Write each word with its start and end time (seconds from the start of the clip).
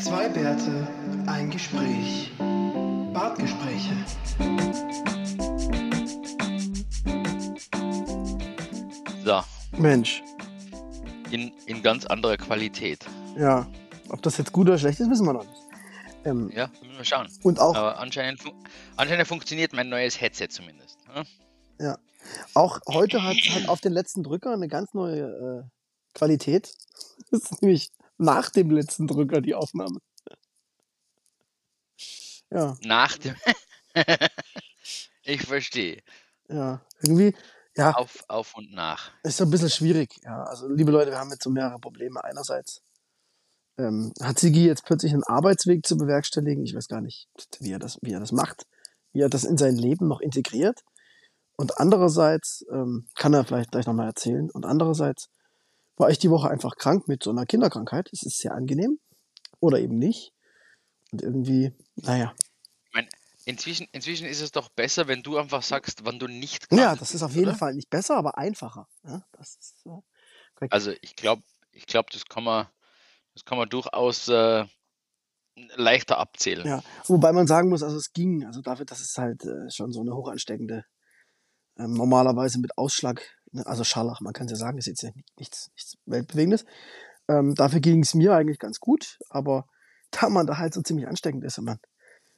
Zwei 0.00 0.28
Bärte, 0.28 0.86
ein 1.26 1.50
Gespräch. 1.50 2.30
Bartgespräche. 3.12 3.94
So, 9.24 9.40
Mensch, 9.76 10.22
in, 11.30 11.52
in 11.66 11.82
ganz 11.82 12.06
anderer 12.06 12.36
Qualität. 12.36 13.04
ja. 13.36 13.66
Ob 14.10 14.22
das 14.22 14.38
jetzt 14.38 14.52
gut 14.52 14.66
oder 14.68 14.78
schlecht 14.78 15.00
ist, 15.00 15.10
wissen 15.10 15.26
wir 15.26 15.34
noch 15.34 15.44
nicht. 15.44 15.62
Ähm, 16.24 16.50
Ja, 16.54 16.70
müssen 16.80 16.96
wir 16.96 17.04
schauen. 17.04 17.28
und 17.42 17.60
auch, 17.60 17.74
Aber 17.74 17.98
anscheinend, 17.98 18.40
fun 18.40 18.52
anscheinend 18.96 19.28
funktioniert 19.28 19.74
mein 19.74 19.90
neues 19.90 20.18
Headset 20.18 20.48
zumindest. 20.48 20.96
ne? 21.14 21.98
auch 22.54 22.80
heute 22.88 23.22
hat, 23.22 23.36
hat 23.50 23.68
auf 23.68 23.80
den 23.82 23.92
letzten 23.92 24.22
Drücker 24.22 24.52
eine 24.52 24.68
ganz 24.68 24.94
neue 24.94 25.64
äh, 25.66 26.16
Qualität. 26.16 26.72
Das 27.30 27.42
ist 27.50 27.60
nämlich 27.62 27.90
nach 28.18 28.50
dem 28.50 28.70
letzten 28.70 29.06
Drücker 29.06 29.40
die 29.40 29.54
Aufnahme. 29.54 29.98
Ja, 32.50 32.76
Nach 32.82 33.16
dem. 33.18 33.34
ich 35.22 35.42
verstehe. 35.42 36.02
ja. 36.48 36.80
Irgendwie, 37.02 37.34
ja, 37.76 37.92
Auf, 37.92 38.24
auf 38.28 38.56
und 38.56 38.72
nach. 38.72 39.12
ist 39.22 39.36
so 39.36 39.44
ein 39.44 39.50
bisschen 39.50 39.70
schwierig. 39.70 40.18
Ja, 40.24 40.44
also 40.44 40.68
liebe 40.68 40.90
Leute, 40.90 41.10
wir 41.10 41.18
haben 41.18 41.30
jetzt 41.30 41.44
so 41.44 41.50
mehrere 41.50 41.78
Probleme. 41.78 42.22
Einerseits 42.24 42.82
ähm, 43.76 44.12
hat 44.20 44.38
Sigi 44.38 44.66
jetzt 44.66 44.84
plötzlich 44.84 45.12
einen 45.12 45.24
Arbeitsweg 45.24 45.86
zu 45.86 45.96
bewerkstelligen. 45.96 46.64
Ich 46.64 46.74
weiß 46.74 46.88
gar 46.88 47.00
nicht, 47.00 47.28
wie 47.60 47.70
er 47.70 47.78
das, 47.78 47.98
wie 48.02 48.12
er 48.12 48.20
das 48.20 48.32
macht, 48.32 48.66
wie 49.12 49.20
er 49.20 49.28
das 49.28 49.44
in 49.44 49.58
sein 49.58 49.76
Leben 49.76 50.08
noch 50.08 50.20
integriert. 50.20 50.82
Und 51.56 51.78
andererseits 51.78 52.64
ähm, 52.72 53.06
kann 53.14 53.34
er 53.34 53.44
vielleicht 53.44 53.70
gleich 53.72 53.86
nochmal 53.86 54.06
erzählen. 54.06 54.50
Und 54.50 54.64
andererseits 54.64 55.28
war 55.98 56.10
ich 56.10 56.18
die 56.18 56.30
Woche 56.30 56.50
einfach 56.50 56.76
krank 56.76 57.08
mit 57.08 57.22
so 57.22 57.30
einer 57.30 57.46
Kinderkrankheit. 57.46 58.08
Es 58.12 58.22
ist 58.22 58.38
sehr 58.38 58.54
angenehm. 58.54 58.98
Oder 59.60 59.80
eben 59.80 59.98
nicht. 59.98 60.32
Und 61.12 61.22
irgendwie, 61.22 61.72
naja. 61.96 62.34
Inzwischen, 63.48 63.88
inzwischen 63.92 64.26
ist 64.26 64.42
es 64.42 64.52
doch 64.52 64.68
besser, 64.68 65.08
wenn 65.08 65.22
du 65.22 65.38
einfach 65.38 65.62
sagst, 65.62 66.04
wann 66.04 66.18
du 66.18 66.26
nicht 66.26 66.68
krank 66.68 66.82
Ja, 66.82 66.94
das 66.94 67.14
ist 67.14 67.22
auf 67.22 67.34
jeden 67.34 67.48
oder? 67.48 67.56
Fall 67.56 67.72
nicht 67.72 67.88
besser, 67.88 68.16
aber 68.16 68.36
einfacher. 68.36 68.86
Ja, 69.04 69.24
ist, 69.40 69.86
äh. 69.86 70.66
Also 70.68 70.92
ich 71.00 71.16
glaube, 71.16 71.42
ich 71.72 71.86
glaub, 71.86 72.10
das 72.10 72.26
kann 72.26 72.44
man, 72.44 72.66
das 73.32 73.46
kann 73.46 73.56
man 73.56 73.70
durchaus 73.70 74.28
äh, 74.28 74.66
leichter 75.76 76.18
abzählen. 76.18 76.66
Ja, 76.66 76.82
wobei 77.06 77.32
man 77.32 77.46
sagen 77.46 77.70
muss, 77.70 77.82
also 77.82 77.96
es 77.96 78.12
ging, 78.12 78.44
also 78.44 78.60
dafür, 78.60 78.84
dass 78.84 79.00
es 79.00 79.16
halt 79.16 79.42
äh, 79.46 79.70
schon 79.70 79.92
so 79.92 80.02
eine 80.02 80.14
hochansteckende, 80.14 80.84
ähm, 81.78 81.94
normalerweise 81.94 82.60
mit 82.60 82.76
Ausschlag, 82.76 83.37
also 83.64 83.84
Scharlach, 83.84 84.20
man 84.20 84.32
kann 84.32 84.46
es 84.46 84.52
ja 84.52 84.56
sagen, 84.56 84.78
ist 84.78 84.86
jetzt 84.86 85.06
nichts, 85.38 85.70
nichts 85.74 85.96
Weltbewegendes. 86.06 86.64
Ähm, 87.28 87.54
dafür 87.54 87.80
ging 87.80 88.02
es 88.02 88.14
mir 88.14 88.34
eigentlich 88.34 88.58
ganz 88.58 88.80
gut, 88.80 89.18
aber 89.28 89.66
da 90.10 90.28
man 90.28 90.46
da 90.46 90.58
halt 90.58 90.74
so 90.74 90.82
ziemlich 90.82 91.06
ansteckend 91.06 91.44
ist, 91.44 91.60
man, 91.60 91.78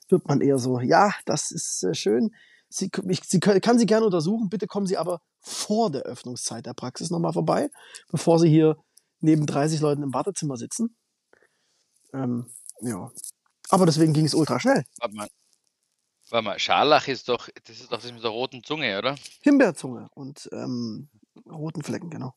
wird 0.09 0.27
man 0.27 0.41
eher 0.41 0.59
so, 0.59 0.81
ja, 0.81 1.13
das 1.25 1.51
ist 1.51 1.85
äh, 1.85 1.95
schön, 1.95 2.31
Sie, 2.73 2.89
ich, 3.09 3.25
Sie 3.25 3.41
kann 3.41 3.79
Sie 3.79 3.87
gerne 3.87 4.07
untersuchen, 4.07 4.49
bitte 4.49 4.69
kommen 4.69 4.87
Sie 4.87 4.97
aber 4.97 5.21
vor 5.41 5.91
der 5.91 6.03
Öffnungszeit 6.03 6.67
der 6.67 6.75
Praxis 6.75 7.11
nochmal 7.11 7.33
vorbei, 7.33 7.69
bevor 8.11 8.39
Sie 8.39 8.49
hier 8.49 8.77
neben 9.21 9.45
30 9.45 9.81
Leuten 9.81 10.05
im 10.05 10.15
Wartezimmer 10.15 10.57
sitzen. 10.57 10.97
Ähm, 12.13 12.47
ja. 12.81 13.11
Aber 13.71 13.87
deswegen 13.87 14.13
ging 14.13 14.25
es 14.25 14.35
ultra 14.35 14.61
schnell. 14.61 14.85
Warte 15.01 15.17
mal. 15.17 15.29
Warte 16.31 16.45
mal, 16.45 16.59
Scharlach 16.59 17.09
ist 17.09 17.29
doch, 17.29 17.49
das 17.65 17.81
ist 17.81 17.93
doch 17.93 18.01
das 18.01 18.13
mit 18.13 18.23
der 18.23 18.31
roten 18.31 18.63
Zunge, 18.63 18.97
oder? 18.99 19.17
Himbeerzunge 19.43 20.09
und 20.15 20.49
ähm, 20.53 21.09
roten 21.49 21.83
Flecken, 21.83 22.11
genau. 22.11 22.35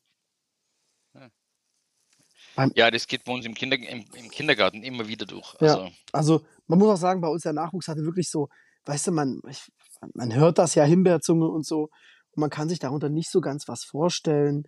Ja, 2.76 2.92
das 2.92 3.08
geht 3.08 3.24
bei 3.24 3.34
uns 3.34 3.46
im, 3.46 3.56
Kinder, 3.56 3.78
im, 3.78 4.06
im 4.14 4.30
Kindergarten 4.30 4.84
immer 4.84 5.08
wieder 5.08 5.26
durch. 5.26 5.56
Ja. 5.60 5.76
Also, 5.76 5.90
Also 6.12 6.46
man 6.68 6.80
muss 6.80 6.90
auch 6.90 7.02
sagen, 7.02 7.22
bei 7.22 7.28
uns 7.28 7.42
der 7.44 7.54
Nachwuchs 7.54 7.88
hatte 7.88 8.02
wirklich 8.02 8.30
so, 8.30 8.48
weißt 8.86 9.08
du, 9.08 9.12
man, 9.12 9.42
ich, 9.50 9.72
man 10.14 10.34
hört 10.36 10.60
das 10.60 10.76
ja 10.76 10.84
Himbeerzunge 10.84 11.48
und 11.48 11.66
so 11.66 11.84
und 12.32 12.38
man 12.38 12.50
kann 12.52 12.70
sich 12.70 12.80
darunter 12.80 13.10
nicht 13.10 13.32
so 13.32 13.42
ganz 13.42 13.68
was 13.68 13.84
vorstellen. 13.84 14.68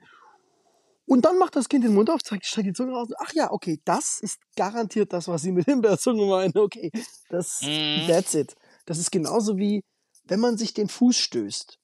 Und 1.05 1.25
dann 1.25 1.38
macht 1.38 1.55
das 1.55 1.69
Kind 1.69 1.83
den 1.83 1.94
Mund 1.94 2.09
auf, 2.09 2.23
zeigt, 2.23 2.47
streckt 2.47 2.67
die 2.67 2.73
Zunge 2.73 2.94
raus. 2.94 3.09
Ach 3.19 3.31
ja, 3.33 3.51
okay, 3.51 3.79
das 3.85 4.19
ist 4.19 4.39
garantiert 4.55 5.13
das, 5.13 5.27
was 5.27 5.44
sie 5.44 5.51
mit 5.51 5.66
Himbeerzunge 5.66 6.25
meinen. 6.25 6.57
Okay, 6.57 6.91
das, 7.29 7.61
Mhm. 7.61 8.07
that's 8.07 8.33
it. 8.33 8.55
Das 8.85 8.97
ist 8.97 9.12
genauso 9.12 9.57
wie, 9.57 9.84
wenn 10.25 10.40
man 10.40 10.57
sich 10.57 10.73
den 10.73 10.90
Fuß 10.90 11.18
stößt 11.18 11.78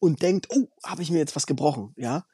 und 0.00 0.22
denkt, 0.22 0.48
oh, 0.50 0.66
habe 0.84 1.02
ich 1.02 1.10
mir 1.10 1.18
jetzt 1.18 1.36
was 1.36 1.46
gebrochen, 1.46 1.92
ja? 1.96 2.24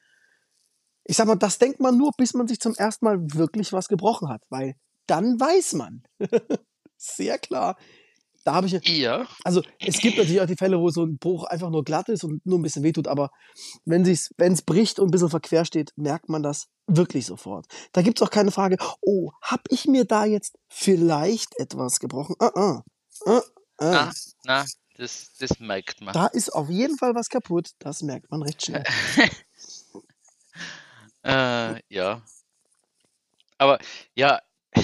Ich 1.04 1.16
sag 1.16 1.26
mal, 1.26 1.36
das 1.36 1.58
denkt 1.58 1.80
man 1.80 1.96
nur, 1.96 2.12
bis 2.16 2.34
man 2.34 2.46
sich 2.46 2.60
zum 2.60 2.74
ersten 2.74 3.04
Mal 3.04 3.18
wirklich 3.32 3.72
was 3.72 3.88
gebrochen 3.88 4.28
hat, 4.28 4.42
weil 4.50 4.74
dann 5.06 5.40
weiß 5.40 5.72
man. 5.74 6.02
Sehr 6.96 7.38
klar. 7.38 7.76
Da 8.44 8.54
habe 8.54 8.66
ich, 8.66 8.72
ja, 8.72 9.26
also 9.44 9.62
es 9.78 9.98
gibt 9.98 10.16
natürlich 10.16 10.40
auch 10.40 10.46
die 10.46 10.56
Fälle, 10.56 10.78
wo 10.80 10.88
so 10.88 11.04
ein 11.04 11.18
Bruch 11.18 11.44
einfach 11.44 11.68
nur 11.68 11.84
glatt 11.84 12.08
ist 12.08 12.24
und 12.24 12.44
nur 12.46 12.58
ein 12.58 12.62
bisschen 12.62 12.82
wehtut, 12.82 13.06
aber 13.06 13.30
wenn 13.84 14.06
es 14.06 14.62
bricht 14.62 14.98
und 14.98 15.08
ein 15.08 15.10
bisschen 15.10 15.28
verquer 15.28 15.66
steht, 15.66 15.92
merkt 15.96 16.30
man 16.30 16.42
das 16.42 16.68
wirklich 16.86 17.26
sofort. 17.26 17.66
Da 17.92 18.00
gibt's 18.00 18.22
auch 18.22 18.30
keine 18.30 18.50
Frage, 18.50 18.78
oh, 19.02 19.32
hab 19.42 19.60
ich 19.68 19.86
mir 19.86 20.06
da 20.06 20.24
jetzt 20.24 20.56
vielleicht 20.68 21.58
etwas 21.58 22.00
gebrochen? 22.00 22.36
Uh 22.40 22.46
-uh. 22.46 22.82
Uh 23.26 23.40
na, 23.80 24.12
na, 24.44 24.64
das, 24.96 25.32
das 25.38 25.58
merkt 25.60 26.00
man. 26.00 26.12
Da 26.14 26.26
ist 26.26 26.50
auf 26.50 26.68
jeden 26.68 26.96
Fall 26.98 27.14
was 27.14 27.28
kaputt, 27.28 27.70
das 27.78 28.02
merkt 28.02 28.30
man 28.30 28.42
recht 28.42 28.64
schnell. 28.64 28.84
Äh, 31.24 31.80
ja. 31.88 32.22
Aber 33.58 33.78
ja, 34.14 34.40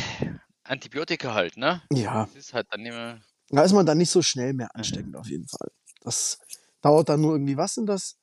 Antibiotika 0.65 1.33
halt, 1.35 1.57
ne? 1.57 1.83
Ja, 1.93 2.27
Das 2.27 2.35
ist 2.37 2.53
halt 2.55 2.67
dann 2.71 2.85
immer. 2.85 3.21
da 3.51 3.63
ist 3.63 3.73
man 3.73 3.87
dann 3.87 3.99
nicht 3.99 4.11
so 4.11 4.21
schnell 4.23 4.53
mehr 4.53 4.75
ansteckend 4.75 5.17
auf 5.17 5.29
jeden 5.29 5.47
Fall. 5.49 5.71
Das 6.01 6.39
dauert 6.83 7.09
dann 7.09 7.21
nur 7.21 7.33
irgendwie, 7.35 7.57
was 7.57 7.75
sind 7.75 7.87
das? 7.87 8.17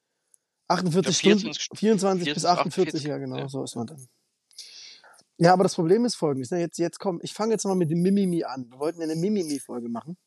48 0.68 1.24
Ja, 1.24 1.38
Stunden, 1.38 1.54
24 1.54 1.78
24 1.80 2.34
bis 2.34 2.46
48, 2.46 2.96
48, 2.96 3.04
ja 3.10 3.18
genau, 3.18 3.38
ja. 3.38 3.50
so 3.50 3.64
ist 3.64 3.76
man 3.76 3.88
dann. 3.88 4.08
Ja, 5.38 5.54
aber 5.54 5.64
das 5.64 5.76
Problem 5.76 6.06
ist 6.06 6.16
folgendes. 6.16 6.52
Ne? 6.52 6.60
Jetzt, 6.60 6.78
jetzt 6.78 7.00
komm, 7.00 7.20
ich 7.24 7.34
fange 7.34 7.54
jetzt 7.54 7.66
mal 7.66 7.76
mit 7.76 7.90
dem 7.90 8.02
Mimimi 8.02 8.44
an. 8.44 8.70
Wir 8.70 8.78
wollten 8.78 9.00
ja 9.02 9.06
eine 9.06 9.16
Mimimi-Folge 9.16 9.90
machen. 9.90 10.18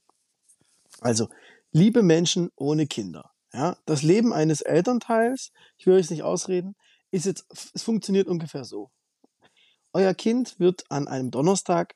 Also, 1.05 1.29
liebe 1.71 2.03
Menschen 2.03 2.51
ohne 2.57 2.87
Kinder. 2.87 3.31
Ja, 3.53 3.77
das 3.87 4.03
Leben 4.03 4.33
eines 4.33 4.63
Elternteils, 4.63 5.53
ich 5.77 5.87
will 5.87 5.95
euch 5.95 6.11
nicht 6.11 6.23
ausreden, 6.25 6.75
ist 7.13 7.27
jetzt, 7.27 7.45
es 7.75 7.83
funktioniert 7.83 8.27
ungefähr 8.27 8.65
so. 8.65 8.91
Euer 9.93 10.15
Kind 10.15 10.59
wird 10.59 10.85
an 10.91 11.07
einem 11.07 11.31
Donnerstag 11.31 11.95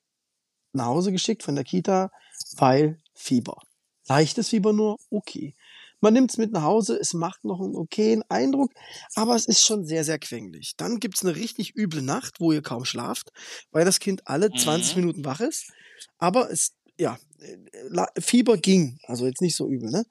nach 0.72 0.86
Hause 0.86 1.12
geschickt 1.12 1.42
von 1.42 1.54
der 1.56 1.64
Kita, 1.64 2.10
weil 2.56 2.98
Fieber. 3.14 3.60
Leichtes 4.08 4.50
Fieber 4.50 4.72
nur, 4.72 4.96
okay. 5.10 5.54
Man 6.00 6.14
nimmt 6.14 6.30
es 6.30 6.38
mit 6.38 6.52
nach 6.52 6.62
Hause, 6.62 6.96
es 7.00 7.12
macht 7.14 7.44
noch 7.44 7.60
einen 7.60 7.74
okayen 7.74 8.22
Eindruck, 8.28 8.70
aber 9.16 9.34
es 9.34 9.46
ist 9.46 9.64
schon 9.64 9.84
sehr, 9.84 10.04
sehr 10.04 10.20
quengelig. 10.20 10.74
Dann 10.76 11.00
gibt's 11.00 11.24
eine 11.24 11.34
richtig 11.34 11.74
üble 11.76 12.02
Nacht, 12.02 12.38
wo 12.38 12.52
ihr 12.52 12.62
kaum 12.62 12.84
schlaft, 12.84 13.30
weil 13.72 13.84
das 13.84 13.98
Kind 13.98 14.28
alle 14.28 14.52
20 14.52 14.94
Mhm. 14.94 15.02
Minuten 15.02 15.24
wach 15.24 15.40
ist. 15.40 15.72
Aber 16.18 16.50
es, 16.52 16.74
ja, 16.98 17.18
Fieber 18.18 18.56
ging, 18.56 18.98
also 19.04 19.26
jetzt 19.26 19.40
nicht 19.40 19.56
so 19.56 19.68
übel, 19.68 19.90
ne? 19.90 20.04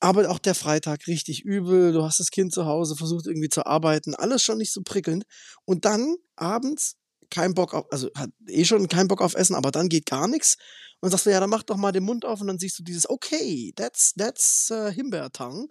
Aber 0.00 0.28
auch 0.30 0.40
der 0.40 0.56
Freitag 0.56 1.06
richtig 1.06 1.44
übel, 1.44 1.92
du 1.92 2.02
hast 2.02 2.18
das 2.18 2.30
Kind 2.30 2.52
zu 2.52 2.66
Hause, 2.66 2.96
versucht 2.96 3.26
irgendwie 3.26 3.48
zu 3.48 3.66
arbeiten, 3.66 4.16
alles 4.16 4.42
schon 4.42 4.58
nicht 4.58 4.72
so 4.72 4.82
prickelnd. 4.82 5.24
Und 5.64 5.84
dann 5.84 6.16
abends 6.34 6.96
kein 7.30 7.54
Bock 7.54 7.72
auf, 7.72 7.86
also 7.90 8.10
hat 8.16 8.30
eh 8.48 8.64
schon 8.64 8.88
keinen 8.88 9.06
Bock 9.06 9.22
auf 9.22 9.34
Essen, 9.34 9.54
aber 9.54 9.70
dann 9.70 9.88
geht 9.88 10.06
gar 10.06 10.26
nichts. 10.26 10.56
Und 11.00 11.10
sagst 11.10 11.26
du, 11.26 11.30
ja, 11.30 11.40
dann 11.40 11.50
mach 11.50 11.62
doch 11.62 11.76
mal 11.76 11.92
den 11.92 12.04
Mund 12.04 12.24
auf 12.24 12.40
und 12.40 12.48
dann 12.48 12.58
siehst 12.58 12.78
du 12.78 12.82
dieses, 12.82 13.08
okay, 13.08 13.72
that's, 13.76 14.12
that's 14.14 14.70
uh, 14.70 14.88
Himbeertang. 14.88 15.68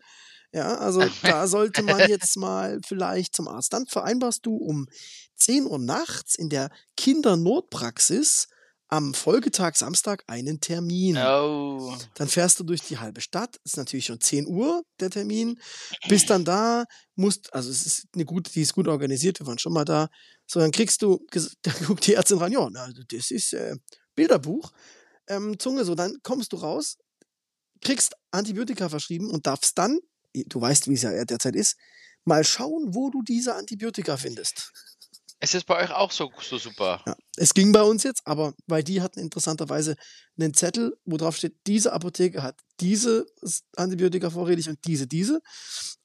Ja, 0.54 0.76
also 0.78 1.04
da 1.24 1.48
sollte 1.48 1.84
man 1.84 2.10
jetzt 2.10 2.38
mal 2.38 2.80
vielleicht 2.86 3.36
zum 3.36 3.48
Arzt. 3.48 3.74
Dann 3.74 3.86
vereinbarst 3.86 4.46
du 4.46 4.56
um 4.56 4.88
10 5.36 5.66
Uhr 5.66 5.80
nachts 5.80 6.36
in 6.36 6.50
der 6.50 6.70
Kindernotpraxis 6.98 8.48
am 8.92 9.14
Folgetag 9.14 9.76
Samstag 9.76 10.24
einen 10.28 10.60
Termin. 10.60 11.18
Oh. 11.18 11.98
Dann 12.16 12.28
fährst 12.28 12.60
du 12.60 12.66
durch 12.66 12.82
die 12.82 12.98
halbe 12.98 13.22
Stadt, 13.22 13.58
ist 13.64 13.78
natürlich 13.78 14.06
schon 14.06 14.20
10 14.20 14.46
Uhr 14.48 14.84
der 15.00 15.10
Termin, 15.10 15.60
bist 16.10 16.30
dann 16.30 16.44
da, 16.44 16.84
musst, 17.16 17.54
also 17.54 17.72
es 17.72 17.86
ist 17.86 18.08
eine 18.14 18.26
gute, 18.26 18.52
die 18.52 18.62
ist 18.62 18.74
gut 18.74 18.90
organisiert, 18.90 19.40
wir 19.40 19.48
waren 19.48 19.58
schon 19.58 19.72
mal 19.72 19.86
da. 19.86 20.10
So, 20.46 20.60
dann 20.60 20.72
kriegst 20.72 21.02
du, 21.02 21.26
da 21.62 21.72
guckt 21.86 22.06
die 22.06 22.16
Ärztin 22.16 22.38
ran, 22.38 22.52
ja, 22.52 22.70
na, 22.70 22.92
das 23.08 23.32
ist 23.32 23.54
äh, 23.54 23.76
Bilderbuch, 24.14 24.72
ähm, 25.28 25.58
Zunge, 25.58 25.86
so, 25.86 25.96
dann 25.96 26.18
kommst 26.22 26.52
du 26.52 26.58
raus, 26.58 26.98
kriegst 27.80 28.14
Antibiotika 28.32 28.90
verschrieben 28.90 29.32
und 29.32 29.48
darfst 29.48 29.78
dann, 29.78 30.00
du 30.34 30.60
weißt, 30.60 30.90
wie 30.90 30.96
es 30.96 31.04
ja 31.04 31.24
derzeit 31.24 31.56
ist, 31.56 31.78
mal 32.26 32.44
schauen, 32.44 32.94
wo 32.94 33.10
du 33.10 33.22
diese 33.24 33.56
Antibiotika 33.56 34.18
findest. 34.18 34.74
Es 35.44 35.56
ist 35.56 35.66
bei 35.66 35.84
euch 35.84 35.92
auch 35.92 36.12
so, 36.12 36.32
so 36.40 36.58
super. 36.60 37.02
Ja, 37.08 37.16
es 37.36 37.54
ging 37.56 37.72
bei 37.72 37.82
uns 37.82 38.04
jetzt, 38.04 38.22
aber 38.26 38.54
weil 38.68 38.84
die 38.84 39.02
hatten 39.02 39.20
interessanterweise 39.20 39.96
einen 40.40 40.54
Zettel, 40.54 40.96
wo 41.04 41.18
drauf 41.18 41.36
steht, 41.36 41.56
diese 41.66 41.94
Apotheke 41.94 42.44
hat 42.44 42.60
diese 42.80 43.26
Antibiotika 43.76 44.30
vorrätig 44.30 44.70
und 44.70 44.78
diese, 44.86 45.08
diese. 45.08 45.42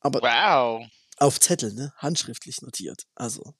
Aber 0.00 0.23
Wow. 0.23 0.87
auf 1.19 1.38
Zettel, 1.38 1.75
ne? 1.75 1.93
Handschriftlich 1.99 2.62
notiert. 2.62 3.03
Also, 3.15 3.55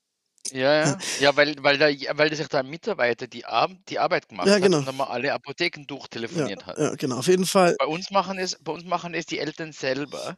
Ja, 0.51 0.87
ja. 0.87 0.99
Ja, 1.21 1.37
weil, 1.37 1.57
weil, 1.63 1.77
da, 1.77 1.89
weil 2.17 2.35
sich 2.35 2.49
da 2.49 2.61
ein 2.61 2.69
Mitarbeiter 2.71 3.27
die, 3.27 3.45
Ar 3.45 3.69
die 3.91 3.99
Arbeit 3.99 4.29
gemacht 4.31 4.47
Ja, 4.47 4.55
hat 4.55 4.63
genau. 4.63 4.79
und 4.79 4.87
dann 4.87 4.97
mal 4.97 5.09
alle 5.09 5.33
Apotheken 5.35 5.81
Ja, 5.81 5.87
durchtelefoniert 5.89 6.65
hat. 6.65 6.79
ja, 6.79 6.95
genau. 6.95 7.19
Auf 7.19 7.27
jeden 7.27 7.45
Fall. 7.47 7.77
Bei 7.79 7.87
uns 7.87 8.11
machen 8.11 8.39
es, 8.39 8.57
bei 8.63 8.73
uns 8.73 8.85
machen 8.85 9.13
es 9.13 9.27
die 9.27 9.39
Eltern 9.41 9.73
selber. 9.73 10.37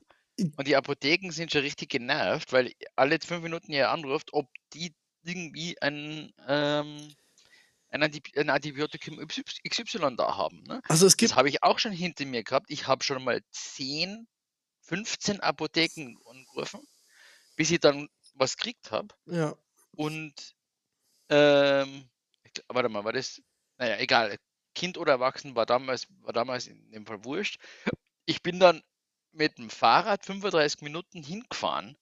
Und 0.56 0.68
die 0.68 0.76
Apotheken 0.76 1.32
sind 1.32 1.50
schon 1.52 1.62
richtig 1.62 1.88
genervt, 1.90 2.52
weil 2.52 2.72
alle 2.94 3.18
fünf 3.20 3.42
Minuten 3.42 3.72
ihr 3.72 3.90
anruft, 3.90 4.28
ob 4.32 4.48
die 4.72 4.94
irgendwie 5.22 5.80
ein, 5.80 6.32
ähm, 6.46 7.14
ein, 7.90 8.02
Antib 8.02 8.28
ein 8.36 8.50
Antibiotikum 8.50 9.18
XY 9.26 10.16
da 10.16 10.36
haben. 10.36 10.62
Ne? 10.64 10.80
Also 10.88 11.06
es 11.06 11.12
Das 11.12 11.16
gibt, 11.16 11.36
habe 11.36 11.48
ich 11.48 11.62
auch 11.62 11.78
schon 11.78 11.92
hinter 11.92 12.26
mir 12.26 12.42
gehabt. 12.44 12.66
Ich 12.70 12.86
habe 12.86 13.04
schon 13.04 13.22
mal 13.24 13.40
10, 13.50 14.26
15 14.82 15.40
Apotheken 15.40 16.16
angerufen, 16.26 16.86
bis 17.56 17.70
ich 17.70 17.80
dann 17.80 18.08
was 18.34 18.56
gekriegt 18.56 18.90
habe. 18.90 19.08
ja, 19.26 19.54
Und 19.92 20.54
ähm, 21.28 22.08
warte 22.68 22.88
mal, 22.88 23.04
war 23.04 23.12
das? 23.12 23.42
Naja, 23.78 23.98
egal. 23.98 24.36
Kind 24.74 24.96
oder 24.98 25.12
Erwachsen 25.12 25.54
war 25.56 25.66
damals, 25.66 26.06
war 26.20 26.32
damals 26.32 26.66
in 26.66 26.90
dem 26.92 27.06
Fall 27.06 27.24
wurscht. 27.24 27.58
Ich 28.26 28.42
bin 28.42 28.60
dann 28.60 28.82
mit 29.32 29.58
dem 29.58 29.70
Fahrrad 29.70 30.24
35 30.24 30.82
Minuten 30.82 31.22
hingefahren, 31.22 31.96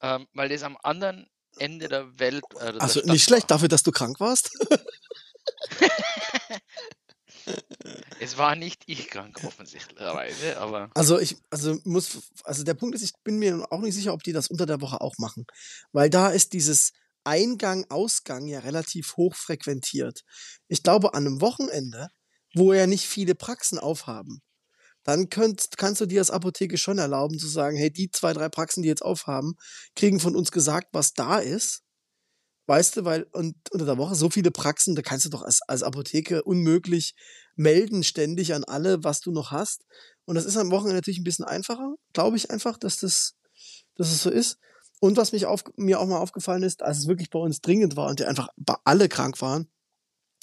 ähm, 0.00 0.26
weil 0.32 0.48
das 0.48 0.62
am 0.62 0.76
anderen 0.82 1.28
Ende 1.58 1.88
der 1.88 2.18
Welt, 2.18 2.44
äh, 2.56 2.72
der 2.72 2.82
also 2.82 3.00
Stadt 3.00 3.12
nicht 3.12 3.24
schlecht 3.24 3.50
war. 3.50 3.56
dafür, 3.56 3.68
dass 3.68 3.82
du 3.82 3.90
krank 3.92 4.20
warst. 4.20 4.50
Es 8.20 8.36
war 8.36 8.54
nicht 8.54 8.82
ich 8.86 9.08
krank, 9.08 9.42
offensichtlicherweise, 9.44 10.58
aber 10.58 10.90
Also 10.94 11.18
ich, 11.18 11.36
also 11.48 11.78
muss, 11.84 12.18
also 12.44 12.64
der 12.64 12.74
Punkt 12.74 12.94
ist, 12.94 13.02
ich 13.02 13.12
bin 13.24 13.38
mir 13.38 13.66
auch 13.70 13.80
nicht 13.80 13.94
sicher, 13.94 14.12
ob 14.12 14.22
die 14.22 14.32
das 14.32 14.48
unter 14.48 14.66
der 14.66 14.80
Woche 14.80 15.00
auch 15.00 15.14
machen. 15.18 15.46
Weil 15.92 16.10
da 16.10 16.28
ist 16.28 16.52
dieses 16.52 16.92
Eingang, 17.24 17.86
Ausgang 17.88 18.46
ja 18.46 18.60
relativ 18.60 19.16
hoch 19.16 19.34
frequentiert. 19.34 20.22
Ich 20.68 20.82
glaube, 20.82 21.14
an 21.14 21.26
einem 21.26 21.40
Wochenende, 21.40 22.08
wo 22.54 22.72
ja 22.72 22.86
nicht 22.86 23.06
viele 23.06 23.34
Praxen 23.34 23.78
aufhaben, 23.78 24.42
dann 25.04 25.30
könnt, 25.30 25.68
kannst 25.76 26.00
du 26.00 26.06
dir 26.06 26.20
als 26.20 26.30
Apotheke 26.30 26.76
schon 26.76 26.98
erlauben 26.98 27.38
zu 27.38 27.48
sagen, 27.48 27.76
hey, 27.76 27.90
die 27.90 28.10
zwei, 28.10 28.32
drei 28.32 28.48
Praxen, 28.48 28.82
die 28.82 28.88
jetzt 28.88 29.02
aufhaben, 29.02 29.54
kriegen 29.94 30.20
von 30.20 30.36
uns 30.36 30.52
gesagt, 30.52 30.88
was 30.92 31.14
da 31.14 31.38
ist. 31.38 31.82
Weißt 32.66 32.96
du, 32.98 33.04
weil 33.04 33.24
und 33.32 33.56
unter 33.72 33.86
der 33.86 33.98
Woche 33.98 34.14
so 34.14 34.30
viele 34.30 34.50
Praxen, 34.50 34.94
da 34.94 35.02
kannst 35.02 35.24
du 35.24 35.30
doch 35.30 35.42
als, 35.42 35.60
als 35.66 35.82
Apotheke 35.82 36.44
unmöglich 36.44 37.14
melden 37.56 38.04
ständig 38.04 38.54
an 38.54 38.64
alle, 38.64 39.02
was 39.02 39.20
du 39.20 39.32
noch 39.32 39.50
hast. 39.50 39.84
Und 40.24 40.36
das 40.36 40.44
ist 40.44 40.56
am 40.56 40.70
Wochenende 40.70 40.96
natürlich 40.96 41.18
ein 41.18 41.24
bisschen 41.24 41.44
einfacher, 41.44 41.94
glaube 42.12 42.36
ich 42.36 42.50
einfach, 42.50 42.78
dass 42.78 42.98
das, 42.98 43.34
dass 43.96 44.12
es 44.12 44.22
so 44.22 44.30
ist. 44.30 44.58
Und 45.00 45.16
was 45.16 45.32
mich 45.32 45.46
auf, 45.46 45.64
mir 45.76 45.98
auch 45.98 46.06
mal 46.06 46.18
aufgefallen 46.18 46.62
ist, 46.62 46.82
als 46.82 46.98
es 46.98 47.06
wirklich 47.08 47.30
bei 47.30 47.38
uns 47.38 47.60
dringend 47.60 47.96
war 47.96 48.08
und 48.08 48.20
die 48.20 48.26
einfach 48.26 48.48
alle 48.84 49.08
krank 49.08 49.40
waren, 49.40 49.68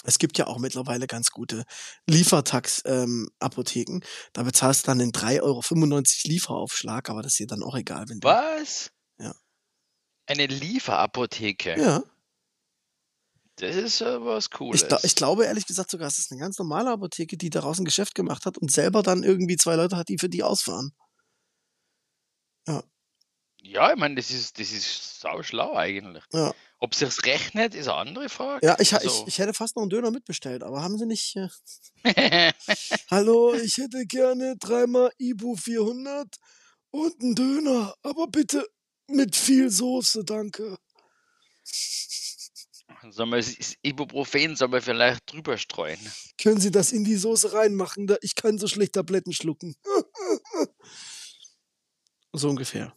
es 0.04 0.18
gibt 0.18 0.38
ja 0.38 0.46
auch 0.46 0.58
mittlerweile 0.58 1.06
ganz 1.06 1.30
gute 1.30 1.64
Liefertax-Apotheken. 2.06 4.00
da 4.32 4.42
bezahlst 4.42 4.82
du 4.84 4.86
dann 4.86 4.98
den 4.98 5.12
3,95 5.12 5.42
Euro 5.42 5.62
Lieferaufschlag, 6.24 7.10
aber 7.10 7.22
das 7.22 7.32
ist 7.32 7.40
dir 7.40 7.46
dann 7.46 7.62
auch 7.62 7.76
egal, 7.76 8.08
wenn 8.08 8.20
du. 8.20 8.28
was? 8.28 8.90
Ja. 9.18 9.34
Eine 10.26 10.46
Lieferapotheke. 10.46 11.80
Ja. 11.80 12.02
Das 13.56 13.74
ist 13.74 14.00
äh, 14.02 14.24
was 14.24 14.44
Ich, 14.44 14.50
Cooles. 14.52 14.86
ich 15.02 15.16
glaube 15.16 15.44
ehrlich 15.44 15.66
gesagt 15.66 15.90
sogar, 15.90 16.06
es 16.06 16.18
ist 16.18 16.30
eine 16.30 16.40
ganz 16.40 16.58
normale 16.58 16.90
Apotheke, 16.92 17.36
die 17.36 17.50
daraus 17.50 17.78
ein 17.80 17.84
Geschäft 17.84 18.14
gemacht 18.14 18.46
hat 18.46 18.56
und 18.56 18.70
selber 18.70 19.02
dann 19.02 19.24
irgendwie 19.24 19.56
zwei 19.56 19.74
Leute 19.74 19.96
hat, 19.96 20.08
die 20.08 20.18
für 20.18 20.28
die 20.28 20.44
ausfahren. 20.44 20.92
Ja, 22.68 22.84
Ja, 23.60 23.90
ich 23.92 23.98
meine, 23.98 24.14
das 24.14 24.30
ist, 24.30 24.60
das 24.60 24.70
ist 24.70 25.20
sau 25.20 25.42
schlau 25.42 25.74
eigentlich. 25.74 26.22
ja. 26.32 26.54
Ob 26.80 26.94
sich's 26.94 27.24
rechnet, 27.24 27.74
ist 27.74 27.88
eine 27.88 27.96
andere 27.98 28.28
Frage. 28.28 28.64
Ja, 28.64 28.76
ich, 28.78 28.92
ha- 28.94 28.98
ich, 28.98 29.08
Also, 29.08 29.24
ich 29.26 29.38
hätte 29.38 29.52
fast 29.52 29.74
noch 29.76 29.82
einen 29.82 29.90
Döner 29.90 30.10
mitbestellt, 30.12 30.62
aber 30.62 30.80
haben 30.82 30.96
sie 30.96 31.06
nicht. 31.06 31.34
Äh, 32.04 32.52
Hallo, 33.10 33.54
ich 33.54 33.78
hätte 33.78 34.06
gerne 34.06 34.56
dreimal 34.58 35.10
Ibu 35.18 35.56
400 35.56 36.36
und 36.90 37.20
einen 37.20 37.34
Döner, 37.34 37.94
aber 38.02 38.28
bitte 38.28 38.68
mit 39.08 39.34
viel 39.34 39.70
Soße, 39.70 40.24
danke. 40.24 40.78
Sollen 43.10 43.30
wir 43.30 43.44
Ibuprofen 43.82 44.56
sollen 44.56 44.72
wir 44.72 44.82
vielleicht 44.82 45.32
drüber 45.32 45.56
streuen? 45.58 45.98
Können 46.40 46.60
Sie 46.60 46.70
das 46.70 46.92
in 46.92 47.04
die 47.04 47.16
Soße 47.16 47.52
reinmachen? 47.52 48.06
Da 48.06 48.16
ich 48.22 48.34
kann 48.34 48.58
so 48.58 48.66
schlecht 48.68 48.92
Tabletten 48.94 49.32
schlucken. 49.32 49.74
So 52.34 52.50
ungefähr. 52.50 52.94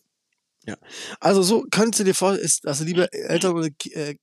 Ja. 0.65 0.77
Also 1.19 1.41
so 1.41 1.65
kannst 1.71 1.99
du 1.99 2.03
dir 2.03 2.13
vorstellen, 2.13 2.49
also 2.65 2.83
liebe 2.83 3.11
Eltern 3.11 3.55
ohne, 3.55 3.69
äh, 3.91 4.15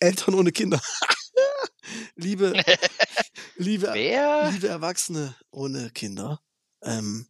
Eltern 0.00 0.34
ohne 0.34 0.52
Kinder. 0.52 0.80
liebe, 2.16 2.52
liebe, 3.56 3.90
Wer? 3.92 4.50
liebe 4.50 4.68
Erwachsene 4.68 5.34
ohne 5.50 5.90
Kinder. 5.90 6.40
Ähm, 6.82 7.26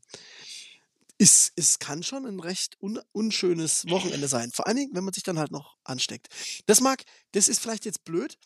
ist, 1.18 1.52
es 1.56 1.78
kann 1.78 2.02
schon 2.02 2.26
ein 2.26 2.40
recht 2.40 2.76
un, 2.80 3.00
unschönes 3.12 3.88
Wochenende 3.88 4.28
sein. 4.28 4.50
Vor 4.52 4.66
allen 4.66 4.76
Dingen, 4.76 4.94
wenn 4.94 5.04
man 5.04 5.14
sich 5.14 5.22
dann 5.22 5.38
halt 5.38 5.50
noch 5.50 5.76
ansteckt. 5.84 6.28
Das 6.66 6.80
mag, 6.80 7.04
das 7.32 7.48
ist 7.48 7.60
vielleicht 7.60 7.84
jetzt 7.84 8.04
blöd. 8.04 8.38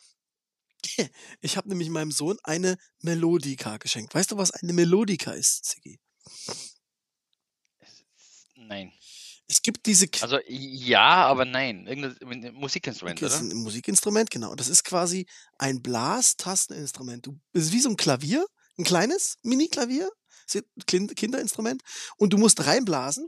Ich 1.43 1.56
habe 1.56 1.69
nämlich 1.69 1.90
meinem 1.90 2.11
Sohn 2.11 2.38
eine 2.43 2.76
Melodika 3.00 3.76
geschenkt. 3.76 4.14
Weißt 4.14 4.31
du, 4.31 4.38
was 4.38 4.50
eine 4.50 4.72
Melodika 4.72 5.32
ist, 5.32 5.67
Siggi? 5.67 6.00
Nein. 8.56 8.93
Es 9.50 9.62
gibt 9.62 9.85
diese 9.87 10.06
K 10.06 10.23
Also 10.23 10.38
ja, 10.47 11.26
aber 11.26 11.44
nein. 11.44 11.87
Irgendein 11.87 12.55
Musikinstrument, 12.55 13.20
Das 13.20 13.35
ist 13.35 13.43
oder? 13.43 13.50
ein 13.50 13.56
Musikinstrument, 13.62 14.31
genau. 14.31 14.55
Das 14.55 14.69
ist 14.69 14.85
quasi 14.85 15.26
ein 15.58 15.82
Blastasteninstrument. 15.82 17.29
Es 17.52 17.64
ist 17.64 17.73
wie 17.73 17.81
so 17.81 17.88
ein 17.91 17.97
Klavier, 17.97 18.47
ein 18.79 18.85
kleines 18.85 19.38
Mini-Klavier, 19.43 20.08
Kinderinstrument. 20.87 21.82
Und 22.17 22.32
du 22.32 22.38
musst 22.38 22.64
reinblasen 22.64 23.26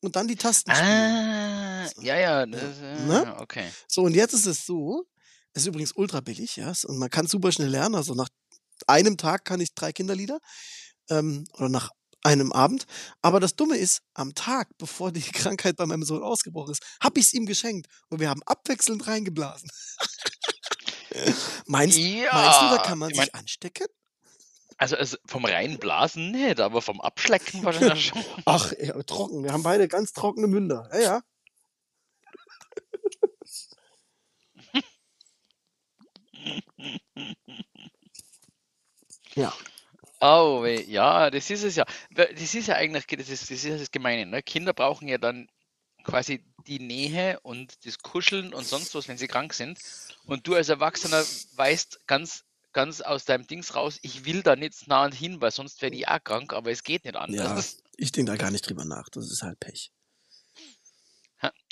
und 0.00 0.16
dann 0.16 0.26
die 0.26 0.36
Tasten 0.36 0.72
spielen. 0.74 0.88
Ah, 0.88 1.86
So. 1.94 2.02
ja, 2.02 2.16
ja, 2.16 2.40
Ja. 2.40 2.46
das, 2.46 2.78
Ne? 3.06 3.34
äh, 3.38 3.40
okay. 3.42 3.70
So, 3.88 4.02
und 4.02 4.14
jetzt 4.14 4.34
ist 4.34 4.46
es 4.46 4.66
so, 4.66 5.04
es 5.52 5.62
ist 5.62 5.68
übrigens 5.68 5.92
ultra 5.92 6.20
billig, 6.20 6.56
ja, 6.56 6.72
und 6.86 6.98
man 6.98 7.10
kann 7.10 7.26
super 7.28 7.52
schnell 7.52 7.68
lernen. 7.70 7.94
Also 7.94 8.14
nach 8.14 8.28
einem 8.88 9.16
Tag 9.16 9.44
kann 9.44 9.60
ich 9.60 9.72
drei 9.72 9.92
Kinderlieder 9.92 10.40
ähm, 11.10 11.44
oder 11.54 11.68
nach 11.68 11.90
einem 12.24 12.52
Abend. 12.52 12.86
Aber 13.22 13.40
das 13.40 13.56
Dumme 13.56 13.76
ist, 13.76 14.02
am 14.14 14.34
Tag, 14.34 14.68
bevor 14.78 15.12
die 15.12 15.22
Krankheit 15.32 15.76
bei 15.76 15.86
meinem 15.86 16.04
Sohn 16.04 16.22
ausgebrochen 16.22 16.72
ist, 16.72 16.82
habe 17.02 17.20
ich 17.20 17.26
es 17.26 17.34
ihm 17.34 17.46
geschenkt 17.46 17.86
und 18.08 18.20
wir 18.20 18.30
haben 18.30 18.42
abwechselnd 18.46 19.06
reingeblasen. 19.06 19.70
meinst, 21.66 21.98
meinst 22.32 22.62
du, 22.62 22.68
da 22.68 22.76
Ja, 22.76 22.78
kann 22.78 22.98
man 22.98 23.10
ich 23.10 23.16
mein, 23.16 23.26
sich 23.26 23.34
anstecken? 23.34 23.86
also, 24.78 24.96
also 24.96 25.16
vom 25.26 25.44
Reinblasen 25.44 26.30
nicht, 26.32 26.60
aber 26.60 26.82
vom 26.82 27.00
Abschlecken 27.00 27.64
wahrscheinlich 27.64 28.06
schon. 28.08 28.24
Ach, 28.44 28.72
ja, 28.80 29.00
trocken. 29.04 29.44
Wir 29.44 29.52
haben 29.52 29.62
beide 29.62 29.88
ganz 29.88 30.12
trockene 30.12 30.46
Münder. 30.46 30.88
Ja, 30.92 31.00
ja. 31.00 31.22
Ja. 39.34 39.52
Oh, 40.26 40.64
ja, 40.64 41.30
das 41.30 41.50
ist 41.50 41.64
es 41.64 41.76
ja. 41.76 41.84
Das 42.10 42.54
ist 42.54 42.66
ja 42.68 42.76
eigentlich, 42.76 43.06
das 43.06 43.28
ist, 43.28 43.42
das 43.42 43.50
ist 43.50 43.64
ja 43.64 43.76
das 43.76 43.90
Gemeine, 43.90 44.24
ne? 44.24 44.42
Kinder 44.42 44.72
brauchen 44.72 45.06
ja 45.06 45.18
dann 45.18 45.48
quasi 46.02 46.42
die 46.66 46.78
Nähe 46.78 47.38
und 47.40 47.84
das 47.84 47.98
Kuscheln 47.98 48.54
und 48.54 48.66
sonst 48.66 48.94
was, 48.94 49.06
wenn 49.06 49.18
sie 49.18 49.26
krank 49.28 49.52
sind. 49.52 49.78
Und 50.24 50.46
du 50.46 50.54
als 50.54 50.70
Erwachsener 50.70 51.26
weißt 51.56 52.06
ganz, 52.06 52.44
ganz 52.72 53.02
aus 53.02 53.26
deinem 53.26 53.46
Dings 53.46 53.74
raus, 53.74 53.98
ich 54.00 54.24
will 54.24 54.42
da 54.42 54.56
nicht 54.56 54.88
nah 54.88 55.12
hin, 55.12 55.42
weil 55.42 55.50
sonst 55.50 55.82
werde 55.82 55.96
ich 55.96 56.08
auch 56.08 56.24
krank, 56.24 56.54
aber 56.54 56.70
es 56.70 56.82
geht 56.84 57.04
nicht 57.04 57.16
Ja, 57.16 57.20
anders. 57.20 57.82
ich 57.98 58.10
denke 58.10 58.32
da 58.32 58.38
gar 58.38 58.50
nicht 58.50 58.66
drüber 58.66 58.86
nach. 58.86 59.10
Das 59.10 59.30
ist 59.30 59.42
halt 59.42 59.60
Pech. 59.60 59.92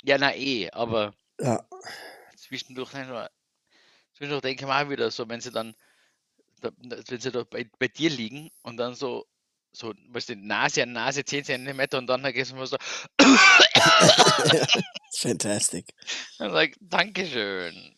Ja, 0.03 0.17
na 0.19 0.35
eh, 0.35 0.69
aber 0.69 1.15
Ja. 1.39 1.65
zwischendurch, 2.37 2.91
zwischendurch 4.13 4.41
denke 4.41 4.65
ich 4.65 4.69
auch 4.71 4.89
wieder 4.89 5.09
so, 5.09 5.27
wenn 5.27 5.41
sie 5.41 5.51
dann, 5.51 5.73
da, 6.63 6.71
wenn 6.79 7.19
sie 7.21 7.31
da 7.31 7.43
bei, 7.43 7.69
bei 7.79 7.87
dir 7.87 8.09
liegen 8.09 8.49
und 8.63 8.77
dann 8.77 8.95
so, 8.95 9.25
so, 9.71 9.93
weißt 10.09 10.29
du, 10.29 10.35
Nase 10.35 10.83
an 10.83 10.93
Nase 10.93 11.25
10 11.25 11.43
Zentimeter 11.45 11.97
und 11.97 12.07
dann 12.07 12.21
du 12.23 12.55
mal 12.55 12.67
so, 12.67 12.77
Fantastic. 15.17 15.93
dann 16.37 16.51
sag 16.51 16.71
Dankeschön. 16.79 17.95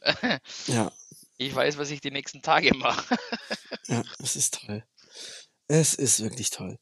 Ja, 0.68 0.92
Ich 1.38 1.54
weiß, 1.54 1.78
was 1.78 1.92
ich 1.92 2.02
die 2.02 2.12
nächsten 2.12 2.42
Tage 2.42 2.74
mache. 2.76 3.18
ja, 3.88 4.04
es 4.20 4.36
ist 4.36 4.60
toll. 4.66 4.84
Es 5.68 5.94
ist 5.96 6.22
wirklich 6.22 6.50
toll. 6.50 6.78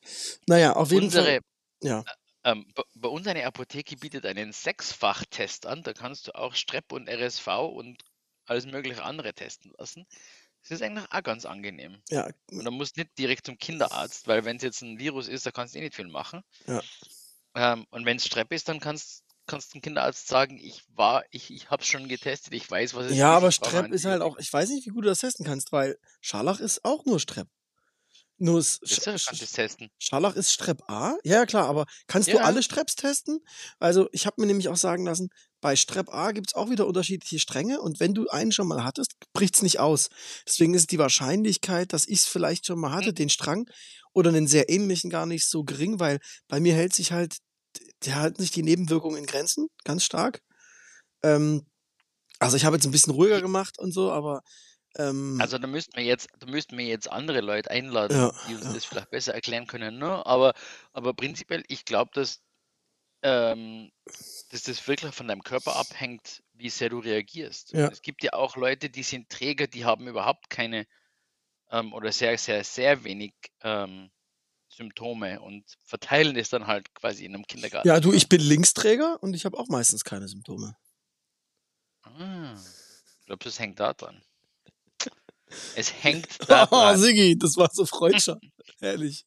Naja, 0.48 0.74
auf 0.74 0.92
jeden 0.92 1.06
Unsere, 1.06 1.26
Fall. 1.26 1.40
Ja. 1.82 2.04
ähm, 2.44 2.66
bei, 2.76 2.84
bei 2.96 3.10
uns 3.10 3.28
eine 3.28 3.46
Apotheke 3.46 3.96
bietet 3.98 4.26
einen 4.26 4.52
Sechsfach-Test 4.54 5.66
an. 5.66 5.84
Da 5.84 5.94
kannst 5.94 6.28
du 6.28 6.36
auch 6.36 6.54
Strep 6.56 6.92
und 6.92 7.10
RSV 7.10 7.48
und 7.48 8.04
alles 8.46 8.66
mögliche 8.66 9.04
andere 9.04 9.34
testen 9.34 9.72
lassen. 9.78 10.06
Das 10.64 10.72
ist 10.72 10.82
eigentlich 10.82 11.12
auch 11.12 11.24
ganz 11.24 11.46
angenehm. 11.46 12.02
Ja, 12.10 12.30
Und 12.52 12.66
dann 12.66 12.74
musst 12.76 12.98
du 12.98 13.02
nicht 13.02 13.18
direkt 13.18 13.46
zum 13.46 13.58
Kinderarzt, 13.58 14.28
weil 14.28 14.46
wenn 14.46 14.58
es 14.58 14.64
jetzt 14.64 14.82
ein 14.82 15.00
Virus 15.00 15.28
ist, 15.28 15.46
da 15.46 15.52
kannst 15.52 15.76
du 15.76 15.80
eh 15.80 15.84
nicht 15.84 15.96
viel 15.96 16.08
machen. 16.08 16.44
ja, 16.68 16.84
Ähm, 17.56 17.86
und 17.90 18.06
wenn 18.06 18.18
es 18.18 18.26
Strep 18.26 18.52
ist, 18.52 18.70
dann 18.70 18.80
kannst 18.80 19.24
kannst 19.46 19.74
dem 19.74 19.82
Kinderarzt 19.82 20.28
sagen, 20.28 20.58
ich 20.58 20.84
war, 20.96 21.26
ich, 21.32 21.52
ich 21.52 21.70
habe 21.70 21.82
es 21.84 21.88
schon 21.90 22.08
getestet, 22.08 22.54
ich 22.54 22.70
weiß, 22.72 22.94
was 22.94 23.06
es 23.08 23.12
Ja, 23.18 23.28
ist, 23.28 23.44
aber 23.44 23.52
ich 23.52 23.58
brauche 23.58 23.72
Strepp 23.72 23.92
ist 23.92 24.06
halt 24.06 24.22
auch, 24.22 24.38
ich 24.38 24.52
weiß 24.52 24.70
nicht, 24.70 24.86
wie 24.86 24.92
gut 24.92 25.04
du 25.04 25.10
das 25.10 25.20
testen 25.20 25.46
kannst, 25.46 25.72
weil 25.72 25.98
Scharlach 26.22 26.60
ist 26.60 26.86
auch 26.86 27.06
nur 27.06 27.20
Strepp. 27.20 27.48
Nur 28.38 28.60
es, 28.60 28.80
Sch 28.86 29.00
kannst 29.26 29.42
du 29.42 29.46
es 29.46 29.52
testen. 29.52 29.90
Scharlach 30.00 30.36
ist 30.36 30.52
Strepp 30.54 30.84
A. 30.90 31.18
Ja, 31.24 31.38
ja, 31.38 31.46
klar, 31.46 31.68
aber 31.68 31.86
kannst 32.08 32.34
du 32.34 32.38
Ja, 32.38 32.44
alle 32.44 32.64
Strepps 32.64 32.96
testen? 32.96 33.40
Also, 33.80 34.10
ich 34.12 34.26
habe 34.26 34.42
mir 34.42 34.48
nämlich 34.48 34.70
auch 34.70 34.78
sagen 34.78 35.06
lassen, 35.06 35.30
bei 35.64 35.78
Strepp 35.78 36.14
A 36.14 36.34
gibt 36.34 36.50
es 36.50 36.56
auch 36.56 36.70
wieder 36.70 36.86
unterschiedliche 36.86 37.40
Stränge 37.40 37.80
und 37.80 38.02
wenn 38.02 38.14
du 38.14 38.28
einen 38.28 38.52
schon 38.52 38.68
mal 38.68 38.84
hattest, 38.84 39.14
bricht 39.32 39.56
es 39.56 39.62
nicht 39.62 39.80
aus. 39.80 40.10
Deswegen 40.46 40.74
ist 40.74 40.92
die 40.92 41.00
Wahrscheinlichkeit, 41.00 41.94
dass 41.94 42.06
ich 42.06 42.20
es 42.20 42.26
vielleicht 42.26 42.68
schon 42.68 42.80
mal 42.80 42.92
hatte, 42.92 43.08
Hm. 43.08 43.16
den 43.16 43.30
Strang 43.30 43.66
oder 44.14 44.30
einen 44.30 44.46
sehr 44.46 44.70
ähnlichen, 44.70 45.10
gar 45.10 45.26
nicht 45.26 45.48
so 45.50 45.64
gering, 45.64 46.02
weil 46.02 46.20
bei 46.50 46.60
mir 46.60 46.76
hält 46.76 46.94
sich 46.94 47.14
halt, 47.14 47.38
die 48.04 48.14
halten 48.14 48.42
sich 48.42 48.52
die 48.52 48.62
Nebenwirkungen 48.62 49.18
in 49.18 49.26
Grenzen, 49.26 49.68
ganz 49.86 50.04
stark. 50.04 50.42
Ähm, 51.24 51.66
also 52.40 52.58
ich 52.58 52.66
habe 52.66 52.76
jetzt 52.76 52.86
ein 52.86 52.92
bisschen 52.92 53.14
ruhiger 53.14 53.42
gemacht 53.42 53.80
und 53.80 53.94
so, 53.94 54.12
aber 54.12 54.42
ähm, 54.98 55.40
Also 55.42 55.58
da 55.58 55.68
müssten 55.68 55.96
wir 55.96 56.04
jetzt, 56.04 56.28
da 56.40 56.46
müssten 56.48 56.78
wir 56.78 56.86
jetzt 56.86 57.10
andere 57.10 57.40
Leute 57.40 57.72
einladen, 57.72 58.18
ja, 58.18 58.34
die 58.50 58.56
uns 58.56 58.66
ja. 58.66 58.74
das 58.74 58.84
vielleicht 58.86 59.12
besser 59.12 59.34
erklären 59.34 59.66
können. 59.66 59.98
Ne? 59.98 60.26
Aber, 60.26 60.54
aber 60.92 61.14
prinzipiell, 61.14 61.64
ich 61.70 61.86
glaube, 61.86 62.12
dass, 62.14 62.42
ähm, 63.24 63.92
dass 64.52 64.64
das 64.64 64.88
wirklich 64.88 65.14
von 65.16 65.28
deinem 65.28 65.44
Körper 65.44 65.76
abhängt, 65.78 66.44
wie 66.54 66.70
sehr 66.70 66.90
du 66.90 67.00
reagierst. 67.00 67.72
Ja. 67.72 67.88
es 67.88 68.02
gibt 68.02 68.24
ja 68.24 68.34
auch 68.34 68.56
Leute, 68.56 68.90
die 68.90 69.04
sind 69.04 69.30
Träger, 69.30 69.66
die 69.68 69.86
haben 69.86 70.08
überhaupt 70.08 70.50
keine 70.50 70.86
ähm, 71.72 71.94
oder 71.94 72.12
sehr, 72.12 72.38
sehr, 72.38 72.64
sehr 72.64 73.04
wenig 73.04 73.34
ähm, 73.62 74.12
Symptome 74.70 75.40
und 75.40 75.64
verteilen 75.86 76.36
das 76.36 76.50
dann 76.50 76.68
halt 76.68 76.94
quasi 76.94 77.26
in 77.26 77.34
einem 77.34 77.46
Kindergarten. 77.48 77.88
Ja, 77.88 78.00
du, 78.00 78.12
ich 78.12 78.28
bin 78.28 78.42
Linksträger 78.42 79.22
und 79.22 79.34
ich 79.36 79.46
habe 79.46 79.58
auch 79.58 79.68
meistens 79.68 80.04
keine 80.04 80.28
Symptome. 80.28 80.76
Ah, 82.04 82.56
ich 83.20 83.26
glaube, 83.26 83.44
das 83.44 83.58
hängt 83.60 83.80
da 83.80 83.94
dran. 83.94 84.22
Es 85.76 85.94
hängt 86.04 86.50
da 86.50 86.64
Oh, 86.66 86.76
dran. 86.76 86.98
Sigi, 86.98 87.38
das 87.38 87.56
war 87.56 87.70
so 87.72 87.86
freudscher. 87.86 88.40
Herrlich. 88.80 89.26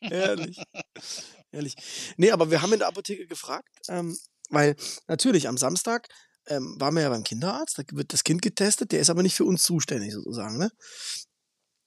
Herrlich. 0.00 0.58
Herrlich. 1.56 1.74
Nee, 2.18 2.32
aber 2.32 2.50
wir 2.50 2.60
haben 2.60 2.72
in 2.74 2.80
der 2.80 2.88
Apotheke 2.88 3.26
gefragt, 3.26 3.68
ähm, 3.88 4.16
weil 4.50 4.76
natürlich 5.08 5.48
am 5.48 5.56
Samstag 5.56 6.08
ähm, 6.48 6.76
waren 6.78 6.94
wir 6.94 7.02
ja 7.02 7.08
beim 7.08 7.24
Kinderarzt, 7.24 7.78
da 7.78 7.82
wird 7.92 8.12
das 8.12 8.24
Kind 8.24 8.42
getestet, 8.42 8.92
der 8.92 9.00
ist 9.00 9.08
aber 9.08 9.22
nicht 9.22 9.34
für 9.34 9.46
uns 9.46 9.62
zuständig 9.62 10.12
sozusagen, 10.12 10.58
ne? 10.58 10.70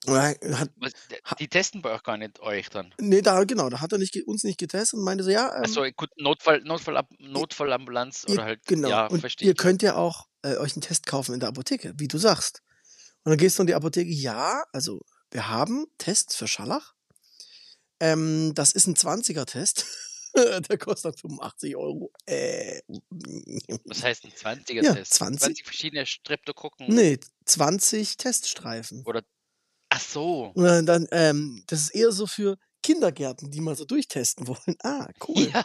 Hat, 0.06 0.70
Was, 0.76 0.92
die 1.38 1.46
testen 1.46 1.82
bei 1.82 1.94
euch 1.94 2.02
gar 2.02 2.16
nicht 2.16 2.40
euch 2.40 2.68
dann. 2.70 2.92
nee, 2.98 3.22
da, 3.22 3.44
genau, 3.44 3.68
da 3.68 3.80
hat 3.80 3.92
er 3.92 3.98
nicht, 3.98 4.16
uns 4.26 4.42
nicht 4.42 4.58
getestet 4.58 4.98
und 4.98 5.04
meinte 5.04 5.22
so, 5.22 5.30
ja, 5.30 5.54
ähm, 5.54 5.62
Achso, 5.62 5.84
gut, 5.94 6.08
Notfall, 6.16 6.62
Notfall, 6.62 7.00
Notfallambulanz 7.18 8.24
ihr, 8.26 8.34
oder 8.34 8.44
halt, 8.44 8.64
genau, 8.66 8.88
ja, 8.88 9.06
und 9.06 9.20
verstehe 9.20 9.46
ihr 9.46 9.54
könnt 9.54 9.82
ja 9.82 9.94
auch 9.94 10.26
äh, 10.42 10.56
euch 10.56 10.72
einen 10.72 10.82
Test 10.82 11.06
kaufen 11.06 11.34
in 11.34 11.40
der 11.40 11.50
Apotheke, 11.50 11.92
wie 11.96 12.08
du 12.08 12.18
sagst. 12.18 12.62
Und 13.22 13.30
dann 13.30 13.38
gehst 13.38 13.58
du 13.58 13.62
in 13.62 13.66
die 13.68 13.74
Apotheke, 13.74 14.10
ja, 14.10 14.64
also 14.72 15.00
wir 15.30 15.48
haben 15.48 15.86
Tests 15.98 16.34
für 16.34 16.48
Schallach. 16.48 16.94
Ähm, 18.00 18.52
das 18.54 18.72
ist 18.72 18.86
ein 18.86 18.96
20er-Test. 18.96 19.86
Der 20.68 20.78
kostet 20.78 21.20
85 21.20 21.76
Euro. 21.76 22.12
Äh, 22.26 22.80
Was 23.84 24.02
heißt 24.02 24.24
ein 24.24 24.32
20er 24.32 24.84
ja, 24.84 24.94
Test? 24.94 25.14
20. 25.14 25.40
20 25.40 25.64
verschiedene 25.64 26.06
Streptokokken 26.06 26.86
Nee, 26.94 27.18
20 27.46 28.16
Teststreifen. 28.16 29.04
oder, 29.04 29.22
ach 29.90 30.00
so, 30.00 30.54
Und 30.54 30.86
dann, 30.86 31.06
ähm, 31.12 31.62
das 31.66 31.82
ist 31.82 31.90
eher 31.94 32.12
so 32.12 32.26
für 32.26 32.56
Kindergärten, 32.82 33.50
die 33.50 33.60
mal 33.60 33.76
so 33.76 33.84
durchtesten 33.84 34.46
wollen. 34.46 34.76
Ah, 34.82 35.08
cool. 35.28 35.52
ja, 35.52 35.62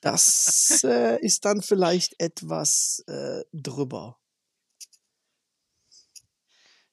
Das 0.00 0.82
äh, 0.84 1.18
ist 1.24 1.44
dann 1.44 1.62
vielleicht 1.62 2.14
etwas 2.20 3.02
äh, 3.06 3.42
drüber. 3.52 4.18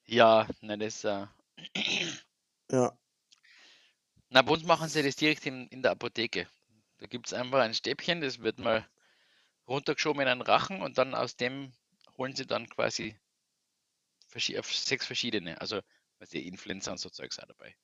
ja, 0.06 0.46
na, 0.62 0.76
das, 0.76 1.04
äh, 1.04 1.26
Ja. 2.70 2.96
Na, 4.28 4.42
bei 4.42 4.52
uns 4.52 4.64
machen 4.64 4.88
sie 4.88 5.02
das 5.02 5.16
direkt 5.16 5.46
in, 5.46 5.68
in 5.68 5.82
der 5.82 5.92
Apotheke. 5.92 6.48
Da 6.98 7.06
gibt 7.06 7.26
es 7.26 7.32
einfach 7.32 7.60
ein 7.60 7.74
Stäbchen, 7.74 8.20
das 8.20 8.40
wird 8.40 8.58
mal 8.58 8.88
runtergeschoben 9.68 10.22
in 10.22 10.28
einen 10.28 10.42
Rachen 10.42 10.82
und 10.82 10.98
dann 10.98 11.14
aus 11.14 11.36
dem 11.36 11.72
holen 12.16 12.34
sie 12.34 12.46
dann 12.46 12.68
quasi 12.68 13.16
sechs 14.38 15.06
verschiedene, 15.06 15.60
also, 15.60 15.80
was 16.18 16.30
die 16.30 16.46
Influenza 16.46 16.90
und 16.90 16.98
so 16.98 17.08
Zeugs 17.08 17.38
auch 17.38 17.46
dabei. 17.46 17.74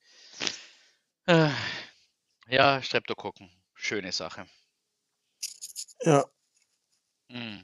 Äh, 1.26 1.50
ja, 2.48 2.82
Streptokokken, 2.82 3.50
schöne 3.74 4.12
Sache. 4.12 4.46
Ja. 6.02 6.24
Mm. 7.28 7.60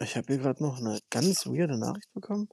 Ich 0.00 0.16
habe 0.16 0.26
hier 0.26 0.38
gerade 0.38 0.62
noch 0.62 0.78
eine 0.78 1.00
ganz 1.10 1.46
weirde 1.46 1.78
Nachricht 1.78 2.12
bekommen. 2.12 2.48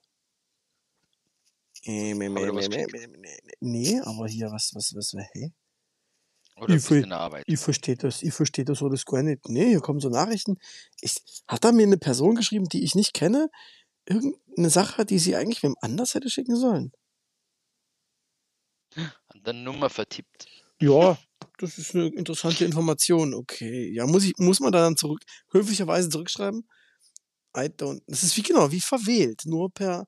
Äh, 1.84 2.14
me- 2.14 2.30
geschickt? 2.30 2.92
me- 2.94 3.08
me- 3.08 3.38
Nee, 3.60 4.00
aber 4.02 4.28
hier, 4.28 4.52
was, 4.52 4.72
was, 4.76 4.94
was, 4.96 5.14
hä? 5.34 5.52
Oder 6.58 6.76
Ich, 6.76 6.84
ver 6.84 7.12
Arbeit? 7.12 7.46
ich 7.48 7.60
verstehe 7.60 7.96
das, 7.96 8.22
ich 8.22 8.34
verstehe 8.34 8.66
das 8.66 8.84
alles 8.84 9.06
gar 9.06 9.24
nicht. 9.24 9.48
Nee, 9.50 9.70
hier 9.70 9.80
kommen 9.80 10.00
so 10.00 10.10
Nachrichten. 10.10 10.58
Ich, 11.02 11.16
hat 11.48 11.64
da 11.64 11.72
mir 11.72 11.84
eine 11.84 11.98
Person 11.98 12.36
geschrieben, 12.36 12.66
die 12.70 12.84
ich 12.84 12.94
nicht 12.94 13.14
kenne, 13.14 13.50
irgendeine 14.06 14.70
Sache, 14.70 15.06
die 15.06 15.20
sie 15.20 15.36
eigentlich 15.36 15.64
wem 15.64 15.76
anders 15.82 16.14
hätte 16.14 16.30
schicken 16.30 16.56
sollen? 16.56 16.92
An 19.28 19.44
der 19.44 19.54
Nummer 19.54 19.90
vertippt. 19.90 20.48
Ja, 20.80 21.18
das 21.58 21.78
ist 21.78 21.96
eine 21.96 22.08
interessante 22.08 22.66
Information. 22.66 23.34
Okay, 23.34 23.92
ja, 23.94 24.06
muss 24.06 24.26
ich, 24.26 24.34
muss 24.38 24.60
man 24.60 24.72
da 24.72 24.82
dann 24.82 24.98
zurück, 24.98 25.22
höflicherweise 25.52 26.10
zurückschreiben? 26.10 26.68
I 27.56 27.62
don't. 27.68 28.02
Das 28.08 28.24
ist 28.24 28.38
wie 28.38 28.44
genau, 28.44 28.72
wie 28.72 28.82
verwählt, 28.82 29.44
nur 29.46 29.72
per, 29.72 30.08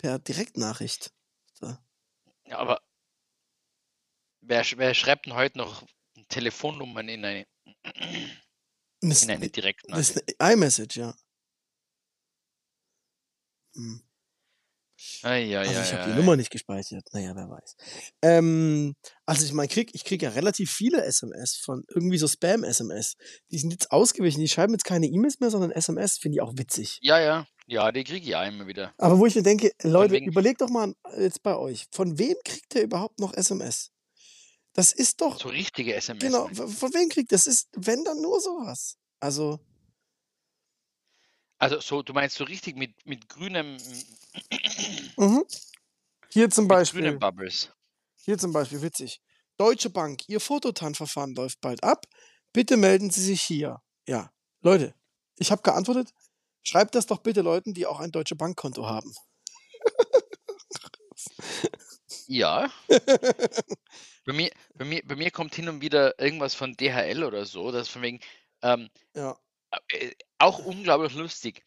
per 0.00 0.18
Direktnachricht. 0.18 1.12
So. 1.52 1.76
Ja, 2.46 2.58
aber 2.58 2.80
wer, 4.40 4.64
wer 4.76 4.94
schreibt 4.94 5.26
denn 5.26 5.34
heute 5.34 5.58
noch 5.58 5.86
Telefonnummern 6.28 7.08
in 7.08 7.24
eine, 7.24 7.46
Das, 9.02 9.22
in 9.22 9.30
eine 9.30 9.48
das 9.48 9.48
ist 9.48 9.56
Direktnachricht? 9.56 10.40
eine 10.40 10.52
iMessage, 10.54 10.96
ja. 10.96 11.14
Hm. 13.74 14.02
Ai, 15.22 15.56
ai, 15.56 15.58
Also 15.66 15.80
ich 15.80 15.92
ai, 15.92 15.92
habe 15.92 16.04
die 16.04 16.10
ai. 16.10 16.16
Nummer 16.16 16.36
nicht 16.36 16.50
gespeichert. 16.50 17.08
Naja, 17.12 17.34
wer 17.34 17.48
weiß. 17.48 17.76
Ähm, 18.22 18.94
also 19.26 19.44
ich 19.46 19.52
meine, 19.52 19.68
krieg, 19.68 19.90
ich 19.94 20.04
kriege 20.04 20.26
ja 20.26 20.32
relativ 20.32 20.70
viele 20.72 21.02
SMS 21.04 21.56
von 21.56 21.84
irgendwie 21.88 22.18
so 22.18 22.26
Spam-SMS. 22.28 23.16
Die 23.50 23.58
sind 23.58 23.70
jetzt 23.70 23.92
ausgewichen. 23.92 24.40
Die 24.40 24.48
schreiben 24.48 24.72
jetzt 24.74 24.84
keine 24.84 25.06
E-Mails 25.06 25.40
mehr, 25.40 25.50
sondern 25.50 25.70
SMS. 25.70 26.18
Finde 26.18 26.36
ich 26.36 26.42
auch 26.42 26.52
witzig. 26.56 26.98
Ja, 27.00 27.18
ja, 27.20 27.46
ja, 27.70 27.92
die 27.92 28.02
kriege 28.02 28.28
ich 28.28 28.36
auch 28.36 28.46
immer 28.46 28.66
wieder. 28.66 28.92
Aber 28.98 29.18
wo 29.18 29.26
ich 29.26 29.36
mir 29.36 29.44
denke, 29.44 29.72
Leute, 29.82 30.16
überlegt 30.16 30.60
doch 30.60 30.68
mal 30.68 30.92
jetzt 31.16 31.42
bei 31.42 31.56
euch, 31.56 31.86
von 31.92 32.18
wem 32.18 32.36
kriegt 32.44 32.74
ihr 32.74 32.82
überhaupt 32.82 33.20
noch 33.20 33.32
SMS? 33.32 33.92
Das 34.72 34.92
ist 34.92 35.20
doch, 35.20 35.40
so 35.40 35.48
richtige 35.48 35.94
SMS, 35.94 36.22
genau, 36.22 36.48
von 36.48 36.92
wem 36.94 37.08
kriegt 37.08 37.30
das? 37.32 37.46
ist, 37.46 37.68
wenn 37.76 38.02
dann 38.04 38.20
nur 38.20 38.40
sowas. 38.40 38.96
Also, 39.20 39.60
Also 41.58 41.80
so, 41.80 42.02
du 42.02 42.12
meinst 42.12 42.36
so 42.36 42.44
richtig 42.44 42.76
mit, 42.76 43.06
mit 43.06 43.28
grünem, 43.28 43.76
mhm. 45.16 45.44
hier 46.32 46.50
zum 46.50 46.66
mit 46.66 46.70
grünen 46.90 47.18
Beispiel, 47.18 47.18
Bubbles. 47.18 47.72
hier 48.24 48.36
zum 48.36 48.52
Beispiel, 48.52 48.82
witzig. 48.82 49.20
Deutsche 49.56 49.90
Bank, 49.90 50.28
Ihr 50.28 50.40
Fototan-Verfahren 50.40 51.34
läuft 51.34 51.60
bald 51.60 51.84
ab. 51.84 52.06
Bitte 52.52 52.76
melden 52.76 53.10
Sie 53.10 53.22
sich 53.22 53.42
hier. 53.42 53.80
Ja, 54.08 54.32
Leute, 54.62 54.94
ich 55.36 55.52
habe 55.52 55.62
geantwortet. 55.62 56.12
Schreibt 56.62 56.94
das 56.94 57.06
doch 57.06 57.18
bitte 57.18 57.42
Leuten, 57.42 57.74
die 57.74 57.86
auch 57.86 58.00
ein 58.00 58.12
Deutsche 58.12 58.36
Bankkonto 58.36 58.86
haben. 58.86 59.12
Ja, 62.26 62.70
bei 64.24 64.32
mir, 64.32 64.50
bei 64.74 64.84
mir, 64.84 65.02
bei 65.04 65.16
mir 65.16 65.30
kommt 65.30 65.54
hin 65.54 65.68
und 65.68 65.80
wieder 65.80 66.18
irgendwas 66.20 66.54
von 66.54 66.74
DHL 66.76 67.24
oder 67.24 67.44
so, 67.44 67.72
das 67.72 67.88
von 67.88 68.02
wegen, 68.02 68.20
ähm, 68.62 68.88
ja, 69.14 69.36
äh, 69.88 70.12
auch 70.38 70.64
unglaublich 70.64 71.14
lustig. 71.14 71.62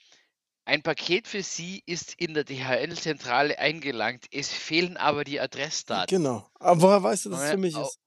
Ein 0.65 0.81
Paket 0.81 1.27
für 1.27 1.43
Sie 1.43 1.83
ist 1.85 2.13
in 2.13 2.33
der 2.33 2.45
DHL-Zentrale 2.45 3.59
eingelangt, 3.59 4.27
es 4.31 4.53
fehlen 4.53 4.95
aber 4.95 5.25
die 5.25 5.39
Adressdaten. 5.41 6.17
genau. 6.17 6.47
Aber 6.55 6.81
woher 6.81 7.03
weißt 7.03 7.25
du, 7.25 7.29
dass 7.31 7.39
es 7.39 7.45
Äh, 7.47 7.51
für 7.51 7.57
mich 7.57 7.77
ist? 7.77 7.99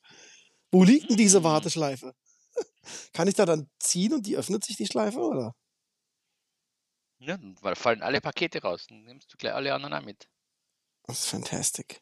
Wo 0.71 0.83
liegt 0.83 1.09
denn 1.09 1.17
diese 1.17 1.43
Hm. 1.43 1.43
Warteschleife? 1.43 2.13
Kann 3.13 3.27
ich 3.27 3.35
da 3.35 3.45
dann 3.45 3.69
ziehen 3.79 4.13
und 4.13 4.27
die 4.27 4.37
öffnet 4.37 4.65
sich 4.65 4.77
die 4.77 4.87
Schleife, 4.87 5.19
oder? 5.19 5.53
Ja, 7.17 7.39
weil 7.61 7.75
fallen 7.75 8.03
alle 8.03 8.21
Pakete 8.21 8.61
raus. 8.61 8.85
Dann 8.87 9.01
nimmst 9.05 9.33
du 9.33 9.37
gleich 9.37 9.53
alle 9.55 9.73
anderen 9.73 10.05
mit. 10.05 10.29
Das 11.03 11.19
ist 11.19 11.27
fantastic. 11.29 12.01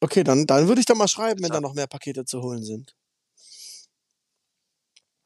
Okay, 0.00 0.24
dann, 0.24 0.46
dann 0.46 0.68
würde 0.68 0.80
ich 0.80 0.86
da 0.86 0.94
mal 0.94 1.08
schreiben, 1.08 1.42
wenn 1.42 1.50
da 1.50 1.60
noch 1.60 1.74
mehr 1.74 1.86
Pakete 1.86 2.24
zu 2.24 2.42
holen 2.42 2.62
sind. 2.62 2.94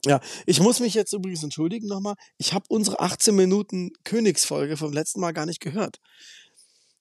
Ja, 0.04 0.20
ich 0.46 0.60
muss 0.60 0.78
mich 0.78 0.94
jetzt 0.94 1.12
übrigens 1.12 1.42
entschuldigen 1.42 1.88
nochmal. 1.88 2.14
Ich 2.36 2.52
habe 2.52 2.64
unsere 2.68 3.00
18 3.00 3.34
Minuten 3.34 3.90
Königsfolge 4.04 4.76
vom 4.76 4.92
letzten 4.92 5.20
Mal 5.20 5.32
gar 5.32 5.46
nicht 5.46 5.60
gehört. 5.60 5.98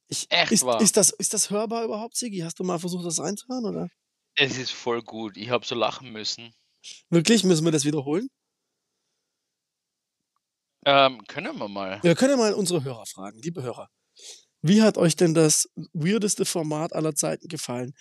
Ich, 0.08 0.26
Echt 0.30 0.52
ist, 0.52 0.66
wahr? 0.66 0.82
ist, 0.82 0.98
das, 0.98 1.12
ist 1.12 1.34
das 1.34 1.50
hörbar 1.50 1.84
überhaupt, 1.84 2.16
Sigi? 2.16 2.40
Hast 2.40 2.60
du 2.60 2.64
mal 2.64 2.80
versucht, 2.80 3.06
das 3.06 3.20
reinzuhören, 3.20 3.66
oder? 3.66 3.88
Es 4.36 4.58
ist 4.58 4.72
voll 4.72 5.04
gut. 5.04 5.38
Ich 5.38 5.50
habe 5.50 5.66
so 5.66 5.76
lachen 5.76 6.12
müssen. 6.12 6.54
Wirklich? 7.10 7.44
Müssen 7.44 7.66
wir 7.66 7.72
das 7.72 7.86
wiederholen? 7.86 8.30
Ähm, 10.86 11.22
können 11.28 11.58
wir 11.58 11.68
mal. 11.68 12.02
Wir 12.02 12.16
können 12.16 12.38
mal 12.38 12.54
unsere 12.54 12.84
Hörer 12.84 13.06
fragen, 13.06 13.40
liebe 13.42 13.62
Hörer. 13.62 13.90
Wie 14.68 14.82
hat 14.82 14.98
euch 14.98 15.16
denn 15.16 15.34
das 15.34 15.70
weirdeste 15.94 16.46
Format 16.46 16.94
aller 16.94 17.16
Zeiten 17.16 17.48
gefallen? 17.48 17.94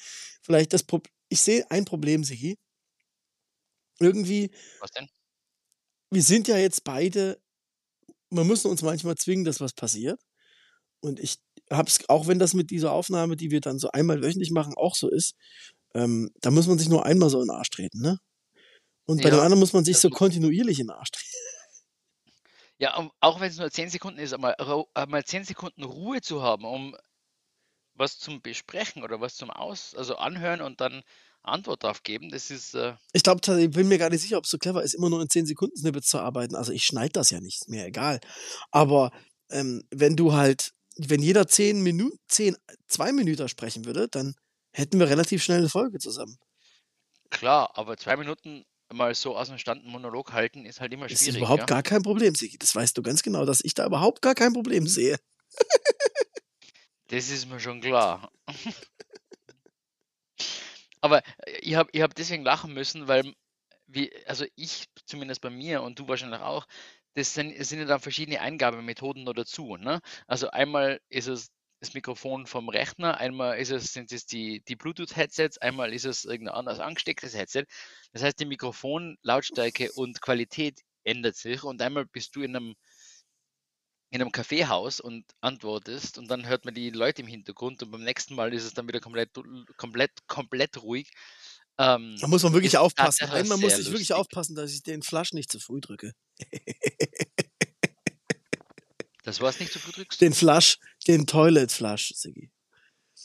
Vielleicht 0.42 0.72
das 0.72 0.82
Pro 0.84 1.00
Ich 1.28 1.40
sehe 1.40 1.70
ein 1.70 1.84
Problem, 1.84 2.24
Sigi. 2.24 2.58
Irgendwie, 4.00 4.50
Was 4.78 4.90
denn? 4.92 5.08
wir 6.10 6.22
sind 6.22 6.48
ja 6.48 6.56
jetzt 6.56 6.84
beide, 6.84 7.40
wir 8.30 8.44
müssen 8.44 8.70
uns 8.70 8.82
manchmal 8.82 9.16
zwingen, 9.16 9.44
dass 9.44 9.60
was 9.60 9.72
passiert. 9.74 10.20
Und 11.00 11.20
ich 11.20 11.38
habe 11.72 11.88
es, 11.90 12.08
auch 12.08 12.28
wenn 12.28 12.38
das 12.38 12.54
mit 12.54 12.70
dieser 12.70 12.92
Aufnahme, 12.92 13.36
die 13.36 13.50
wir 13.52 13.60
dann 13.60 13.78
so 13.78 13.90
einmal 13.92 14.22
wöchentlich 14.22 14.50
machen, 14.52 14.74
auch 14.76 14.94
so 14.96 15.10
ist, 15.10 15.34
ähm, 15.94 16.30
da 16.42 16.50
muss 16.50 16.66
man 16.68 16.78
sich 16.78 16.88
nur 16.88 17.06
einmal 17.06 17.30
so 17.30 17.40
in 17.40 17.48
den 17.48 17.56
Arsch 17.56 17.70
treten, 17.70 18.00
ne? 18.02 18.18
Und 19.06 19.22
bei 19.22 19.30
dem 19.30 19.38
Ja, 19.38 19.40
anderen 19.40 19.60
muss 19.60 19.72
man 19.74 19.84
sich 19.84 19.98
so 19.98 20.10
kontinuierlich 20.10 20.80
in 20.80 20.88
den 20.88 20.96
Arsch 20.96 21.12
treten. 21.12 21.36
Ja, 22.78 23.10
auch 23.20 23.40
wenn 23.40 23.50
es 23.50 23.58
nur 23.58 23.70
10 23.70 23.88
Sekunden 23.88 24.18
ist, 24.20 24.34
ru- 24.34 24.86
einmal 24.94 25.24
10 25.24 25.44
Sekunden 25.44 25.82
Ruhe 25.82 26.20
zu 26.20 26.42
haben, 26.42 26.64
um 26.64 26.96
was 27.94 28.18
zum 28.18 28.42
Besprechen 28.42 29.02
oder 29.02 29.20
was 29.20 29.36
zum 29.36 29.50
Aus, 29.50 29.94
also 29.94 30.16
anhören 30.16 30.60
und 30.60 30.80
dann 30.80 31.02
Antwort 31.42 31.82
drauf 31.84 32.02
geben, 32.02 32.28
das 32.28 32.50
ist, 32.50 32.74
äh, 32.74 32.94
Ich 33.12 33.22
glaube, 33.22 33.40
ich 33.60 33.70
bin 33.70 33.88
mir 33.88 33.98
gar 33.98 34.10
nicht 34.10 34.20
sicher, 34.20 34.36
ob 34.36 34.44
es 34.44 34.50
so 34.50 34.58
clever 34.58 34.82
ist, 34.82 34.94
immer 34.94 35.08
nur 35.08 35.22
in 35.22 35.30
10 35.30 35.46
Sekunden 35.46 35.76
Snippets 35.76 36.08
zu 36.08 36.18
arbeiten. 36.18 36.54
Also 36.56 36.72
ich 36.72 36.84
schneide 36.84 37.12
das 37.12 37.30
ja 37.30 37.40
nicht, 37.40 37.68
mir 37.68 37.86
egal. 37.86 38.20
Aber 38.70 39.10
ähm, 39.50 39.84
wenn 39.90 40.16
du 40.16 40.32
halt, 40.34 40.72
wenn 40.96 41.22
jeder 41.22 41.46
10 41.46 41.82
Minuten, 41.82 42.18
10, 42.28 42.56
2 42.88 43.12
Minuten 43.12 43.48
sprechen 43.48 43.84
würde, 43.86 44.08
dann 44.08 44.34
hätten 44.72 44.98
wir 44.98 45.08
relativ 45.08 45.42
schnell 45.42 45.58
eine 45.58 45.68
Folge 45.68 45.98
zusammen. 45.98 46.36
klar, 47.30 47.70
aber 47.78 47.96
zwei 47.96 48.16
Minuten 48.16 48.64
mal 48.96 49.14
so 49.14 49.36
aus 49.36 49.48
dem 49.48 49.58
Stand 49.58 49.82
einen 49.82 49.92
Monolog 49.92 50.32
halten, 50.32 50.66
ist 50.66 50.80
halt 50.80 50.92
immer 50.92 51.06
Das 51.06 51.20
ist 51.20 51.24
schwierig. 51.24 51.38
überhaupt 51.38 51.60
ja? 51.60 51.66
gar 51.66 51.82
kein 51.82 52.02
Problem, 52.02 52.34
Sigi. 52.34 52.58
Das 52.58 52.74
weißt 52.74 52.96
du 52.98 53.02
ganz 53.02 53.22
genau, 53.22 53.44
dass 53.44 53.60
ich 53.62 53.74
da 53.74 53.86
überhaupt 53.86 54.22
gar 54.22 54.34
kein 54.34 54.52
Problem 54.52 54.86
sehe. 54.86 55.18
Das 57.08 57.30
ist 57.30 57.48
mir 57.48 57.60
schon 57.60 57.80
klar. 57.80 58.32
Aber 61.00 61.22
äh, 61.46 61.58
ich 61.60 61.74
habe 61.76 61.88
ich 61.92 62.02
hab 62.02 62.14
deswegen 62.14 62.42
lachen 62.44 62.74
müssen, 62.74 63.06
weil, 63.06 63.32
wie, 63.86 64.10
also 64.26 64.44
ich 64.56 64.86
zumindest 65.04 65.40
bei 65.40 65.50
mir 65.50 65.82
und 65.82 65.98
du 65.98 66.08
wahrscheinlich 66.08 66.40
auch, 66.40 66.66
das 67.14 67.32
sind, 67.32 67.54
sind 67.64 67.78
ja 67.78 67.84
dann 67.86 68.00
verschiedene 68.00 68.40
Eingabemethoden 68.40 69.24
noch 69.24 69.34
dazu. 69.34 69.76
Ne? 69.76 70.00
Also 70.26 70.50
einmal 70.50 71.00
ist 71.08 71.28
es 71.28 71.50
das 71.80 71.94
Mikrofon 71.94 72.46
vom 72.46 72.68
Rechner, 72.68 73.18
einmal 73.18 73.58
ist 73.58 73.70
es, 73.70 73.92
sind 73.92 74.12
es 74.12 74.26
die, 74.26 74.62
die 74.66 74.76
Bluetooth-Headsets, 74.76 75.58
einmal 75.58 75.92
ist 75.92 76.04
es 76.06 76.24
irgendein 76.24 76.54
anderes 76.56 76.80
angestecktes 76.80 77.34
Headset. 77.34 77.64
Das 78.12 78.22
heißt, 78.22 78.40
die 78.40 78.46
Mikrofon, 78.46 79.18
Lautstärke 79.22 79.92
und 79.92 80.20
Qualität 80.22 80.80
ändert 81.04 81.36
sich 81.36 81.62
und 81.64 81.82
einmal 81.82 82.06
bist 82.06 82.34
du 82.36 82.42
in 82.42 82.56
einem 82.56 82.74
in 84.10 84.20
einem 84.20 84.32
Kaffeehaus 84.32 85.00
und 85.00 85.24
antwortest 85.40 86.18
und 86.18 86.28
dann 86.28 86.46
hört 86.46 86.64
man 86.64 86.74
die 86.74 86.90
Leute 86.90 87.22
im 87.22 87.28
Hintergrund 87.28 87.82
und 87.82 87.90
beim 87.90 88.04
nächsten 88.04 88.34
Mal 88.34 88.54
ist 88.54 88.64
es 88.64 88.72
dann 88.74 88.88
wieder 88.88 89.00
komplett, 89.00 89.30
komplett, 89.76 90.10
komplett 90.28 90.82
ruhig. 90.82 91.10
Ähm, 91.78 92.16
Da 92.20 92.26
muss 92.28 92.42
man 92.42 92.52
wirklich 92.52 92.76
aufpassen. 92.78 93.28
Einmal 93.30 93.58
muss 93.58 93.72
sehr 93.72 93.78
ich 93.78 93.90
wirklich 93.90 94.08
lustig. 94.08 94.12
aufpassen, 94.12 94.54
dass 94.54 94.72
ich 94.72 94.82
den 94.82 95.02
Flash 95.02 95.32
nicht 95.32 95.50
zu 95.50 95.60
früh 95.60 95.80
drücke. 95.80 96.12
Das 99.26 99.40
war 99.40 99.50
es 99.50 99.58
nicht 99.58 99.72
so 99.72 99.80
früh 99.80 99.90
drückst. 99.90 100.20
Den 100.20 100.32
Flash, 100.32 100.78
den 101.08 101.26
Toilet 101.26 101.72
Flush, 101.72 102.12
Sigi. 102.14 102.48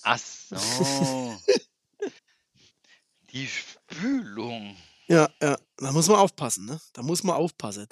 Ach 0.01 0.17
so. 0.17 1.37
Die 3.31 3.47
Spülung. 3.47 4.75
Ja, 5.07 5.29
ja, 5.41 5.57
da 5.77 5.91
muss 5.91 6.07
man 6.07 6.17
aufpassen, 6.17 6.65
ne? 6.65 6.81
Da 6.93 7.03
muss 7.03 7.23
man 7.23 7.35
aufpassen. 7.35 7.87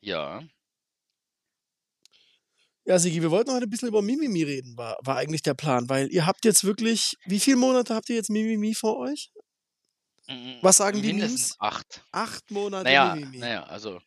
Ja. 0.00 0.42
Ja, 2.84 2.98
Sigi, 2.98 3.22
wir 3.22 3.30
wollten 3.30 3.52
heute 3.52 3.66
ein 3.66 3.70
bisschen 3.70 3.86
über 3.88 4.02
Mimimi 4.02 4.42
reden, 4.42 4.76
war, 4.76 4.98
war 5.04 5.16
eigentlich 5.18 5.42
der 5.42 5.54
Plan, 5.54 5.88
weil 5.88 6.12
ihr 6.12 6.26
habt 6.26 6.44
jetzt 6.44 6.64
wirklich, 6.64 7.16
wie 7.26 7.38
viele 7.38 7.56
Monate 7.58 7.94
habt 7.94 8.08
ihr 8.10 8.16
jetzt 8.16 8.28
Mimimi 8.30 8.74
vor 8.74 8.98
euch? 8.98 9.30
mm, 10.26 10.54
Was 10.62 10.78
sagen 10.78 11.00
die 11.00 11.12
Mindestens 11.12 11.50
Memes? 11.50 11.56
acht. 11.60 12.04
Acht 12.10 12.50
Monate 12.50 12.82
Naja, 12.84 13.14
Mimimi. 13.14 13.38
naja, 13.38 13.62
also 13.66 14.00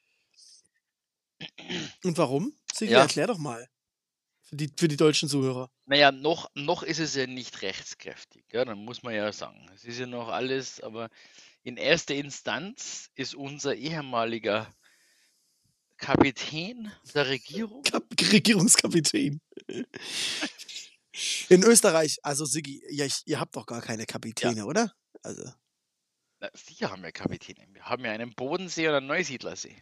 Und 2.04 2.18
warum? 2.18 2.54
Sigi, 2.74 2.94
Ja. 2.94 3.02
erklär 3.02 3.28
doch 3.28 3.38
mal. 3.38 3.68
Für 4.44 4.56
die, 4.58 4.72
für 4.78 4.88
die 4.88 4.98
deutschen 4.98 5.28
Zuhörer. 5.28 5.72
Naja, 5.86 6.12
noch, 6.12 6.52
noch 6.54 6.84
ist 6.84 7.00
es 7.00 7.16
ja 7.16 7.26
nicht 7.28 7.62
rechtskräftig, 7.64 8.46
ja, 8.52 8.64
dann 8.64 8.78
muss 8.80 9.02
man 9.02 9.14
ja 9.16 9.32
sagen. 9.32 9.68
Es 9.74 9.84
ist 9.86 9.98
ja 10.00 10.06
noch 10.06 10.28
alles, 10.30 10.80
aber 10.82 11.10
in 11.64 11.78
erster 11.78 12.14
Instanz 12.16 13.10
ist 13.16 13.34
unser 13.34 13.76
ehemaliger 13.76 14.72
Kapitän 15.98 16.92
der 17.14 17.28
Regierung. 17.28 17.82
Kap 17.84 18.04
Regierungskapitän. 18.32 19.42
In 21.50 21.64
Österreich, 21.64 22.18
also 22.24 22.46
Sigi, 22.46 22.84
ja, 22.90 23.06
ich, 23.06 23.22
ihr 23.26 23.40
habt 23.40 23.56
doch 23.56 23.66
gar 23.66 23.82
keine 23.82 24.06
Kapitäne, 24.06 24.66
oder? 24.66 24.94
Also, 25.24 25.44
Na, 26.40 26.50
sicher 26.54 26.92
haben 26.92 27.02
wir 27.04 27.12
Kapitäne. 27.14 27.66
Wir 27.72 27.86
haben 27.86 28.04
ja 28.04 28.12
einen 28.12 28.36
Bodensee 28.36 28.88
und 28.90 28.96
einen 28.96 29.08
Neusiedlersee. 29.08 29.82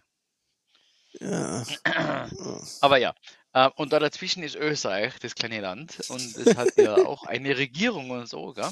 Ja. 1.19 1.63
Aber 2.81 2.97
ja, 2.97 3.13
äh, 3.53 3.69
und 3.75 3.93
da 3.93 3.99
dazwischen 3.99 4.43
ist 4.43 4.55
Österreich, 4.55 5.17
das 5.19 5.35
kleine 5.35 5.61
Land, 5.61 6.09
und 6.09 6.35
es 6.35 6.55
hat 6.55 6.77
ja 6.77 6.95
auch 7.05 7.23
eine 7.25 7.57
Regierung 7.57 8.09
und 8.09 8.27
so, 8.27 8.53
gell? 8.53 8.71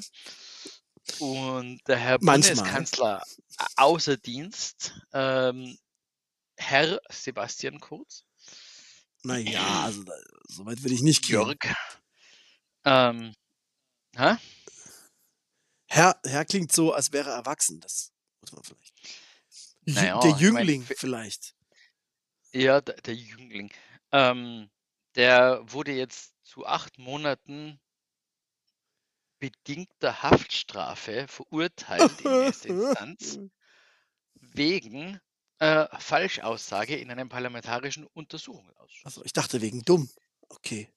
Und 1.19 1.79
der 1.87 1.97
Herr 1.97 2.17
Manchmal. 2.21 2.55
Bundeskanzler 2.55 3.23
außer 3.75 4.17
Dienst, 4.17 4.93
ähm, 5.13 5.77
Herr 6.57 7.01
Sebastian 7.09 7.79
Kurz, 7.79 8.23
Naja, 9.23 9.61
also 9.85 10.03
da, 10.03 10.13
so 10.47 10.65
weit 10.65 10.81
würde 10.83 10.95
ich 10.95 11.01
nicht 11.01 11.23
gehen. 11.23 11.33
Jörg, 11.33 11.57
ähm, 12.85 13.33
hä? 14.15 14.35
Herr, 15.87 16.19
Herr 16.25 16.45
klingt 16.45 16.71
so, 16.71 16.93
als 16.93 17.11
wäre 17.11 17.29
er 17.31 17.35
erwachsen. 17.37 17.79
Das 17.81 18.11
muss 18.41 18.53
man 18.53 18.63
vielleicht. 18.63 18.93
Naja, 19.83 20.19
der 20.19 20.29
ich 20.29 20.35
mein, 20.35 20.41
Jüngling 20.41 20.85
vielleicht. 20.85 21.53
Ja, 22.53 22.81
der, 22.81 22.95
der 22.95 23.15
Jüngling. 23.15 23.71
Ähm, 24.11 24.69
der 25.15 25.61
wurde 25.65 25.91
jetzt 25.93 26.35
zu 26.43 26.65
acht 26.65 26.97
Monaten 26.97 27.79
bedingter 29.39 30.21
Haftstrafe 30.21 31.27
verurteilt 31.27 32.21
in 32.21 32.27
erster 32.43 32.69
Instanz 32.69 33.39
wegen 34.35 35.19
äh, 35.59 35.87
Falschaussage 35.99 36.95
in 36.95 37.11
einem 37.11 37.29
parlamentarischen 37.29 38.05
Untersuchungsausschuss. 38.05 39.05
Also 39.05 39.23
ich 39.25 39.33
dachte 39.33 39.61
wegen 39.61 39.81
dumm. 39.83 40.09
Okay. 40.49 40.89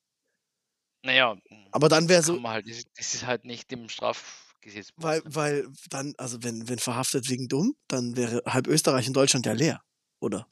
Naja, 1.04 1.36
Aber 1.70 1.88
dann 1.88 2.08
wäre 2.08 2.22
so. 2.22 2.42
halt, 2.44 2.66
das, 2.68 2.78
ist- 2.78 2.88
das 2.96 3.14
ist 3.14 3.26
halt 3.26 3.44
nicht 3.44 3.70
im 3.72 3.88
Strafgesetzbuch 3.88 4.60
Gesetzbuch. 4.60 5.04
Weil, 5.04 5.22
weil 5.26 5.68
dann, 5.90 6.14
also 6.16 6.42
wenn, 6.42 6.66
wenn 6.68 6.78
verhaftet 6.78 7.28
wegen 7.28 7.48
dumm, 7.48 7.76
dann 7.88 8.16
wäre 8.16 8.42
halb 8.46 8.66
Österreich 8.66 9.06
und 9.06 9.12
Deutschland 9.14 9.44
ja 9.44 9.52
leer, 9.52 9.82
oder? 10.20 10.46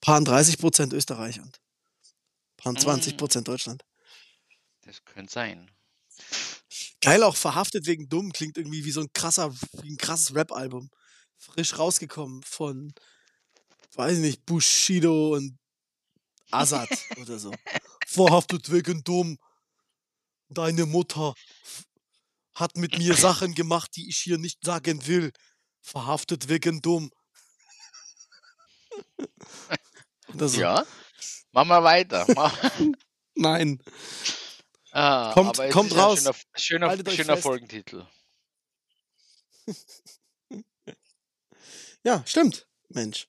Paar 0.00 0.22
30 0.22 0.58
Prozent 0.58 0.92
Österreich 0.92 1.40
und 1.40 1.60
paar 2.56 2.74
20 2.74 3.14
Mm. 3.14 3.16
Prozent 3.16 3.48
Deutschland. 3.48 3.84
Das 4.82 5.04
könnte 5.04 5.32
sein. 5.32 5.70
Geil 7.00 7.22
auch 7.22 7.36
verhaftet 7.36 7.86
wegen 7.86 8.08
dumm 8.08 8.32
klingt 8.32 8.56
irgendwie 8.56 8.84
wie 8.84 8.90
so 8.90 9.00
ein 9.00 9.12
krasser, 9.12 9.52
wie 9.82 9.90
ein 9.90 9.96
krasses 9.96 10.34
Rap-Album. 10.34 10.90
Frisch 11.36 11.78
rausgekommen 11.78 12.42
von, 12.42 12.92
weiß 13.94 14.18
nicht, 14.18 14.44
Bushido 14.46 15.34
und 15.34 15.58
Azad 16.50 16.88
oder 17.20 17.38
so. 17.38 17.52
Verhaftet 18.06 18.70
wegen 18.72 19.04
dumm. 19.04 19.38
Deine 20.48 20.86
Mutter 20.86 21.34
hat 22.54 22.76
mit 22.76 22.98
mir 22.98 23.14
Sachen 23.14 23.54
gemacht, 23.54 23.90
die 23.96 24.08
ich 24.08 24.16
hier 24.18 24.38
nicht 24.38 24.64
sagen 24.64 25.06
will. 25.06 25.32
Verhaftet 25.80 26.48
wegen 26.48 26.80
dumm. 26.80 27.10
So. 30.34 30.60
Ja, 30.60 30.84
machen 31.52 31.68
wir 31.68 31.82
weiter. 31.82 32.26
Mach- 32.34 32.58
Nein. 33.34 33.82
ah, 34.92 35.32
Kommt- 35.32 35.58
kommt 35.70 35.96
raus. 35.96 36.20
Schöner, 36.56 36.90
schöner, 36.96 37.10
schöner. 37.10 37.36
Folgentitel. 37.36 38.06
Ja, 42.04 42.22
stimmt. 42.26 42.66
Mensch. 42.88 43.28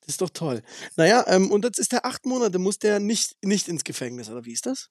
Das 0.00 0.08
ist 0.14 0.20
doch 0.22 0.30
toll. 0.30 0.62
Naja, 0.96 1.24
ähm, 1.28 1.50
und 1.52 1.64
jetzt 1.64 1.78
ist 1.78 1.92
der 1.92 2.04
acht 2.04 2.24
Monate, 2.26 2.58
muss 2.58 2.78
der 2.78 2.98
nicht, 2.98 3.36
nicht 3.44 3.68
ins 3.68 3.84
Gefängnis, 3.84 4.28
oder 4.30 4.44
wie 4.44 4.52
ist 4.52 4.66
das? 4.66 4.88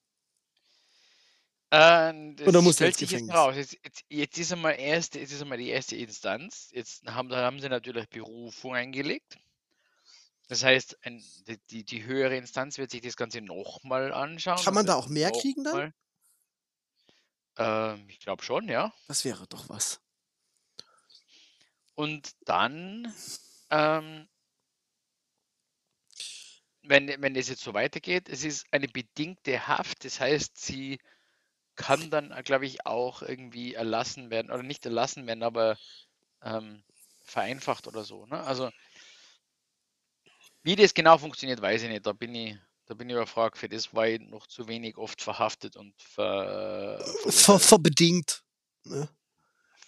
Äh, 1.70 2.12
das 2.36 2.46
Oder 2.46 2.62
muss 2.62 2.76
der 2.76 2.86
ins 2.88 3.00
jetzt 3.00 3.10
Gefängnis? 3.10 3.34
raus. 3.34 3.56
Jetzt, 3.56 3.76
jetzt, 3.84 4.04
jetzt 4.08 4.38
ist 4.38 4.52
einmal 4.52 4.78
erste, 4.78 5.18
jetzt 5.18 5.32
ist 5.32 5.42
einmal 5.42 5.58
die 5.58 5.68
erste 5.68 5.96
Instanz. 5.96 6.68
Jetzt 6.72 7.04
haben, 7.06 7.30
haben 7.34 7.60
sie 7.60 7.68
natürlich 7.68 8.08
Berufung 8.08 8.74
eingelegt. 8.74 9.36
Das 10.52 10.64
heißt, 10.64 10.98
ein, 11.06 11.24
die, 11.70 11.82
die, 11.82 12.04
höhere 12.04 12.36
Instanz 12.36 12.76
wird 12.76 12.90
sich 12.90 13.00
das 13.00 13.16
Ganze 13.16 13.40
nochmal 13.40 14.12
anschauen. 14.12 14.62
Kann 14.62 14.74
man 14.74 14.84
da 14.84 14.96
auch 14.96 15.08
mehr 15.08 15.30
kriegen 15.30 15.64
dann? 15.64 15.94
Ähm, 17.56 18.06
ich 18.10 18.20
glaube 18.20 18.42
schon, 18.42 18.68
ja. 18.68 18.92
Das 19.08 19.24
wäre 19.24 19.46
doch 19.46 19.70
was. 19.70 20.02
Und 21.94 22.32
dann, 22.44 23.14
ähm, 23.70 24.28
wenn, 26.82 27.08
wenn 27.22 27.34
es 27.34 27.48
jetzt 27.48 27.62
so 27.62 27.72
weitergeht, 27.72 28.28
es 28.28 28.44
ist 28.44 28.66
eine 28.72 28.88
bedingte 28.88 29.66
Haft, 29.66 30.04
das 30.04 30.20
heißt, 30.20 30.60
sie 30.60 30.98
kann 31.76 32.10
dann, 32.10 32.28
glaube 32.44 32.66
ich, 32.66 32.84
auch 32.84 33.22
irgendwie 33.22 33.72
erlassen 33.72 34.28
werden, 34.28 34.50
oder 34.50 34.62
nicht 34.62 34.84
erlassen 34.84 35.26
werden, 35.26 35.44
aber 35.44 35.78
ähm, 36.42 36.84
vereinfacht 37.22 37.86
oder 37.86 38.04
so. 38.04 38.26
Ne? 38.26 38.38
Also, 38.42 38.70
wie 40.62 40.76
das 40.76 40.94
genau 40.94 41.18
funktioniert, 41.18 41.60
weiß 41.60 41.82
ich 41.82 41.88
nicht. 41.88 42.06
Da 42.06 42.12
bin 42.12 42.34
ich, 42.34 42.56
da 42.86 42.94
bin 42.94 43.08
ich 43.08 43.14
überfragt. 43.14 43.58
Für 43.58 43.68
das 43.68 43.94
war 43.94 44.08
ich 44.08 44.20
noch 44.20 44.46
zu 44.46 44.68
wenig 44.68 44.96
oft 44.96 45.20
verhaftet 45.20 45.76
und 45.76 45.94
ver, 46.00 46.98
Ver, 46.98 47.30
verurteilt, 47.30 47.62
verbedingt. 47.62 48.44
Ne? 48.84 49.08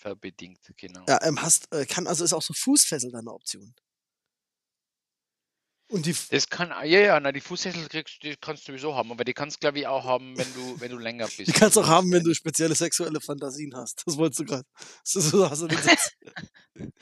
verbedingt, 0.04 0.60
genau. 0.76 1.04
Ja, 1.08 1.18
ähm, 1.22 1.40
hast, 1.40 1.72
äh, 1.72 1.86
kann, 1.86 2.06
also 2.06 2.24
ist 2.24 2.34
auch 2.34 2.42
so 2.42 2.52
Fußfessel 2.52 3.10
dann 3.10 3.20
eine 3.20 3.32
Option. 3.32 3.74
Und 5.88 6.06
die, 6.06 6.14
Das 6.30 6.48
kann, 6.48 6.70
ja, 6.70 7.00
ja, 7.00 7.20
na, 7.20 7.30
die 7.30 7.40
Fußfessel 7.40 7.88
kriegst, 7.88 8.22
die 8.22 8.36
kannst 8.40 8.66
du 8.66 8.72
sowieso 8.72 8.94
haben, 8.94 9.10
aber 9.10 9.24
die 9.24 9.34
kannst, 9.34 9.60
glaube 9.60 9.78
ich, 9.80 9.86
auch 9.86 10.04
haben, 10.04 10.36
wenn 10.36 10.52
du, 10.54 10.80
wenn 10.80 10.90
du 10.90 10.98
länger 10.98 11.26
bist. 11.26 11.46
die 11.46 11.52
kannst 11.52 11.76
du 11.76 11.82
auch 11.82 11.88
haben, 11.88 12.10
wenn 12.10 12.24
du 12.24 12.32
spezielle 12.34 12.74
sexuelle 12.74 13.20
Fantasien 13.20 13.74
hast. 13.76 14.02
Das 14.06 14.16
wolltest 14.16 14.40
du 14.40 14.44
gerade. 14.44 14.64
So, 15.04 15.48
hast 15.48 15.62
du 15.62 15.68
den 15.68 15.82
Satz. 15.82 16.12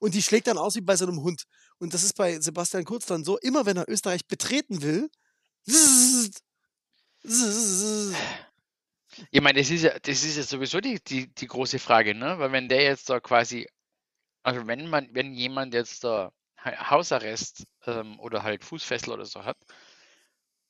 Und 0.00 0.14
die 0.14 0.22
schlägt 0.22 0.48
dann 0.48 0.58
aus 0.58 0.74
wie 0.74 0.80
bei 0.80 0.96
so 0.96 1.06
einem 1.06 1.22
Hund. 1.22 1.44
Und 1.78 1.94
das 1.94 2.02
ist 2.02 2.14
bei 2.14 2.38
Sebastian 2.40 2.84
Kurz 2.84 3.06
dann 3.06 3.24
so, 3.24 3.38
immer 3.38 3.64
wenn 3.64 3.76
er 3.76 3.88
Österreich 3.88 4.26
betreten 4.26 4.82
will. 4.82 5.08
Ich 9.30 9.40
meine, 9.40 9.60
das 9.60 9.70
ist 9.70 9.82
ja, 9.82 9.98
das 9.98 10.24
ist 10.24 10.36
ja 10.36 10.42
sowieso 10.42 10.80
die, 10.80 10.98
die, 11.02 11.32
die 11.32 11.46
große 11.46 11.78
Frage, 11.78 12.14
ne? 12.14 12.38
Weil 12.38 12.52
wenn 12.52 12.68
der 12.68 12.82
jetzt 12.82 13.08
da 13.08 13.20
quasi, 13.20 13.68
also 14.42 14.66
wenn 14.66 14.88
man, 14.88 15.08
wenn 15.12 15.34
jemand 15.34 15.74
jetzt 15.74 16.02
da 16.04 16.32
Hausarrest 16.64 17.64
ähm, 17.86 18.18
oder 18.20 18.42
halt 18.42 18.64
Fußfessel 18.64 19.12
oder 19.12 19.26
so 19.26 19.44
hat 19.44 19.58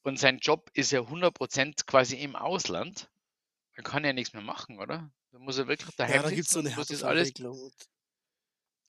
und 0.02 0.18
sein 0.18 0.38
Job 0.38 0.70
ist 0.74 0.90
ja 0.90 1.00
100% 1.00 1.86
quasi 1.86 2.16
im 2.16 2.36
Ausland, 2.36 3.08
dann 3.76 3.84
kann 3.84 4.04
er 4.04 4.12
nichts 4.12 4.32
mehr 4.32 4.42
machen, 4.42 4.78
oder? 4.78 5.10
Da 5.30 5.38
muss 5.38 5.58
er 5.58 5.68
wirklich 5.68 5.94
daheim 5.96 6.16
ja, 6.16 6.22
da 6.22 6.30
gibt 6.30 6.46
es 6.46 6.52
so 6.52 6.60
sitzen 6.60 6.66
eine 6.66 6.70
und 6.70 6.78
muss 6.78 6.88
das 6.88 7.02
alles 7.02 7.32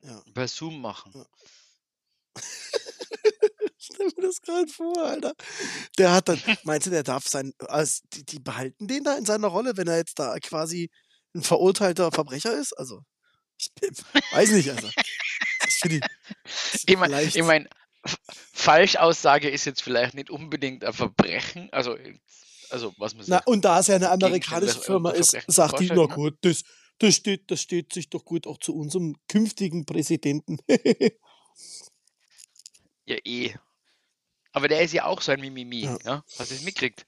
ja. 0.02 0.22
per 0.34 0.48
Zoom 0.48 0.82
machen. 0.82 1.12
Ja. 1.16 1.26
Stell 3.78 4.08
mir 4.08 4.28
das 4.28 4.42
gerade 4.42 4.68
vor, 4.68 4.98
Alter. 4.98 5.34
Der 5.98 6.12
hat 6.14 6.30
dann, 6.30 6.42
meinst 6.64 6.88
du, 6.88 6.92
der 6.92 7.04
darf 7.04 7.28
sein, 7.28 7.54
also 7.60 8.02
die, 8.14 8.26
die 8.26 8.40
behalten 8.40 8.88
den 8.88 9.04
da 9.04 9.16
in 9.16 9.26
seiner 9.26 9.48
Rolle, 9.48 9.78
wenn 9.78 9.88
er 9.88 9.98
jetzt 9.98 10.20
da 10.20 10.38
quasi 10.40 10.90
ein 11.34 11.44
verurteilter 11.44 12.12
Verbrecher 12.12 12.58
ist? 12.58 12.74
Also, 12.74 13.04
ich 13.58 13.74
bin- 13.76 13.96
weiß 14.32 14.52
nicht, 14.52 14.70
also. 14.72 14.90
Finde 15.84 16.02
ich. 16.86 16.98
Meine, 16.98 17.22
ich 17.24 17.44
mein, 17.44 17.68
Falschaussage 18.54 19.50
ist 19.50 19.66
jetzt 19.66 19.82
vielleicht 19.82 20.14
nicht 20.14 20.30
unbedingt 20.30 20.84
ein 20.84 20.94
Verbrechen, 20.94 21.70
also, 21.72 21.98
also 22.70 22.94
was 22.98 23.16
man 23.16 23.26
Na, 23.28 23.38
sagt. 23.38 23.48
und 23.48 23.64
da 23.64 23.80
es 23.80 23.88
ja 23.88 23.96
eine 23.96 24.10
amerikanische 24.10 24.76
unter 24.76 24.86
Firma 24.86 25.12
ist, 25.12 25.38
sagt 25.48 25.80
die, 25.80 25.88
na 25.88 25.96
ne? 25.96 26.08
gut, 26.08 26.38
das, 26.42 26.64
das, 27.00 27.16
steht, 27.16 27.50
das 27.50 27.62
steht 27.62 27.94
sich 27.94 28.10
doch 28.10 28.26
gut 28.26 28.46
auch 28.46 28.58
zu 28.58 28.76
unserem 28.76 29.16
künftigen 29.28 29.86
Präsidenten. 29.86 30.58
Ja, 33.06 33.18
eh. 33.26 33.54
Aber 34.54 34.70
der 34.70 34.82
ist 34.82 34.94
ja 34.94 35.04
auch 35.04 35.22
so 35.22 35.34
ein 35.34 35.42
Mimimi, 35.42 35.82
Ja. 35.82 35.98
ja. 36.06 36.24
Hast 36.38 36.52
du 36.52 36.56
es 36.56 36.64
mitgekriegt? 36.64 37.06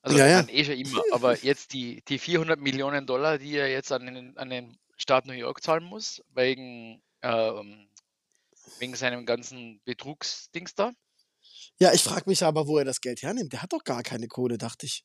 Also, 0.00 0.16
Ja, 0.16 0.26
ja. 0.26 0.48
eh 0.48 0.64
schon 0.64 0.74
immer. 0.74 1.02
Aber 1.12 1.38
jetzt 1.38 1.74
die, 1.74 2.02
die 2.08 2.18
400 2.18 2.58
Millionen 2.58 3.06
Dollar, 3.06 3.36
die 3.36 3.54
er 3.54 3.68
jetzt 3.70 3.92
an 3.92 4.06
den, 4.06 4.38
an 4.38 4.48
den 4.48 4.78
Staat 4.96 5.26
New 5.26 5.34
York 5.34 5.62
zahlen 5.62 5.84
muss, 5.84 6.22
wegen, 6.34 7.02
ähm, 7.20 7.88
wegen 8.78 8.94
seinem 8.96 9.26
ganzen 9.26 9.80
Betrugsdings 9.84 10.74
da. 10.74 10.92
ja, 11.78 11.92
ich 11.92 12.02
frage 12.02 12.28
mich 12.28 12.42
aber, 12.42 12.66
wo 12.66 12.78
er 12.78 12.84
das 12.84 13.00
Geld 13.00 13.22
hernimmt. 13.22 13.52
Der 13.52 13.62
hat 13.62 13.72
doch 13.72 13.84
gar 13.84 14.02
keine 14.02 14.28
Kohle, 14.28 14.58
dachte 14.58 14.86
ich. 14.86 15.04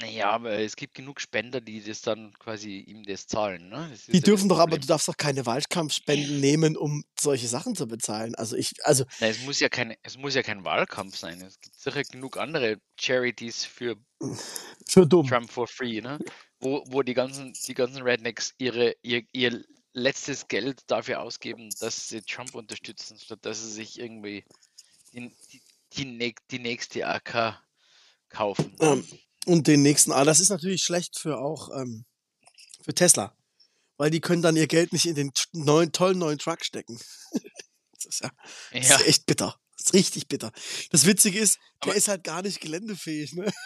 Naja, 0.00 0.30
aber 0.30 0.52
es 0.60 0.76
gibt 0.76 0.94
genug 0.94 1.20
Spender, 1.20 1.60
die 1.60 1.82
das 1.82 2.02
dann 2.02 2.32
quasi 2.38 2.78
ihm 2.78 3.02
das 3.02 3.26
zahlen. 3.26 3.68
Ne? 3.68 3.88
Das 3.90 4.04
Die 4.04 4.20
dürfen 4.20 4.48
doch, 4.48 4.58
aber 4.58 4.72
Problem. 4.72 4.82
du 4.82 4.86
darfst 4.86 5.08
doch 5.08 5.16
keine 5.16 5.44
Wahlkampfspenden 5.44 6.38
nehmen, 6.40 6.76
um 6.76 7.04
solche 7.18 7.48
Sachen 7.48 7.74
zu 7.74 7.88
bezahlen. 7.88 8.34
Also 8.36 8.54
ich, 8.54 8.74
also 8.84 9.04
Nein, 9.18 9.30
es 9.30 9.40
muss 9.40 9.58
ja 9.58 9.68
keine, 9.68 9.96
es 10.02 10.16
muss 10.16 10.34
ja 10.34 10.42
kein 10.42 10.64
Wahlkampf 10.64 11.16
sein. 11.16 11.40
Es 11.40 11.58
gibt 11.60 11.74
sicher 11.80 12.04
genug 12.04 12.36
andere 12.36 12.76
Charities 13.00 13.64
für 13.64 13.96
für. 14.88 15.08
Trump 15.24 15.50
for 15.50 15.66
free, 15.66 16.00
ne? 16.00 16.18
Wo, 16.60 16.84
wo 16.88 17.02
die 17.02 17.14
ganzen, 17.14 17.52
die 17.66 17.74
ganzen 17.74 18.02
Rednecks 18.02 18.54
ihre, 18.58 18.94
ihr, 19.02 19.22
ihr 19.32 19.64
letztes 19.98 20.48
Geld 20.48 20.82
dafür 20.86 21.20
ausgeben, 21.20 21.70
dass 21.80 22.08
sie 22.08 22.22
Trump 22.22 22.54
unterstützen, 22.54 23.18
statt 23.18 23.40
dass 23.42 23.60
sie 23.60 23.70
sich 23.72 23.98
irgendwie 23.98 24.44
die, 25.12 25.30
die, 25.52 25.62
die, 25.94 26.04
näch- 26.06 26.38
die 26.50 26.58
nächste 26.58 27.06
AK 27.06 27.60
kaufen. 28.28 28.76
Ähm, 28.80 29.06
und 29.46 29.66
den 29.66 29.82
nächsten, 29.82 30.12
ah, 30.12 30.24
das 30.24 30.40
ist 30.40 30.50
natürlich 30.50 30.82
schlecht 30.82 31.18
für 31.18 31.38
auch 31.38 31.70
ähm, 31.74 32.04
für 32.82 32.94
Tesla. 32.94 33.34
Weil 33.96 34.10
die 34.10 34.20
können 34.20 34.42
dann 34.42 34.56
ihr 34.56 34.68
Geld 34.68 34.92
nicht 34.92 35.06
in 35.06 35.14
den 35.16 35.32
neuen, 35.52 35.90
tollen 35.92 36.18
neuen 36.18 36.38
Truck 36.38 36.64
stecken. 36.64 37.00
das 37.92 38.04
ist 38.04 38.20
ja 38.20 38.30
das 38.72 38.88
Ja, 38.88 38.96
ist 38.96 39.06
echt 39.08 39.26
bitter. 39.26 39.58
Das 39.76 39.86
ist 39.86 39.94
richtig 39.94 40.28
bitter. 40.28 40.52
Das 40.90 41.06
Witzige 41.06 41.38
ist, 41.38 41.56
der 41.82 41.90
Aber- 41.90 41.94
ist 41.96 42.08
halt 42.08 42.24
gar 42.24 42.42
nicht 42.42 42.60
geländefähig, 42.60 43.32
ne? 43.34 43.50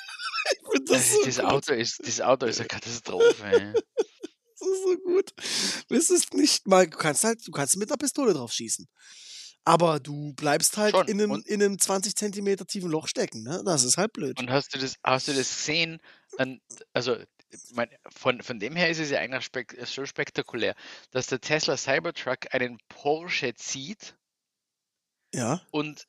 Ich 0.51 0.59
find 0.73 0.91
das, 0.91 0.99
das, 0.99 1.13
so 1.13 1.25
das. 1.25 1.39
Auto 1.41 1.73
ist, 1.73 2.01
das 2.05 2.21
Auto 2.21 2.47
ist 2.47 2.59
eine 2.59 2.67
Katastrophe. 2.69 3.75
Das 4.73 4.79
ist 4.79 4.85
so 4.85 4.97
gut. 4.99 5.33
Es 5.91 6.11
ist 6.11 6.35
nicht 6.35 6.67
mal, 6.67 6.87
du 6.89 6.97
kannst 6.97 7.25
halt, 7.25 7.47
du 7.47 7.51
kannst 7.53 7.77
mit 7.77 7.91
einer 7.91 7.99
Pistole 7.99 8.33
drauf 8.35 8.53
schießen. 8.53 8.87
Aber 9.65 10.01
du 10.01 10.33
bleibst 10.35 10.77
halt 10.77 10.93
Schon. 10.97 11.07
in 11.07 11.21
einem, 11.21 11.31
Und- 11.31 11.47
in 11.47 11.63
einem 11.63 11.79
20 11.79 12.17
Zentimeter 12.17 12.67
tiefen 12.67 12.91
Loch 12.91 13.07
stecken, 13.07 13.43
ne? 13.45 13.63
Das 13.65 13.85
ist 13.85 13.97
halt 13.97 14.13
blöd. 14.13 14.39
Und 14.41 14.51
hast 14.51 14.75
du 14.75 14.79
das, 14.79 14.97
hast 15.05 15.29
du 15.29 15.33
das 15.33 15.49
gesehen? 15.57 16.01
Also 16.93 17.17
mein, 17.75 17.89
von, 18.11 18.43
von 18.43 18.59
dem 18.59 18.75
her 18.75 18.89
ist 18.91 18.99
es 18.99 19.11
ja 19.11 19.21
eigentlich 19.21 19.45
spek 19.45 19.77
so 19.85 20.05
spektakulär, 20.07 20.75
dass 21.11 21.27
der 21.29 21.41
Tesla 21.41 21.77
Cybertruck 21.77 22.53
einen 22.55 22.79
Porsche 22.89 23.55
zieht 23.55 24.17
Ja. 25.35 25.61
und 25.71 26.07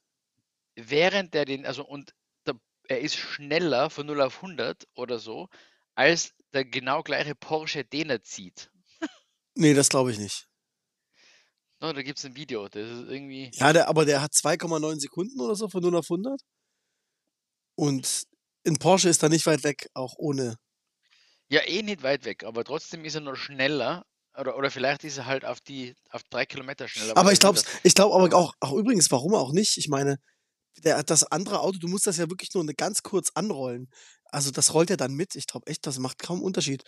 während 0.76 1.34
der 1.34 1.46
den, 1.46 1.66
also 1.66 1.86
und 1.86 2.14
der, 2.48 2.56
er 2.88 3.02
ist 3.02 3.18
schneller 3.18 3.90
von 3.90 4.08
0 4.08 4.22
auf 4.22 4.38
100 4.42 4.88
oder 4.96 5.20
so, 5.20 5.50
als 5.96 6.34
der 6.54 6.66
genau 6.66 7.04
gleiche 7.04 7.36
Porsche, 7.36 7.84
den 7.84 8.10
er 8.10 8.22
zieht. 8.24 8.70
Nee, 9.56 9.74
das 9.74 9.90
glaube 9.90 10.12
ich 10.12 10.18
nicht. 10.20 10.48
No, 11.82 11.92
da 11.94 12.02
gibt 12.02 12.18
es 12.18 12.26
ein 12.26 12.36
Video, 12.36 12.68
das 12.70 12.90
ist 12.90 13.10
irgendwie, 13.10 13.52
Ja, 13.56 13.74
der, 13.74 13.88
aber 13.90 14.06
der 14.06 14.22
hat 14.22 14.32
2,9 14.34 15.00
Sekunden 15.00 15.40
oder 15.42 15.56
so 15.56 15.68
von 15.68 15.82
0 15.84 15.96
auf 15.98 16.06
100. 16.10 16.42
Und 17.76 18.24
ein 18.66 18.78
Porsche 18.78 19.10
ist 19.10 19.22
da 19.24 19.30
nicht 19.30 19.46
weit 19.46 19.64
weg, 19.64 19.90
auch 19.94 20.14
ohne. 20.18 20.56
ja 21.50 21.62
eh 21.68 21.82
nicht 21.84 22.04
weit 22.04 22.26
weg, 22.26 22.44
aber 22.46 22.64
trotzdem 22.64 23.04
ist 23.06 23.16
er 23.16 23.22
noch 23.22 23.36
schneller 23.36 24.06
Oder, 24.38 24.58
oder 24.58 24.72
vielleicht 24.72 25.04
ist 25.04 25.18
er 25.20 25.26
halt 25.28 25.46
auf 25.46 25.60
die 25.62 25.94
auf 26.10 26.24
drei 26.24 26.46
Kilometer 26.46 26.88
schneller. 26.88 27.16
Aber 27.18 27.32
ich 27.32 27.40
glaube, 27.40 27.60
ich 27.84 27.94
glaube 27.94 28.16
aber 28.16 28.36
auch, 28.36 28.54
auch 28.62 28.74
übrigens, 28.74 29.12
warum 29.12 29.36
auch 29.36 29.52
nicht? 29.52 29.78
Ich 29.78 29.90
meine, 29.90 30.18
der, 30.78 31.04
das 31.04 31.24
andere 31.24 31.60
Auto, 31.60 31.80
du 31.80 31.88
musst 31.88 32.08
das 32.08 32.18
ja 32.18 32.30
wirklich 32.30 32.54
nur 32.54 32.64
eine 32.64 32.74
ganz 32.74 33.04
kurz 33.04 33.32
anrollen. 33.34 33.90
Also 34.26 34.52
das 34.52 34.74
rollt 34.74 34.90
ja 34.90 34.98
dann 34.98 35.14
mit. 35.14 35.36
Ich 35.36 35.48
glaube 35.48 35.68
echt, 35.68 35.86
das 35.86 36.00
macht 36.00 36.20
kaum 36.20 36.42
Unterschied. 36.42 36.84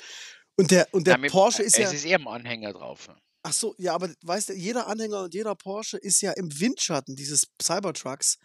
Und 0.57 0.71
der, 0.71 0.87
und 0.91 1.05
der 1.07 1.15
Ja, 1.15 1.17
mit, 1.19 1.31
Porsche 1.31 1.63
ist 1.63 1.77
ja. 1.77 1.87
es 1.87 1.93
ist 1.93 2.05
eher 2.05 2.17
im 2.17 2.27
Anhänger 2.27 2.73
drauf. 2.73 3.09
Ach 3.43 3.53
so, 3.53 3.75
ja, 3.77 3.93
aber 3.93 4.09
weißt 4.23 4.49
du, 4.49 4.53
jeder 4.53 4.87
Anhänger 4.87 5.23
und 5.23 5.33
jeder 5.33 5.53
Porsche 5.53 5.97
ist 5.97 6.21
ja 6.21 6.31
im 6.31 6.59
Windschatten 6.59 7.15
dieses 7.15 7.47
Cybertrucks 7.61 8.37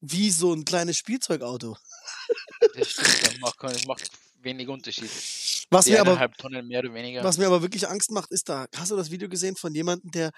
wie 0.00 0.30
so 0.30 0.52
ein 0.52 0.64
kleines 0.64 0.96
Spielzeugauto. 0.96 1.76
Das 2.74 2.90
stimmt, 2.90 3.26
das 3.26 3.38
macht, 3.38 3.62
das 3.62 3.86
macht 3.86 4.10
wenig 4.40 4.68
Unterschied. 4.68 5.10
Was 5.70 5.86
mir 5.86 6.00
aber 6.00 6.30
Tonnen 6.32 6.66
mehr 6.66 6.80
oder 6.80 6.94
weniger. 6.94 7.22
Was 7.22 7.38
mir 7.38 7.46
aber 7.46 7.62
wirklich 7.62 7.88
Angst 7.88 8.10
macht, 8.10 8.30
ist 8.30 8.48
da, 8.48 8.66
hast 8.74 8.90
du 8.90 8.96
das 8.96 9.10
Video 9.10 9.28
gesehen 9.28 9.56
von 9.56 9.74
jemandem, 9.74 10.10
der 10.10 10.30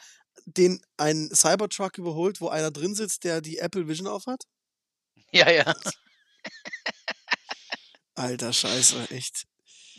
den 0.46 0.82
einen 0.96 1.34
Cybertruck 1.34 1.98
überholt, 1.98 2.40
wo 2.40 2.48
einer 2.48 2.70
drin 2.70 2.94
sitzt, 2.94 3.24
der 3.24 3.40
die 3.40 3.58
Apple 3.58 3.88
Vision 3.88 4.06
aufhat? 4.06 4.44
Ja, 5.32 5.50
ja. 5.50 5.74
Alter 8.14 8.52
Scheiße, 8.52 9.10
echt. 9.10 9.46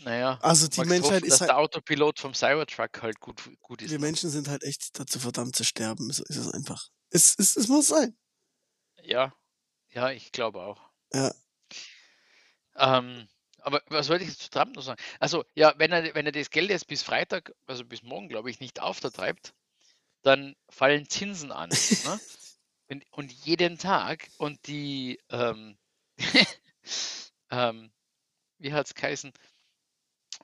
Naja. 0.03 0.39
Also 0.41 0.67
die 0.67 0.81
Menschheit 0.81 1.03
hoffen, 1.03 1.23
ist 1.25 1.33
dass 1.33 1.41
halt, 1.41 1.49
der 1.51 1.57
Autopilot 1.57 2.19
vom 2.19 2.33
Cybertruck 2.33 3.01
halt 3.01 3.19
gut, 3.19 3.41
gut 3.59 3.81
ist. 3.81 3.91
wir 3.91 3.99
Menschen 3.99 4.29
sind 4.29 4.47
halt 4.47 4.63
echt 4.63 4.99
dazu 4.99 5.19
verdammt 5.19 5.55
zu 5.55 5.63
sterben. 5.63 6.11
So 6.11 6.23
ist 6.23 6.37
es 6.37 6.51
einfach. 6.51 6.89
Es, 7.11 7.35
es, 7.37 7.55
es 7.55 7.67
muss 7.67 7.87
sein. 7.87 8.17
Ja, 9.03 9.33
ja, 9.89 10.11
ich 10.11 10.31
glaube 10.31 10.61
auch. 10.61 10.89
Ja. 11.13 11.33
Ähm, 12.77 13.27
aber 13.59 13.81
was 13.87 14.09
wollte 14.09 14.23
ich 14.23 14.29
jetzt 14.31 14.41
zu 14.41 14.49
Trump 14.49 14.75
noch 14.75 14.81
sagen? 14.81 15.01
Also, 15.19 15.45
ja, 15.53 15.73
wenn 15.77 15.91
er, 15.91 16.15
wenn 16.15 16.25
er 16.25 16.31
das 16.31 16.49
Geld 16.49 16.69
jetzt 16.69 16.87
bis 16.87 17.03
Freitag, 17.03 17.53
also 17.67 17.85
bis 17.85 18.01
morgen, 18.01 18.27
glaube 18.27 18.49
ich, 18.49 18.59
nicht 18.59 18.81
auftertreibt, 18.81 19.53
dann 20.21 20.55
fallen 20.69 21.09
Zinsen 21.09 21.51
an. 21.51 21.69
ne? 21.69 22.19
und, 22.89 23.05
und 23.11 23.31
jeden 23.31 23.77
Tag 23.77 24.29
und 24.37 24.67
die, 24.67 25.19
ähm, 25.29 25.77
ähm, 27.51 27.91
wie 28.59 28.73
hat 28.73 28.87
es 28.87 28.95
geheißen? 28.95 29.31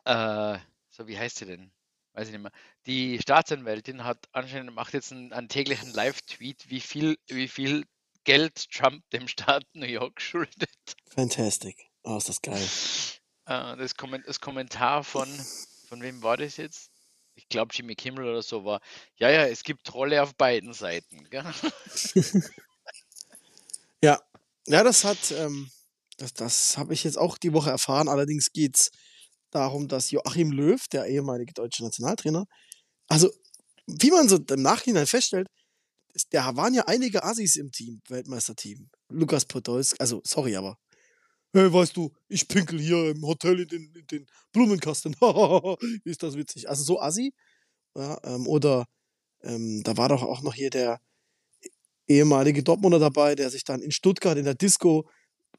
Äh, 0.06 0.58
so, 0.90 1.08
wie 1.08 1.18
heißt 1.18 1.38
sie 1.38 1.46
denn? 1.46 1.72
Weiß 2.14 2.28
ich 2.28 2.34
nicht 2.34 2.42
mehr. 2.42 2.52
Die 2.88 3.20
Staatsanwältin 3.22 4.04
hat 4.04 4.28
anscheinend 4.32 4.74
macht 4.74 4.94
jetzt 4.94 5.12
einen, 5.12 5.34
einen 5.34 5.50
täglichen 5.50 5.92
Live-Tweet, 5.94 6.70
wie 6.70 6.80
viel, 6.80 7.18
wie 7.28 7.48
viel 7.48 7.86
Geld 8.24 8.72
Trump 8.72 9.08
dem 9.12 9.28
Staat 9.28 9.64
New 9.74 9.86
York 9.86 10.20
schuldet. 10.22 10.70
Fantastic. 11.10 11.90
Oh, 12.04 12.18
ist 12.18 12.30
das 12.30 12.42
geil. 12.42 12.68
Äh, 13.46 13.78
das, 13.78 13.96
Kommen 13.96 14.24
das 14.26 14.40
Kommentar 14.40 15.04
von, 15.04 15.28
von 15.88 16.02
wem 16.02 16.24
war 16.24 16.38
das 16.38 16.58
jetzt? 16.58 16.92
Ich 17.38 17.48
glaube 17.50 17.74
Jimmy 17.74 17.96
Kimmel 17.96 18.28
oder 18.28 18.42
so 18.42 18.66
war, 18.66 18.82
ja, 19.18 19.30
ja, 19.30 19.46
es 19.46 19.64
gibt 19.64 19.86
Trolle 19.86 20.22
auf 20.24 20.36
beiden 20.36 20.74
Seiten. 20.74 21.28
Ja. 24.04 24.22
Ja, 24.68 24.84
das 24.84 25.04
hat, 25.06 25.32
ähm, 25.32 25.72
das, 26.18 26.34
das 26.34 26.78
habe 26.78 26.94
ich 26.94 27.04
jetzt 27.04 27.18
auch 27.18 27.38
die 27.38 27.54
Woche 27.54 27.70
erfahren. 27.70 28.10
Allerdings 28.10 28.52
geht 28.52 28.76
es 28.78 28.92
darum, 29.50 29.88
dass 29.88 30.12
Joachim 30.12 30.52
Löw, 30.52 30.80
der 30.90 31.06
ehemalige 31.08 31.54
deutsche 31.54 31.84
Nationaltrainer, 31.84 32.46
also 33.08 33.32
wie 33.88 34.12
man 34.12 34.28
so 34.28 34.38
im 34.38 34.62
Nachhinein 34.62 35.08
feststellt, 35.08 35.48
es- 36.14 36.28
da 36.30 36.56
waren 36.58 36.74
ja 36.74 36.84
einige 36.86 37.24
Assis 37.24 37.56
im 37.56 37.72
Team, 37.72 38.02
Weltmeisterteam. 38.10 38.90
Lukas 39.10 39.46
Podolski, 39.46 39.96
also 40.00 40.22
sorry, 40.26 40.56
aber 40.58 40.78
hey, 41.54 41.72
weißt 41.72 41.96
du, 41.98 42.12
ich 42.28 42.48
pinkel 42.48 42.80
hier 42.80 43.10
im 43.10 43.26
Hotel 43.26 43.60
in 43.60 43.68
den, 43.68 43.94
in 43.96 44.08
den 44.08 44.28
Blumenkasten. 44.52 45.16
ist 46.04 46.24
das 46.24 46.36
witzig. 46.36 46.70
Also 46.70 46.84
so 46.84 47.02
Assi. 47.02 47.34
Ja, 47.96 48.20
ähm, 48.24 48.48
oder 48.48 48.86
ähm, 49.42 49.82
da 49.84 49.98
war 49.98 50.10
doch 50.10 50.24
auch 50.24 50.42
noch 50.42 50.54
hier 50.54 50.70
der 50.70 51.00
ehemalige 52.08 52.64
Dortmunder 52.64 53.00
dabei, 53.00 53.36
der 53.36 53.50
sich 53.50 53.64
dann 53.64 53.82
in 53.82 53.92
Stuttgart 53.92 54.38
in 54.38 54.46
der 54.46 54.56
Disco 54.56 55.10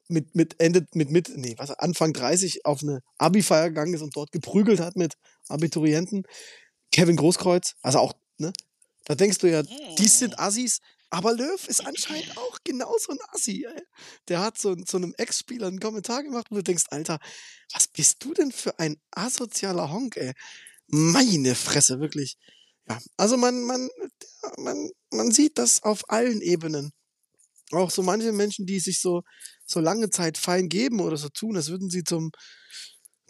mit, 0.08 0.34
mit 0.34 0.58
Ende, 0.60 0.86
mit, 0.94 1.10
mit, 1.10 1.36
nee, 1.36 1.54
was, 1.58 1.70
Anfang 1.70 2.12
30 2.12 2.64
auf 2.64 2.82
eine 2.82 3.00
Abi-Feier 3.18 3.68
gegangen 3.68 3.94
ist 3.94 4.02
und 4.02 4.16
dort 4.16 4.32
geprügelt 4.32 4.80
hat 4.80 4.96
mit 4.96 5.14
Abiturienten. 5.48 6.24
Kevin 6.90 7.16
Großkreuz, 7.16 7.74
also 7.82 7.98
auch, 7.98 8.14
ne? 8.38 8.52
Da 9.04 9.14
denkst 9.14 9.38
du 9.38 9.50
ja, 9.50 9.62
die 9.62 10.08
sind 10.08 10.38
Assis, 10.38 10.80
aber 11.10 11.32
Löw 11.34 11.68
ist 11.68 11.86
anscheinend 11.86 12.36
auch 12.36 12.58
genauso 12.64 13.12
ein 13.12 13.18
Assi. 13.32 13.66
Ey. 13.66 13.82
Der 14.28 14.40
hat 14.40 14.58
so, 14.58 14.74
zu 14.76 14.98
einem 14.98 15.14
Ex-Spieler 15.16 15.68
einen 15.68 15.80
Kommentar 15.80 16.22
gemacht, 16.22 16.48
wo 16.50 16.56
du 16.56 16.62
denkst, 16.62 16.84
Alter, 16.90 17.18
was 17.72 17.88
bist 17.88 18.22
du 18.24 18.34
denn 18.34 18.52
für 18.52 18.78
ein 18.78 18.96
asozialer 19.10 19.90
Honk, 19.90 20.16
ey? 20.16 20.32
Meine 20.88 21.54
Fresse, 21.54 22.00
wirklich. 22.00 22.36
Ja, 22.88 22.98
also 23.16 23.36
man, 23.36 23.62
man, 23.64 23.88
man, 24.58 24.90
man 25.10 25.30
sieht 25.32 25.58
das 25.58 25.82
auf 25.82 26.08
allen 26.10 26.40
Ebenen. 26.40 26.92
Auch 27.72 27.90
so 27.90 28.02
manche 28.02 28.32
Menschen, 28.32 28.66
die 28.66 28.80
sich 28.80 29.00
so, 29.00 29.22
so 29.66 29.80
lange 29.80 30.10
Zeit 30.10 30.38
fein 30.38 30.68
geben 30.68 31.00
oder 31.00 31.16
so 31.16 31.28
tun, 31.28 31.56
als 31.56 31.68
würden 31.68 31.90
sie 31.90 32.04
zum, 32.04 32.30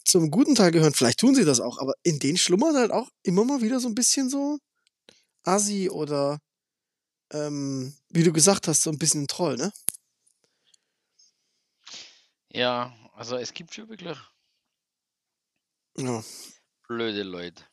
zum 0.05 0.31
guten 0.31 0.55
Teil 0.55 0.71
gehören. 0.73 0.95
Vielleicht 0.95 1.21
tun 1.21 1.35
sie 1.35 1.45
das 1.45 1.61
auch, 1.61 1.79
aber 1.79 1.95
in 2.03 2.19
denen 2.21 2.39
schlummert 2.39 2.77
halt 2.77 2.93
auch 2.93 3.09
immer 3.23 3.45
mal 3.45 3.63
wieder 3.63 3.81
so 3.81 3.89
ein 3.89 3.95
bisschen 3.95 4.31
so 4.31 4.59
Assi 5.45 5.91
oder, 5.91 6.39
ähm, 7.33 7.95
wie 8.11 8.25
du 8.25 8.33
gesagt 8.33 8.69
hast, 8.69 8.83
so 8.83 8.91
ein 8.91 8.99
bisschen 8.99 9.25
ein 9.25 9.29
Troll, 9.29 9.57
ne? 9.57 9.73
Ja, 12.51 12.93
also 13.15 13.37
es 13.37 13.53
gibt 13.55 13.73
schon 13.75 13.89
wirklich 13.89 14.19
Ja. 15.97 16.23
blöde 16.87 17.23
Leute. 17.23 17.65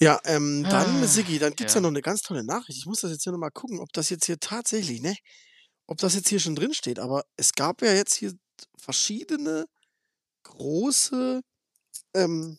Ja, 0.00 0.20
ähm, 0.24 0.68
dann, 0.68 1.02
Ah, 1.02 1.06
Siggi, 1.06 1.38
dann 1.38 1.54
gibt's 1.56 1.74
ja 1.74 1.80
ja. 1.80 1.80
noch 1.80 1.88
eine 1.88 2.02
ganz 2.02 2.22
tolle 2.22 2.44
Nachricht. 2.44 2.78
Ich 2.78 2.86
muss 2.86 3.00
das 3.00 3.10
jetzt 3.10 3.24
hier 3.24 3.32
nochmal 3.32 3.50
gucken, 3.50 3.80
ob 3.80 3.92
das 3.92 4.10
jetzt 4.10 4.26
hier 4.26 4.38
tatsächlich, 4.38 5.00
ne? 5.02 5.16
Ob 5.86 5.98
das 5.98 6.14
jetzt 6.14 6.28
hier 6.28 6.40
schon 6.40 6.56
drin 6.56 6.74
steht. 6.74 6.98
Aber 7.00 7.24
es 7.36 7.52
gab 7.54 7.82
ja 7.82 7.92
jetzt 7.94 8.14
hier 8.14 8.32
verschiedene 8.78 9.66
große 10.44 11.42
ähm, 12.14 12.58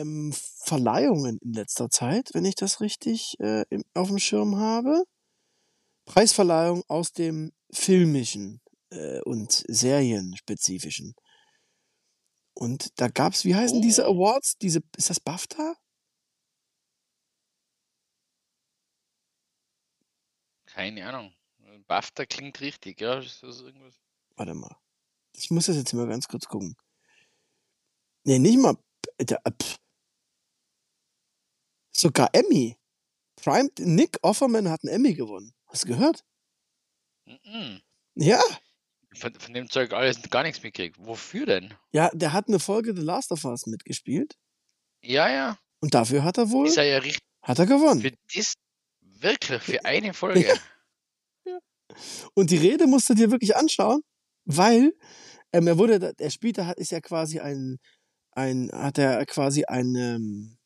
ähm, 0.00 0.32
Verleihungen 0.64 1.38
in 1.42 1.52
letzter 1.52 1.90
Zeit, 1.90 2.30
wenn 2.34 2.44
ich 2.44 2.54
das 2.54 2.80
richtig 2.80 3.38
äh, 3.40 3.64
im, 3.70 3.84
auf 3.94 4.08
dem 4.08 4.18
Schirm 4.18 4.56
habe. 4.56 5.04
Preisverleihung 6.04 6.82
aus 6.88 7.12
dem 7.12 7.52
filmischen 7.70 8.60
äh, 8.90 9.20
und 9.22 9.64
serienspezifischen. 9.68 11.14
Und 12.54 12.98
da 13.00 13.08
gab's, 13.08 13.44
wie 13.44 13.54
heißen 13.54 13.80
diese 13.82 14.08
Oh. 14.08 14.14
Awards? 14.14 14.56
Diese, 14.58 14.80
ist 14.96 15.10
das 15.10 15.20
BAFTA? 15.20 15.74
Keine 20.66 21.06
Ahnung. 21.06 21.32
BAFTA 21.86 22.26
klingt 22.26 22.60
richtig, 22.60 23.00
ja. 23.00 23.18
Ist 23.18 23.42
das 23.42 23.60
irgendwas? 23.60 23.94
Warte 24.36 24.54
mal. 24.54 24.76
Ich 25.32 25.50
muss 25.50 25.66
das 25.66 25.76
jetzt 25.76 25.92
mal 25.94 26.06
ganz 26.08 26.26
kurz 26.28 26.46
gucken. 26.46 26.76
Nee, 28.24 28.38
nicht 28.38 28.58
mal. 28.58 28.76
der, 29.20 29.40
äh, 29.44 29.50
pff. 29.50 29.78
Sogar 31.98 32.30
Emmy. 32.32 32.76
Prime, 33.42 33.70
Nick 33.80 34.18
Offerman 34.22 34.68
hat 34.68 34.84
einen 34.84 34.94
Emmy 34.94 35.14
gewonnen. 35.14 35.52
Hast 35.66 35.82
du 35.82 35.88
gehört? 35.88 36.24
Mhm. 37.26 37.80
Ja. 38.14 38.40
Von, 39.14 39.34
von 39.34 39.52
dem 39.54 39.68
Zeug 39.68 39.92
alles 39.92 40.22
gar 40.30 40.44
nichts 40.44 40.62
mitgekriegt. 40.62 40.96
Wofür 41.00 41.46
denn? 41.46 41.74
Ja, 41.90 42.08
der 42.12 42.32
hat 42.32 42.46
eine 42.46 42.60
Folge 42.60 42.94
The 42.94 43.02
Last 43.02 43.32
of 43.32 43.44
Us 43.44 43.66
mitgespielt. 43.66 44.36
Ja, 45.02 45.28
ja. 45.28 45.58
Und 45.80 45.94
dafür 45.94 46.22
hat 46.22 46.38
er 46.38 46.50
wohl, 46.50 46.68
Ist 46.68 46.76
er 46.76 46.84
ja 46.84 46.98
richtig 46.98 47.22
hat 47.42 47.58
er 47.58 47.66
gewonnen. 47.66 48.00
für 48.00 48.12
das, 48.34 48.54
wirklich 49.00 49.62
für 49.62 49.84
eine 49.84 50.14
Folge. 50.14 50.54
Und 52.34 52.50
die 52.50 52.58
Rede 52.58 52.86
musst 52.86 53.08
du 53.08 53.14
dir 53.14 53.30
wirklich 53.30 53.56
anschauen, 53.56 54.02
weil 54.44 54.94
ähm, 55.52 55.66
er 55.66 55.78
wurde, 55.78 56.14
Spieler 56.28 56.66
hat, 56.66 56.78
ist 56.78 56.92
ja 56.92 57.00
quasi 57.00 57.40
ein, 57.40 57.78
ein, 58.32 58.70
hat 58.72 58.98
er 58.98 59.24
quasi 59.26 59.64
ein, 59.64 59.94
ähm, 59.96 60.57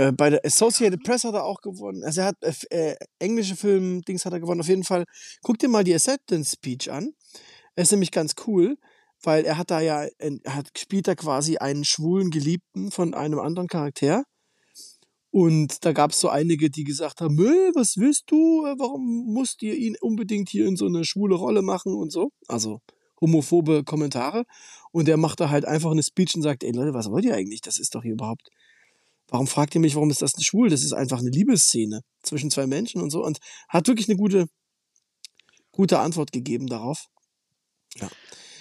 äh, 0.00 0.12
bei 0.12 0.30
der 0.30 0.44
Associated 0.44 1.02
Press 1.02 1.24
hat 1.24 1.34
er 1.34 1.44
auch 1.44 1.60
gewonnen. 1.60 2.02
Also 2.04 2.22
er 2.22 2.28
hat 2.28 2.36
äh, 2.42 2.52
äh, 2.70 2.96
englische 3.18 3.54
Film, 3.54 4.00
Dings 4.02 4.24
hat 4.24 4.32
er 4.32 4.40
gewonnen. 4.40 4.60
Auf 4.60 4.68
jeden 4.68 4.84
Fall, 4.84 5.04
guck 5.42 5.58
dir 5.58 5.68
mal 5.68 5.84
die 5.84 5.94
Acceptance 5.94 6.52
Speech 6.52 6.90
an. 6.90 7.12
Er 7.76 7.82
ist 7.82 7.90
nämlich 7.92 8.10
ganz 8.10 8.34
cool, 8.46 8.78
weil 9.22 9.44
er 9.44 9.58
hat 9.58 9.70
da 9.70 9.80
ja, 9.80 10.06
er 10.18 10.54
hat, 10.54 10.70
spielt 10.78 11.06
da 11.06 11.14
quasi 11.14 11.58
einen 11.58 11.84
schwulen 11.84 12.30
Geliebten 12.30 12.90
von 12.90 13.12
einem 13.12 13.40
anderen 13.40 13.68
Charakter. 13.68 14.24
Und 15.32 15.84
da 15.84 15.92
gab 15.92 16.12
es 16.12 16.20
so 16.20 16.28
einige, 16.30 16.70
die 16.70 16.84
gesagt 16.84 17.20
haben, 17.20 17.38
"Äh, 17.38 17.70
was 17.74 17.98
willst 17.98 18.24
du? 18.30 18.62
Warum 18.78 19.32
musst 19.32 19.62
ihr 19.62 19.76
ihn 19.76 19.96
unbedingt 20.00 20.48
hier 20.48 20.66
in 20.66 20.76
so 20.76 20.86
eine 20.86 21.04
schwule 21.04 21.36
Rolle 21.36 21.62
machen 21.62 21.94
und 21.94 22.10
so? 22.10 22.30
Also 22.48 22.80
homophobe 23.20 23.84
Kommentare. 23.84 24.44
Und 24.92 25.08
er 25.08 25.18
macht 25.18 25.40
da 25.40 25.50
halt 25.50 25.66
einfach 25.66 25.90
eine 25.90 26.02
Speech 26.02 26.34
und 26.34 26.42
sagt, 26.42 26.64
ey 26.64 26.72
Leute, 26.72 26.94
was 26.94 27.10
wollt 27.10 27.24
ihr 27.26 27.34
eigentlich? 27.34 27.60
Das 27.60 27.78
ist 27.78 27.94
doch 27.94 28.02
hier 28.02 28.14
überhaupt. 28.14 28.48
Warum 29.30 29.46
fragt 29.46 29.74
ihr 29.74 29.80
mich, 29.80 29.94
warum 29.94 30.10
ist 30.10 30.22
das 30.22 30.36
nicht 30.36 30.46
schwul? 30.48 30.68
Das 30.70 30.82
ist 30.82 30.92
einfach 30.92 31.18
eine 31.20 31.30
Liebesszene 31.30 32.00
zwischen 32.22 32.50
zwei 32.50 32.66
Menschen 32.66 33.00
und 33.00 33.10
so. 33.10 33.24
Und 33.24 33.38
hat 33.68 33.86
wirklich 33.88 34.08
eine 34.08 34.18
gute, 34.18 34.46
gute 35.72 35.98
Antwort 36.00 36.32
gegeben 36.32 36.66
darauf. 36.66 37.06
Ja. 37.96 38.08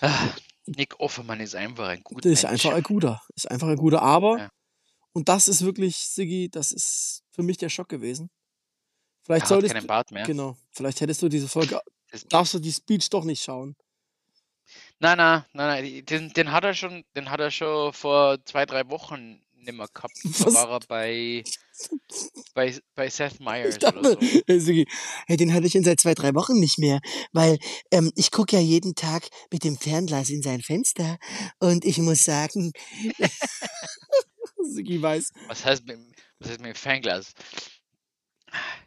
Ah, 0.02 0.30
Nick 0.66 1.00
Offermann 1.00 1.40
ist 1.40 1.56
einfach 1.56 1.88
ein 1.88 2.02
guter 2.04 2.30
ist 2.30 2.44
Mensch. 2.44 2.66
einfach 2.66 2.78
ein 2.78 2.84
guter. 2.84 3.22
Ist 3.36 3.50
einfach 3.50 3.68
ein 3.68 3.76
guter. 3.78 4.02
Aber, 4.02 4.38
Ja. 4.38 4.50
und 5.14 5.28
das 5.28 5.48
ist 5.48 5.64
wirklich, 5.64 5.96
Siggi, 5.98 6.50
das 6.50 6.72
ist 6.72 7.24
für 7.32 7.42
mich 7.44 7.58
der 7.58 7.70
Schock 7.70 7.90
gewesen. 7.90 8.30
Vielleicht 9.24 9.46
Er 9.46 9.48
solltest 9.50 9.74
keinen 9.74 9.88
Bart 9.88 10.12
mehr. 10.12 10.26
genau, 10.26 10.56
vielleicht 10.72 11.02
hättest 11.02 11.22
du 11.22 11.30
diese 11.30 11.48
Folge, 11.48 11.80
Das, 12.12 12.26
darfst 12.26 12.54
du 12.56 12.60
die 12.60 12.72
Speech 12.72 13.10
doch 13.12 13.24
nicht 13.24 13.44
schauen. 13.44 13.76
nein, 15.00 15.18
nein, 15.18 15.44
nein, 15.54 15.84
nein, 15.84 16.06
den, 16.06 16.34
den 16.34 16.52
hat 16.52 16.64
er 16.64 16.74
schon, 16.74 17.04
den 17.16 17.30
hat 17.30 17.40
er 17.40 17.52
schon 17.52 17.94
vor 17.94 18.44
zwei, 18.46 18.66
drei 18.66 18.88
Wochen 18.90 19.40
nicht 19.64 19.74
mehr 19.74 19.88
gehabt. 19.94 20.14
Da 20.24 20.54
war 20.54 20.70
er 20.72 20.80
bei, 20.88 21.44
bei, 22.54 22.78
bei 22.96 23.10
Seth 23.10 23.40
Meyers 23.40 23.76
Ich 23.76 23.80
dachte, 23.80 24.00
oder 24.00 24.60
so. 24.60 24.72
hey, 25.28 25.38
den 25.38 25.54
hatte 25.54 25.68
ich 25.68 25.74
schon 25.74 25.84
seit 25.84 26.00
zwei, 26.00 26.14
drei 26.14 26.34
Wochen 26.36 26.60
nicht 26.60 26.80
mehr, 26.80 27.00
weil 27.32 27.58
ähm, 27.92 28.12
ich 28.16 28.32
gucke 28.32 28.56
ja 28.56 28.62
jeden 28.62 28.96
Tag 28.96 29.28
mit 29.52 29.64
dem 29.64 29.78
Fernglas 29.78 30.30
in 30.30 30.42
sein 30.42 30.62
Fenster 30.62 31.18
und 31.60 31.86
ich 31.86 31.98
muss 32.00 32.24
sagen, 32.24 32.72
Siggi 34.64 35.02
weiß, 35.02 35.32
Was 35.48 35.66
heißt 35.66 35.86
mit, 35.86 36.00
was 36.40 36.50
heißt 36.50 36.60
mit 36.62 36.76
dem 36.76 36.76
Fernglas? 36.76 37.34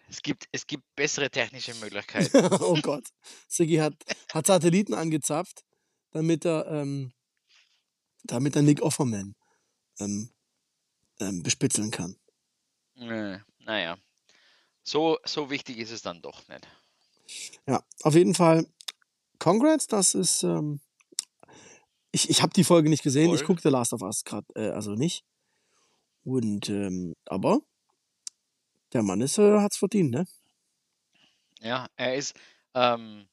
Es 0.09 0.21
gibt, 0.21 0.47
es 0.53 0.67
gibt 0.67 0.83
bessere 0.95 1.31
technische 1.31 1.75
Möglichkeiten. 1.77 2.37
oh 2.61 2.79
Gott, 2.83 3.05
Siggi 3.49 3.77
hat, 3.77 3.95
hat 4.33 4.47
Satelliten 4.47 4.95
angezapft, 4.95 5.63
damit 6.11 6.45
er, 6.45 6.67
ähm, 6.67 7.13
damit 8.25 8.57
er 8.57 8.63
Nick 8.63 8.83
Offerman 8.83 9.35
ähm, 10.01 10.31
ähm, 11.29 11.43
bespitzeln 11.43 11.91
kann. 11.91 12.17
Äh, 12.97 13.39
naja, 13.61 13.97
so, 14.83 15.19
so 15.25 15.51
wichtig 15.51 15.79
ist 15.79 15.91
es 15.91 16.03
dann 16.03 16.21
doch 16.23 16.47
nicht. 16.49 16.67
Ja, 17.67 17.83
auf 18.03 18.15
jeden 18.15 18.35
Fall. 18.35 18.67
Congrats, 19.39 19.87
das 19.87 20.15
ist. 20.15 20.43
Ähm, 20.43 20.81
ich 22.11 22.29
ich 22.29 22.43
habe 22.43 22.53
die 22.53 22.65
Folge 22.65 22.91
nicht 22.91 23.03
gesehen. 23.03 23.33
Ich 23.33 23.39
Voll. 23.41 23.47
gucke 23.47 23.63
The 23.63 23.69
Last 23.71 23.93
of 23.93 24.03
Us 24.03 24.25
gerade, 24.25 24.47
äh, 24.55 24.71
also 24.71 24.93
nicht. 24.95 25.25
Und 26.25 26.69
ähm, 26.69 27.15
aber 27.25 27.61
der 28.93 29.03
Mann 29.03 29.21
ist, 29.23 29.39
äh, 29.39 29.59
hat's 29.61 29.77
verdient, 29.79 30.11
ne? 30.11 30.27
Ja, 31.61 31.89
er 31.97 32.17
ist, 32.17 32.35
ähm, 32.75 33.29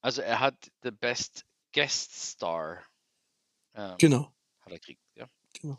also 0.00 0.22
er 0.22 0.40
hat 0.40 0.56
the 0.82 0.90
best 0.90 1.44
guest 1.72 2.14
star, 2.14 2.82
ähm, 3.74 3.94
Genau. 3.98 4.32
hat 4.60 4.72
er 4.72 4.78
gekriegt, 4.78 5.02
ja. 5.14 5.26
Genau. 5.60 5.78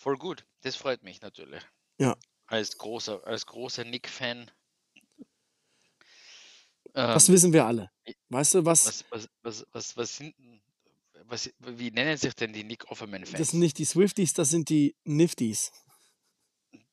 Voll 0.00 0.16
gut, 0.16 0.46
das 0.62 0.76
freut 0.76 1.02
mich 1.02 1.20
natürlich. 1.20 1.62
Ja. 1.98 2.16
Als 2.46 2.78
großer, 2.78 3.22
als 3.26 3.44
großer 3.44 3.84
Nick-Fan. 3.84 4.50
Das 6.94 7.28
Ähm, 7.28 7.34
wissen 7.34 7.52
wir 7.52 7.66
alle. 7.66 7.90
Weißt 8.30 8.54
du, 8.54 8.64
was? 8.64 8.86
was, 8.86 9.04
was, 9.10 9.28
was, 9.42 9.66
was, 9.72 9.96
was 9.98 10.16
sind, 10.16 10.34
was, 11.24 11.52
wie 11.58 11.90
nennen 11.90 12.16
sich 12.16 12.34
denn 12.34 12.54
die 12.54 12.64
Nick 12.64 12.80
Das 12.80 12.92
Offerman-Fans? 12.92 13.50
sind 13.50 13.60
nicht 13.60 13.76
die 13.76 13.84
Swifties, 13.84 14.32
das 14.32 14.48
sind 14.48 14.70
die 14.70 14.96
Nifties. 15.04 15.70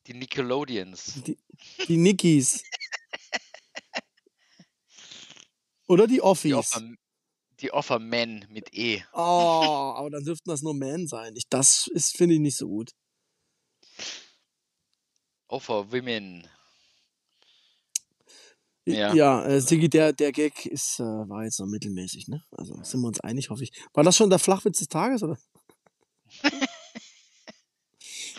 Die 0.07 0.13
Nickelodeons. 0.13 1.23
Die, 1.23 1.37
die 1.87 1.95
Nickies. 1.97 2.61
Oder 5.87 6.07
die 6.07 6.15
Die 6.15 6.19
Offies. 6.21 6.53
Offer, 6.53 6.95
die 7.59 7.71
Offermen 7.73 8.45
mit 8.49 8.73
E. 8.73 9.03
Oh, 9.13 9.93
aber 9.95 10.09
dann 10.09 10.23
dürften 10.23 10.49
das 10.49 10.61
nur 10.61 10.73
Men 10.73 11.07
sein. 11.07 11.35
Ich, 11.35 11.47
das 11.49 11.87
ist, 11.93 12.15
finde 12.15 12.35
ich, 12.35 12.41
nicht 12.41 12.57
so 12.57 12.67
gut. 12.67 12.91
Offer 15.47 15.91
Women. 15.91 16.47
Ja, 18.85 19.13
Ja. 19.13 19.45
äh, 19.45 19.59
Sigi, 19.61 19.89
der, 19.89 20.13
der 20.13 20.31
Gag 20.31 20.65
ist, 20.65 20.99
äh, 20.99 21.03
war 21.03 21.43
jetzt 21.43 21.59
noch 21.59 21.67
mittelmäßig, 21.67 22.27
ne? 22.27 22.43
Also 22.51 22.73
sind 22.83 23.01
wir 23.01 23.07
uns 23.07 23.19
einig, 23.19 23.49
hoffe 23.49 23.63
ich. 23.63 23.71
War 23.93 24.03
das 24.03 24.15
schon 24.15 24.29
der 24.29 24.39
Flachwitz 24.39 24.79
des 24.79 24.87
Tages, 24.87 25.23
oder? 25.23 25.37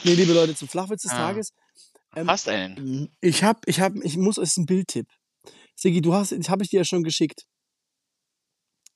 nee, 0.05 0.15
liebe 0.15 0.33
Leute, 0.33 0.55
zum 0.55 0.69
Flachwitz 0.69 1.03
des 1.03 1.13
Ah. 1.13 1.17
Tages. 1.17 1.53
Ähm, 2.17 2.29
Hast 2.31 2.49
einen? 2.49 3.11
Ich 3.21 3.43
hab, 3.45 3.67
ich 3.69 3.81
hab, 3.81 3.95
ich 3.97 4.17
muss, 4.17 4.39
es 4.39 4.51
ist 4.53 4.57
ein 4.59 4.67
Bildtipp. 4.67 5.09
Sigi, 5.75 6.01
du 6.01 6.15
hast, 6.15 6.33
das 6.33 6.49
habe 6.49 6.63
ich 6.65 6.71
dir 6.71 6.79
ja 6.79 6.85
schon 6.85 7.03
geschickt. 7.05 7.47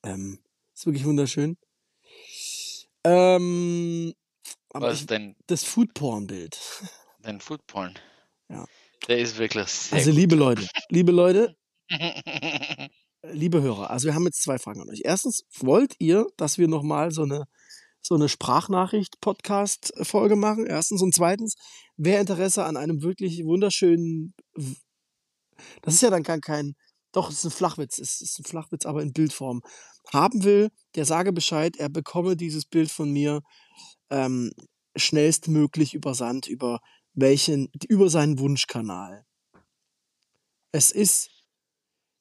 Ähm, 0.04 0.38
ist 0.74 0.86
wirklich 0.86 1.04
wunderschön. 1.04 1.56
Ähm, 3.04 4.14
aber 4.70 4.88
Was 4.88 4.96
ich, 4.96 5.02
ist 5.02 5.10
dein, 5.10 5.36
das 5.46 5.62
Foodporn-Bild. 5.64 6.58
dein 7.20 7.40
Foodporn? 7.40 7.98
Ja. 8.48 8.64
Der 9.08 9.18
ist 9.18 9.38
wirklich 9.38 9.68
sehr 9.68 9.98
Also, 9.98 10.12
liebe 10.12 10.36
Leute, 10.36 10.66
liebe 10.88 11.12
Leute, 11.12 11.56
liebe 13.22 13.60
Hörer, 13.60 13.90
also 13.90 14.06
wir 14.06 14.14
haben 14.14 14.24
jetzt 14.24 14.42
zwei 14.42 14.58
Fragen 14.58 14.80
an 14.82 14.90
euch. 14.90 15.02
Erstens, 15.04 15.42
wollt 15.58 15.94
ihr, 15.98 16.26
dass 16.36 16.58
wir 16.58 16.68
nochmal 16.68 17.10
so 17.10 17.22
eine, 17.22 17.44
so 18.00 18.14
eine 18.14 18.28
Sprachnachricht-Podcast-Folge 18.28 20.36
machen? 20.36 20.66
Erstens. 20.66 21.02
Und 21.02 21.12
zweitens, 21.14 21.56
wer 21.96 22.20
Interesse 22.20 22.64
an 22.64 22.76
einem 22.76 23.02
wirklich 23.02 23.42
wunderschönen, 23.44 24.34
das 25.82 25.94
ist 25.94 26.02
ja 26.02 26.10
dann 26.10 26.22
gar 26.22 26.38
kein, 26.38 26.74
doch, 27.12 27.30
es 27.30 27.38
ist 27.38 27.44
ein 27.44 27.50
Flachwitz, 27.50 27.98
es 27.98 28.20
ist 28.20 28.38
ein 28.38 28.44
Flachwitz, 28.44 28.86
aber 28.86 29.02
in 29.02 29.12
Bildform, 29.12 29.62
haben 30.12 30.44
will, 30.44 30.70
der 30.94 31.04
sage 31.04 31.32
Bescheid, 31.32 31.76
er 31.76 31.88
bekomme 31.88 32.36
dieses 32.36 32.64
Bild 32.64 32.90
von 32.90 33.10
mir 33.12 33.42
ähm, 34.10 34.52
schnellstmöglich 34.96 35.94
übersandt 35.94 36.46
über 36.48 36.80
welchen, 37.14 37.70
über 37.88 38.08
seinen 38.10 38.38
Wunschkanal. 38.38 39.24
Es 40.72 40.90
ist, 40.90 41.30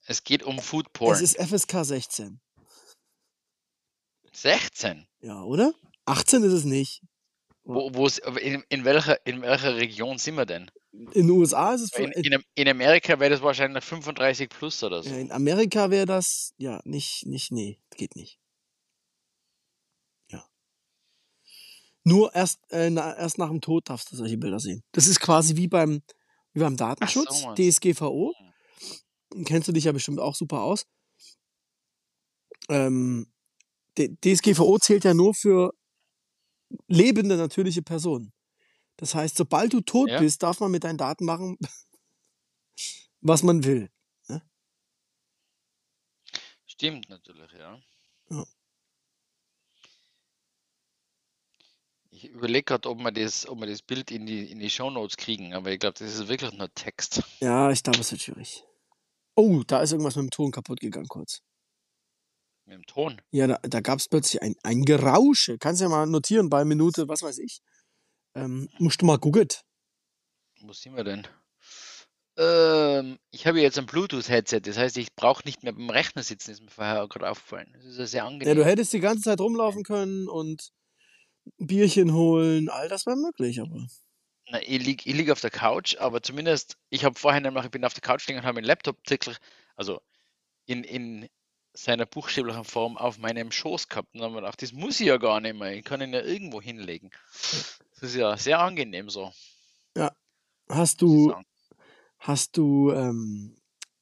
Es 0.06 0.24
geht 0.24 0.44
um 0.44 0.58
es 0.58 0.66
Foodporn. 0.66 1.24
ist 1.24 1.38
FSK 1.38 1.86
16. 1.86 2.42
16. 4.34 5.08
Ja, 5.22 5.44
oder? 5.44 5.74
18 6.06 6.44
ist 6.44 6.54
es 6.54 6.64
nicht. 6.66 7.02
Wo, 7.74 7.94
wo's, 7.94 8.18
in, 8.18 8.64
in, 8.70 8.84
welcher, 8.86 9.26
in 9.26 9.42
welcher 9.42 9.76
Region 9.76 10.18
sind 10.18 10.36
wir 10.36 10.46
denn? 10.46 10.70
In 10.92 11.10
den 11.12 11.30
USA 11.30 11.74
ist 11.74 11.82
es. 11.82 11.92
In, 11.94 12.12
in, 12.12 12.44
in, 12.56 12.68
Amerika 12.68 13.20
wäre 13.20 13.30
das 13.30 13.42
wahrscheinlich 13.42 13.84
35 13.84 14.50
plus 14.50 14.84
oder 14.84 15.02
so. 15.02 15.10
in 15.14 15.32
Amerika 15.32 15.90
wäre 15.90 16.06
das. 16.06 16.54
Ja, 16.58 16.82
nicht, 16.84 17.26
nicht, 17.26 17.52
nee, 17.52 17.80
geht 17.96 18.16
nicht. 18.16 18.40
Ja. 20.30 20.46
Nur 22.04 22.36
erst, 22.36 22.60
äh, 22.72 22.90
na, 22.90 23.18
erst 23.18 23.38
nach 23.38 23.50
dem 23.50 23.62
Tod 23.62 23.90
darfst 23.90 24.12
du 24.12 24.18
solche 24.18 24.38
Bilder 24.38 24.60
sehen. 24.60 24.84
Das 24.92 25.08
ist 25.08 25.22
quasi 25.22 25.56
wie 25.56 25.68
beim, 25.68 26.02
wie 26.54 26.60
beim 26.60 26.76
Datenschutz, 26.76 27.44
Mann. 27.44 27.56
DSGVO. 27.56 28.34
Kennst 29.46 29.70
du 29.70 29.72
dich 29.72 29.86
ja 29.86 29.94
bestimmt 29.94 30.20
auch 30.20 30.36
super 30.36 30.62
aus. 30.62 30.86
Ähm, 32.68 33.32
DSGVO 33.98 34.78
zählt 34.80 35.06
ja 35.06 35.14
nur 35.14 35.34
für 35.34 35.72
lebende 36.88 37.38
natürliche 37.38 37.82
Personen. 37.82 38.32
Das 38.98 39.16
heißt, 39.16 39.36
sobald 39.38 39.74
du 39.74 39.82
tot 39.82 40.10
Ja. 40.10 40.20
bist, 40.20 40.44
darf 40.44 40.60
man 40.60 40.72
mit 40.72 40.84
deinen 40.84 40.98
Daten 40.98 41.26
machen, 41.26 41.58
was 43.22 43.44
man 43.44 43.64
will. 43.64 43.90
Stimmt 46.66 47.10
natürlich, 47.10 47.52
ja. 47.52 47.80
Ja. 48.32 48.44
Ich 52.10 52.26
überlege 52.26 52.64
gerade, 52.64 52.90
ob 52.90 52.98
wir 53.00 53.12
das, 53.12 53.48
ob 53.48 53.60
wir 53.60 53.68
das 53.68 53.82
Bild 53.82 54.10
in 54.12 54.26
die, 54.26 54.52
in 54.52 54.60
die 54.60 54.70
Shownotes 54.70 55.16
kriegen, 55.16 55.54
aber 55.54 55.72
ich 55.72 55.80
glaube, 55.80 55.98
das 56.00 56.14
ist 56.16 56.28
wirklich 56.28 56.52
nur 56.54 56.74
Text. 56.74 57.22
Ja, 57.40 57.72
ich 57.72 57.84
glaube, 57.84 58.00
es 58.00 58.12
wird 58.12 58.22
schwierig. 58.22 58.64
Oh, 59.36 59.64
da 59.66 59.82
ist 59.82 59.92
irgendwas 59.92 60.16
mit 60.16 60.24
dem 60.26 60.30
Ton 60.32 60.52
kaputt 60.52 60.80
gegangen 60.80 61.08
kurz. 61.08 61.42
Mit 62.72 62.78
dem 62.80 62.86
Ton. 62.86 63.22
Ja, 63.32 63.48
da, 63.48 63.60
da 63.64 63.82
gab 63.82 64.00
es 64.00 64.08
plötzlich 64.08 64.42
ein, 64.42 64.56
ein 64.64 64.86
Gerausche. 64.86 65.58
Kannst 65.58 65.82
ja 65.82 65.90
mal 65.90 66.08
notieren 66.08 66.50
bei 66.50 66.64
Minute, 66.64 67.10
was 67.10 67.22
weiß 67.22 67.40
ich. 67.40 67.60
Ähm, 68.34 68.70
musst 68.80 69.02
du 69.02 69.06
mal 69.06 69.18
gucken. 69.20 69.50
Wo 70.62 70.72
sind 70.72 70.96
wir 70.96 71.04
denn? 71.04 71.28
Ähm, 72.38 73.20
ich 73.32 73.46
habe 73.46 73.60
jetzt 73.60 73.78
ein 73.78 73.88
Bluetooth-Headset, 73.88 74.62
das 74.62 74.78
heißt, 74.78 74.96
ich 74.96 75.14
brauche 75.16 75.44
nicht 75.44 75.64
mehr 75.64 75.74
beim 75.74 75.90
Rechner 75.90 76.24
sitzen, 76.24 76.52
ist 76.52 76.62
mir 76.62 76.70
vorher 76.70 77.06
gerade 77.10 77.30
aufgefallen. 77.30 77.74
Das 77.74 77.84
ist 77.84 77.98
ja 77.98 78.06
sehr 78.08 78.22
Ja, 78.22 78.28
angenehm. 78.28 78.56
du 78.56 78.64
hättest 78.64 78.94
die 78.94 79.02
ganze 79.02 79.24
Zeit 79.24 79.42
rumlaufen 79.42 79.84
können 79.84 80.30
und 80.30 80.72
ein 81.60 81.68
Bierchen 81.68 82.14
holen. 82.14 82.70
All 82.70 82.88
das 82.88 83.06
wäre 83.06 83.18
möglich, 83.18 83.60
aber. 83.60 83.86
Na, 84.50 84.62
ich 84.62 84.82
liege 84.82 85.04
ich 85.10 85.14
lieg 85.14 85.30
auf 85.30 85.42
der 85.42 85.52
Couch, 85.52 85.98
aber 85.98 86.24
zumindest, 86.24 86.78
ich 86.90 87.04
habe 87.04 87.20
vorher 87.20 87.42
nämlich, 87.42 87.66
ich 87.66 87.72
bin 87.72 87.84
auf 87.84 87.94
der 87.94 88.02
Couch 88.02 88.26
liegen 88.28 88.40
und 88.40 88.46
habe 88.46 88.56
meinen 88.56 88.64
Laptop 88.64 88.98
wirklich, 89.10 89.36
also 89.76 90.00
in, 90.68 90.86
in 90.86 91.28
seiner 91.74 92.06
buchstäblichen 92.06 92.64
Form 92.64 92.98
auf 92.98 93.18
meinem 93.18 93.52
Schoß 93.52 93.88
gehabt. 93.88 94.14
Und 94.14 94.22
dann 94.22 94.30
habe 94.30 94.40
ich 94.40 94.42
gedacht, 94.42 94.62
das 94.62 94.74
muss 94.74 95.00
ich 95.00 95.08
ja 95.08 95.18
gar 95.18 95.40
nicht 95.40 95.58
mehr. 95.58 95.76
Ich 95.76 95.86
kann 95.86 96.02
ihn 96.02 96.14
ja 96.14 96.22
irgendwo 96.22 96.62
hinlegen. 96.62 97.12
Das 97.94 98.04
ist 98.10 98.16
ja 98.16 98.36
sehr 98.38 98.60
angenehm 98.60 99.10
so. 99.10 99.32
Hast 100.70 101.02
muss 101.02 101.12
ich 101.12 101.34
du, 101.34 101.34
hast 102.20 102.58
du 102.58 102.92
ähm, 102.92 103.58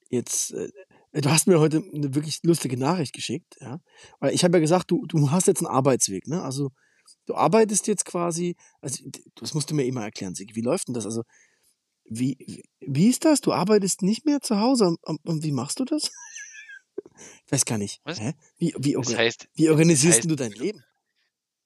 jetzt. 0.10 0.52
Äh, 0.54 0.72
du 1.14 1.30
hast 1.30 1.48
mir 1.48 1.60
heute 1.60 1.84
eine 1.94 2.14
wirklich 2.16 2.40
lustige 2.44 2.78
Nachricht 2.78 3.14
geschickt, 3.14 3.58
ja. 3.60 3.80
Weil 4.20 4.34
ich 4.34 4.44
habe 4.44 4.58
ja 4.58 4.62
gesagt, 4.62 4.92
du, 4.92 5.06
du 5.08 5.32
hast 5.32 5.48
jetzt 5.48 5.60
einen 5.60 5.76
Arbeitsweg, 5.76 6.28
ne? 6.28 6.42
Also 6.44 6.72
du 7.26 7.36
arbeitest 7.36 7.88
jetzt 7.88 8.06
quasi, 8.06 8.56
also 8.82 9.04
das 9.36 9.54
musst 9.54 9.70
du 9.70 9.76
mir 9.76 9.86
immer 9.86 10.04
erklären, 10.04 10.36
Sigi. 10.36 10.56
Wie 10.56 10.62
läuft 10.62 10.88
denn 10.88 10.94
das? 10.94 11.06
Also, 11.06 11.24
wie, 12.06 12.38
wie, 12.40 12.64
wie 12.80 13.10
ist 13.10 13.26
das? 13.26 13.42
Du 13.42 13.54
arbeitest 13.54 14.02
nicht 14.02 14.26
mehr 14.26 14.42
zu 14.42 14.60
Hause 14.60 14.96
und, 15.02 15.26
und 15.26 15.44
wie 15.44 15.52
machst 15.52 15.80
du 15.80 15.86
das? 15.86 16.12
Ich 17.46 17.52
weiß 17.52 17.66
gar 17.66 17.78
nicht. 17.78 18.02
Was? 18.04 18.20
Hä? 18.20 18.34
Wie, 18.58 18.74
wie, 18.78 18.94
Das 18.94 19.16
heißt, 19.16 19.48
wie 19.54 19.70
organisierst 19.70 20.22
heißt- 20.22 20.28
du 20.28 20.36
dein 20.36 20.52
Leben? 20.52 20.84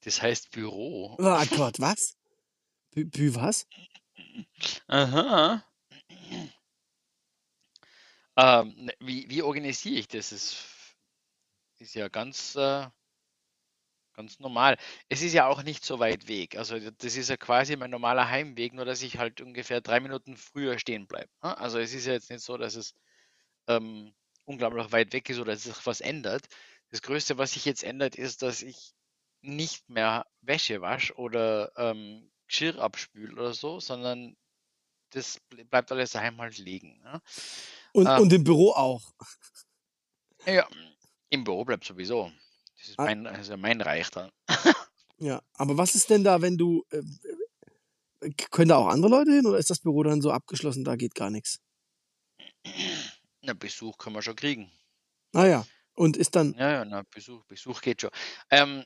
das 0.04 0.20
heißt 0.20 0.50
Büro. 0.50 1.16
Oh 1.18 1.44
Gott, 1.56 1.80
was? 1.80 2.16
Bü, 2.90 3.04
Bü 3.06 3.34
was? 3.34 3.66
Aha. 4.86 5.64
Ähm, 8.36 8.74
ne, 8.76 8.92
wie, 9.00 9.28
wie 9.30 9.42
organisiere 9.42 10.00
ich 10.00 10.08
das? 10.08 10.32
Ist, 10.32 10.56
ist 11.78 11.94
ja 11.94 12.08
ganz, 12.08 12.54
äh, 12.56 12.86
ganz 14.14 14.38
normal. 14.40 14.76
Es 15.08 15.22
ist 15.22 15.32
ja 15.32 15.46
auch 15.46 15.62
nicht 15.62 15.84
so 15.84 15.98
weit 16.00 16.28
weg. 16.28 16.56
Also 16.56 16.78
das 16.78 17.16
ist 17.16 17.30
ja 17.30 17.36
quasi 17.36 17.76
mein 17.76 17.90
normaler 17.90 18.28
Heimweg, 18.28 18.74
nur 18.74 18.84
dass 18.84 19.02
ich 19.02 19.18
halt 19.18 19.40
ungefähr 19.40 19.80
drei 19.80 20.00
Minuten 20.00 20.36
früher 20.36 20.78
stehen 20.78 21.06
bleibe. 21.06 21.30
ne? 21.42 21.56
Also 21.58 21.78
es 21.78 21.94
ist 21.94 22.06
ja 22.06 22.12
jetzt 22.12 22.30
nicht 22.30 22.42
so, 22.44 22.56
dass 22.56 22.74
es 22.74 22.94
ähm, 23.68 24.12
unglaublich 24.44 24.92
weit 24.92 25.12
weg 25.12 25.28
ist 25.30 25.38
oder 25.38 25.52
dass 25.52 25.64
sich 25.64 25.86
was 25.86 26.00
ändert. 26.00 26.46
Das 26.90 27.02
Größte, 27.02 27.38
was 27.38 27.52
sich 27.52 27.64
jetzt 27.64 27.82
ändert, 27.84 28.16
ist, 28.16 28.42
dass 28.42 28.62
ich 28.62 28.92
nicht 29.42 29.88
mehr 29.88 30.26
Wäsche 30.42 30.80
wasche 30.80 31.14
oder 31.16 31.72
ähm, 31.76 32.30
Geschirr 32.46 32.78
abspüle 32.78 33.32
oder 33.32 33.54
so, 33.54 33.80
sondern 33.80 34.36
das 35.10 35.38
ble- 35.50 35.64
bleibt 35.64 35.90
alles 35.92 36.12
daheim 36.12 36.38
halt 36.40 36.58
liegen. 36.58 37.00
Ne? 37.02 37.20
Und, 37.92 38.06
Ah. 38.06 38.18
und 38.18 38.32
im 38.32 38.44
Büro 38.44 38.72
auch. 38.72 39.02
Ja, 40.46 40.68
im 41.30 41.44
Büro 41.44 41.64
bleibt 41.64 41.84
sowieso. 41.84 42.30
Das 42.78 42.88
ist 42.88 42.98
Ah. 42.98 43.04
mein, 43.04 43.26
also 43.26 43.56
mein 43.56 43.80
Reich 43.80 44.10
dann. 44.10 44.30
Ja, 45.18 45.40
aber 45.54 45.76
was 45.78 45.94
ist 45.94 46.10
denn 46.10 46.24
da, 46.24 46.42
wenn 46.42 46.58
du. 46.58 46.84
Äh, 46.90 47.02
äh, 48.20 48.30
können 48.50 48.68
da 48.68 48.76
auch 48.76 48.88
andere 48.88 49.10
Leute 49.10 49.32
hin 49.32 49.46
oder 49.46 49.58
ist 49.58 49.70
das 49.70 49.78
Büro 49.80 50.02
dann 50.02 50.20
so 50.22 50.30
abgeschlossen, 50.32 50.84
da 50.84 50.96
geht 50.96 51.14
gar 51.14 51.30
nichts? 51.30 51.60
Na, 53.44 53.52
Besuch 53.52 53.98
können 53.98 54.16
wir 54.16 54.22
schon 54.22 54.36
kriegen. 54.36 54.70
Ah 55.32 55.46
ja. 55.46 55.66
Und 55.94 56.16
ist 56.16 56.34
dann. 56.34 56.54
Ja, 56.58 56.72
ja, 56.72 56.84
na, 56.84 57.02
Besuch, 57.10 57.44
Besuch 57.44 57.80
geht 57.80 58.00
schon. 58.00 58.10
Ähm, 58.50 58.84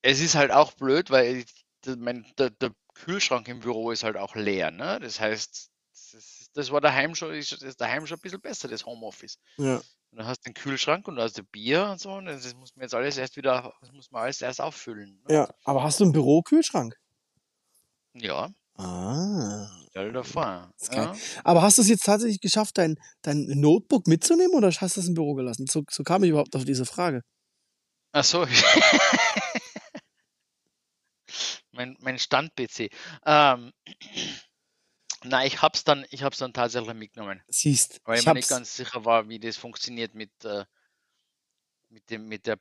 es 0.00 0.20
ist 0.20 0.34
halt 0.34 0.50
auch 0.50 0.72
blöd, 0.72 1.10
weil 1.10 1.36
ich, 1.36 1.64
der, 1.84 1.96
mein, 1.96 2.26
der, 2.38 2.50
der 2.50 2.72
Kühlschrank 2.94 3.48
im 3.48 3.60
Büro 3.60 3.90
ist 3.90 4.02
halt 4.02 4.16
auch 4.16 4.34
leer. 4.34 4.70
Ne? 4.70 4.98
Das 5.00 5.20
heißt, 5.20 5.70
das, 6.12 6.50
das 6.52 6.70
war 6.70 6.80
daheim 6.80 7.14
schon, 7.14 7.34
ist, 7.34 7.52
ist 7.52 7.80
daheim 7.80 8.06
schon 8.06 8.18
ein 8.18 8.20
bisschen 8.20 8.40
besser, 8.40 8.68
das 8.68 8.84
Homeoffice. 8.86 9.38
Ja. 9.56 9.76
Und 9.76 10.18
dann 10.18 10.26
hast 10.26 10.44
du 10.44 10.50
den 10.50 10.54
Kühlschrank 10.54 11.06
und 11.08 11.16
da 11.16 11.22
hast 11.22 11.38
du 11.38 11.44
Bier 11.44 11.86
und 11.86 12.00
so. 12.00 12.12
Und 12.12 12.26
das 12.26 12.54
muss 12.54 12.74
man 12.76 12.82
jetzt 12.82 12.94
alles 12.94 13.16
erst 13.16 13.36
wieder, 13.36 13.72
das 13.80 13.92
muss 13.92 14.10
man 14.10 14.22
alles 14.22 14.40
erst 14.42 14.60
auffüllen. 14.60 15.22
Ne? 15.28 15.34
Ja. 15.34 15.54
Aber 15.64 15.82
hast 15.82 16.00
du 16.00 16.04
einen 16.04 16.12
Bürokühlschrank? 16.12 16.98
Ja, 18.14 18.50
Ah. 18.76 19.68
Stell 19.92 20.12
dir 20.12 20.24
vor. 20.24 20.72
Ja. 20.90 21.14
Aber 21.44 21.62
hast 21.62 21.76
du 21.76 21.82
es 21.82 21.88
jetzt 21.88 22.04
tatsächlich 22.04 22.40
geschafft, 22.40 22.78
dein, 22.78 22.96
dein 23.20 23.44
Notebook 23.46 24.06
mitzunehmen 24.06 24.54
oder 24.54 24.68
hast 24.68 24.96
du 24.96 25.00
es 25.00 25.06
im 25.06 25.14
Büro 25.14 25.34
gelassen? 25.34 25.66
So, 25.66 25.84
so 25.90 26.02
kam 26.02 26.24
ich 26.24 26.30
überhaupt 26.30 26.56
auf 26.56 26.64
diese 26.64 26.86
Frage. 26.86 27.22
Ach 28.12 28.24
so. 28.24 28.46
mein, 31.72 31.96
mein 32.00 32.18
Stand-PC. 32.18 32.88
Ähm, 33.26 33.72
na, 35.24 35.44
ich 35.44 35.60
hab's 35.60 35.84
dann, 35.84 36.06
ich 36.10 36.22
hab's 36.22 36.38
dann 36.38 36.54
tatsächlich 36.54 36.94
mitgenommen, 36.94 37.42
Siehst, 37.48 38.00
weil 38.04 38.14
ich 38.14 38.22
ich 38.22 38.26
mir 38.26 38.34
nicht 38.34 38.48
ganz 38.48 38.74
sicher 38.74 39.04
war, 39.04 39.28
wie 39.28 39.38
das 39.38 39.58
funktioniert 39.58 40.14
mit, 40.14 40.32
äh, 40.44 40.64
mit 41.90 42.08
dem, 42.08 42.28
mit 42.28 42.46
der 42.46 42.58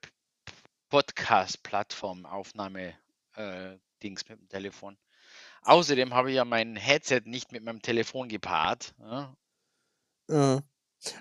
Podcast-Plattform, 0.90 2.26
Aufnahme, 2.26 2.98
äh, 3.36 3.78
Dings 4.04 4.28
mit 4.28 4.38
dem 4.38 4.50
Telefon. 4.50 4.98
Außerdem 5.64 6.14
habe 6.14 6.32
ich 6.32 6.38
ja 6.38 6.46
mein 6.46 6.76
Headset 6.76 7.22
nicht 7.26 7.52
mit 7.52 7.64
meinem 7.64 7.82
Telefon 7.82 8.30
gepaart. 8.30 8.96
Ja? 9.00 9.36
Ja. 10.30 10.62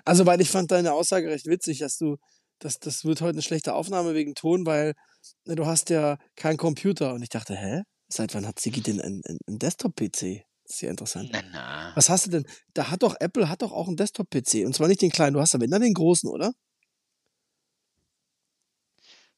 Also, 0.05 0.25
weil 0.25 0.41
ich 0.41 0.49
fand 0.49 0.71
deine 0.71 0.93
Aussage 0.93 1.29
recht 1.29 1.45
witzig, 1.45 1.79
dass 1.79 1.97
du, 1.97 2.17
das, 2.59 2.79
das 2.79 3.05
wird 3.05 3.21
heute 3.21 3.35
eine 3.35 3.41
schlechte 3.41 3.73
Aufnahme 3.73 4.13
wegen 4.13 4.35
Ton, 4.35 4.65
weil 4.65 4.93
ne, 5.45 5.55
du 5.55 5.65
hast 5.65 5.89
ja 5.89 6.17
keinen 6.35 6.57
Computer. 6.57 7.13
Und 7.13 7.21
ich 7.23 7.29
dachte, 7.29 7.55
hä? 7.55 7.83
Seit 8.07 8.33
wann 8.35 8.45
hat 8.45 8.59
Sigi 8.59 8.81
denn 8.81 8.99
einen, 8.99 9.21
einen, 9.25 9.59
Desktop-PC? 9.59 10.43
Ja 10.79 10.89
interessant. 10.89 11.29
Na, 11.31 11.41
na. 11.51 11.91
Was 11.95 12.09
hast 12.09 12.27
du 12.27 12.31
denn? 12.31 12.45
Da 12.73 12.89
hat 12.89 13.03
doch 13.03 13.15
Apple 13.19 13.49
hat 13.49 13.61
doch 13.61 13.71
auch 13.71 13.87
einen 13.87 13.97
Desktop-PC. 13.97 14.65
Und 14.65 14.73
zwar 14.73 14.87
nicht 14.87 15.01
den 15.01 15.11
kleinen, 15.11 15.33
du 15.33 15.41
hast 15.41 15.53
aber 15.53 15.67
dann 15.67 15.81
den 15.81 15.93
großen, 15.93 16.29
oder? 16.29 16.53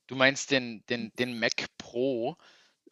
Du 0.08 0.16
meinst 0.16 0.52
den, 0.52 0.84
den, 0.90 1.12
den 1.18 1.40
Mac 1.40 1.66
Pro, 1.78 2.38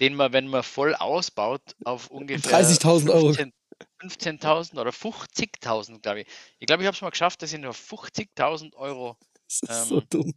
den 0.01 0.15
man, 0.15 0.33
wenn 0.33 0.47
man 0.47 0.63
voll 0.63 0.95
ausbaut, 0.95 1.61
auf 1.85 2.09
ungefähr 2.11 2.59
30.000 2.61 3.09
Euro. 3.11 3.33
15 3.33 3.53
15.000 3.99 4.79
oder 4.79 4.91
50.000, 4.91 6.01
glaube 6.01 6.21
ich. 6.21 6.27
Ich 6.59 6.67
glaube, 6.67 6.83
ich 6.83 6.87
habe 6.87 6.95
es 6.95 7.01
mal 7.01 7.09
geschafft, 7.09 7.41
dass 7.41 7.53
ich 7.53 7.59
nur 7.59 7.73
50.000 7.73 8.75
Euro 8.75 9.17
so 9.47 9.99
Ähm, 9.99 10.07
dumm. 10.09 10.33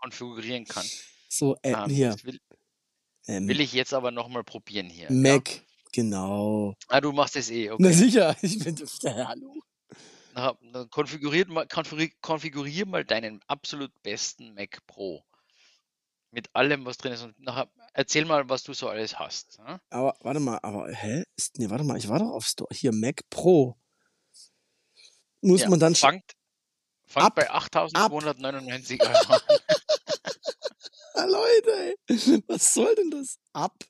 konfigurieren 0.00 0.64
kann. 0.64 0.86
So, 1.28 1.56
äh, 1.62 1.72
Ähm, 1.72 1.90
hier. 1.90 2.16
will, 2.22 2.38
Ähm, 3.26 3.48
will 3.48 3.60
ich 3.60 3.72
jetzt 3.72 3.94
aber 3.94 4.10
nochmal 4.10 4.44
probieren 4.44 4.88
hier. 4.90 5.06
Ja? 5.06 5.12
Mac, 5.12 5.62
genau. 5.92 6.74
Ah, 6.88 7.00
du 7.00 7.12
machst 7.12 7.36
es 7.36 7.50
eh, 7.50 7.68
Na 7.78 7.88
okay. 7.88 7.92
sicher, 7.92 8.36
ich 8.42 8.58
bin. 8.58 8.76
Ja, 9.02 9.28
hallo. 9.28 9.54
Na, 10.34 10.54
dann 10.72 10.88
konfiguriert 10.90 11.48
mal, 11.48 11.66
konfigurier, 11.66 12.10
konfigurier 12.20 12.86
mal 12.86 13.04
deinen 13.04 13.40
absolut 13.46 13.90
besten 14.02 14.54
Mac 14.54 14.78
Pro. 14.86 15.24
Mit 16.32 16.48
allem, 16.54 16.84
was 16.86 16.96
drin 16.96 17.12
ist. 17.12 17.22
Und 17.22 17.38
nachher 17.38 17.70
erzähl 17.92 18.24
mal, 18.24 18.48
was 18.48 18.62
du 18.62 18.72
so 18.72 18.88
alles 18.88 19.18
hast. 19.18 19.58
Ja? 19.58 19.80
Aber 19.90 20.16
warte 20.20 20.40
mal, 20.40 20.58
aber 20.62 20.90
hä? 20.90 21.24
Ist, 21.36 21.58
nee, 21.58 21.68
warte 21.68 21.84
mal, 21.84 21.98
ich 21.98 22.08
war 22.08 22.18
doch 22.18 22.30
auf 22.30 22.46
Store. 22.46 22.74
Hier, 22.74 22.92
Mac 22.92 23.20
Pro. 23.28 23.76
Muss 25.42 25.60
Ja, 25.60 25.68
man 25.68 25.78
dann. 25.78 25.94
fangt, 25.94 26.32
fangt 27.06 27.26
ab, 27.26 27.34
bei 27.34 27.50
8.299 27.50 29.00
Euro 29.00 29.34
an. 29.34 29.40
Leute, 31.30 31.94
ey. 32.08 32.42
Was 32.46 32.72
soll 32.74 32.94
denn 32.94 33.10
das? 33.10 33.38
Ab 33.52 33.84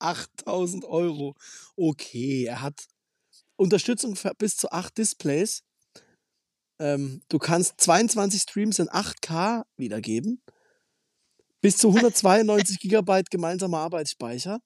8000 0.00 0.84
Euro. 0.86 1.34
Okay, 1.76 2.44
er 2.46 2.62
hat 2.62 2.86
Unterstützung 3.56 4.16
für 4.16 4.34
bis 4.34 4.56
zu 4.56 4.72
8 4.72 4.98
Displays. 4.98 5.62
Ähm, 6.80 7.22
du 7.28 7.38
kannst 7.38 7.80
22 7.80 8.42
Streams 8.42 8.78
in 8.80 8.88
8K 8.88 9.64
wiedergeben. 9.76 10.42
Bis 11.60 11.76
zu 11.76 11.88
192 11.94 12.78
Gigabyte 12.78 13.30
gemeinsamer 13.30 13.78
Arbeitsspeicher. 13.78 14.60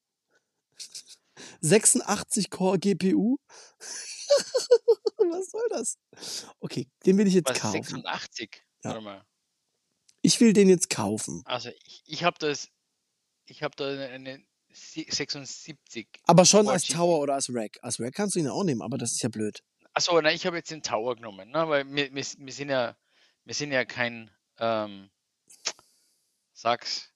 86 1.60 2.50
Core 2.50 2.78
GPU. 2.78 3.38
Was 5.18 5.50
soll 5.50 5.66
das? 5.70 5.98
Okay, 6.60 6.88
den 7.06 7.18
will 7.18 7.26
ich 7.26 7.34
jetzt 7.34 7.50
Was, 7.50 7.60
kaufen. 7.60 7.82
86? 7.82 8.62
Ja. 8.84 8.90
Warte 8.90 9.00
mal. 9.02 9.24
Ich 10.22 10.40
will 10.40 10.52
den 10.52 10.68
jetzt 10.68 10.90
kaufen. 10.90 11.42
Also 11.44 11.70
ich, 11.84 12.02
ich 12.06 12.24
habe 12.24 12.36
das, 12.38 12.68
ich 13.46 13.62
habe 13.62 13.74
da 13.76 13.88
eine, 13.88 14.08
eine 14.08 14.44
sie- 14.70 15.06
76. 15.08 16.08
Aber 16.26 16.44
schon 16.44 16.68
als. 16.68 16.86
Tower 16.86 17.20
oder 17.20 17.34
als 17.34 17.48
Rack. 17.50 17.78
Als 17.82 18.00
Rack 18.00 18.14
kannst 18.14 18.34
du 18.34 18.40
ihn 18.40 18.48
auch 18.48 18.64
nehmen, 18.64 18.82
aber 18.82 18.98
das 18.98 19.12
ist 19.12 19.22
ja 19.22 19.28
blöd. 19.28 19.62
Achso, 19.94 20.20
nein, 20.20 20.36
ich 20.36 20.46
habe 20.46 20.56
jetzt 20.56 20.70
den 20.70 20.82
Tower 20.82 21.16
genommen, 21.16 21.50
ne? 21.50 21.68
weil 21.68 21.84
wir, 21.86 22.14
wir, 22.14 22.24
wir 22.38 22.52
sind 22.52 22.68
ja, 22.68 22.96
wir 23.44 23.54
sind 23.54 23.72
ja 23.72 23.84
kein, 23.84 24.30
ähm, 24.58 25.10
sag's, 26.60 27.08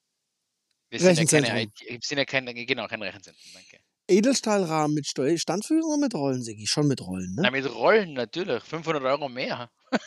wir 0.91 1.01
sind 1.01 1.19
ja 1.31 1.41
keine. 1.41 1.63
IT, 1.63 2.05
sind 2.05 2.19
ja 2.19 2.25
kein, 2.25 2.47
genau, 2.47 2.87
kein 2.87 3.03
Rechenzentrum, 3.03 3.51
danke. 3.53 3.81
Edelstahlrahmen 4.09 4.95
mit 4.95 5.07
Steu- 5.07 5.39
Standführung 5.39 5.93
oder 5.93 5.97
mit 6.01 6.15
Rollen, 6.15 6.43
Sigi? 6.43 6.67
Schon 6.67 6.87
mit 6.89 7.01
Rollen, 7.01 7.33
Na, 7.37 7.43
ne? 7.45 7.51
mit 7.53 7.75
Rollen 7.75 8.13
natürlich, 8.13 8.63
500 8.63 9.03
Euro 9.03 9.29
mehr. 9.29 9.71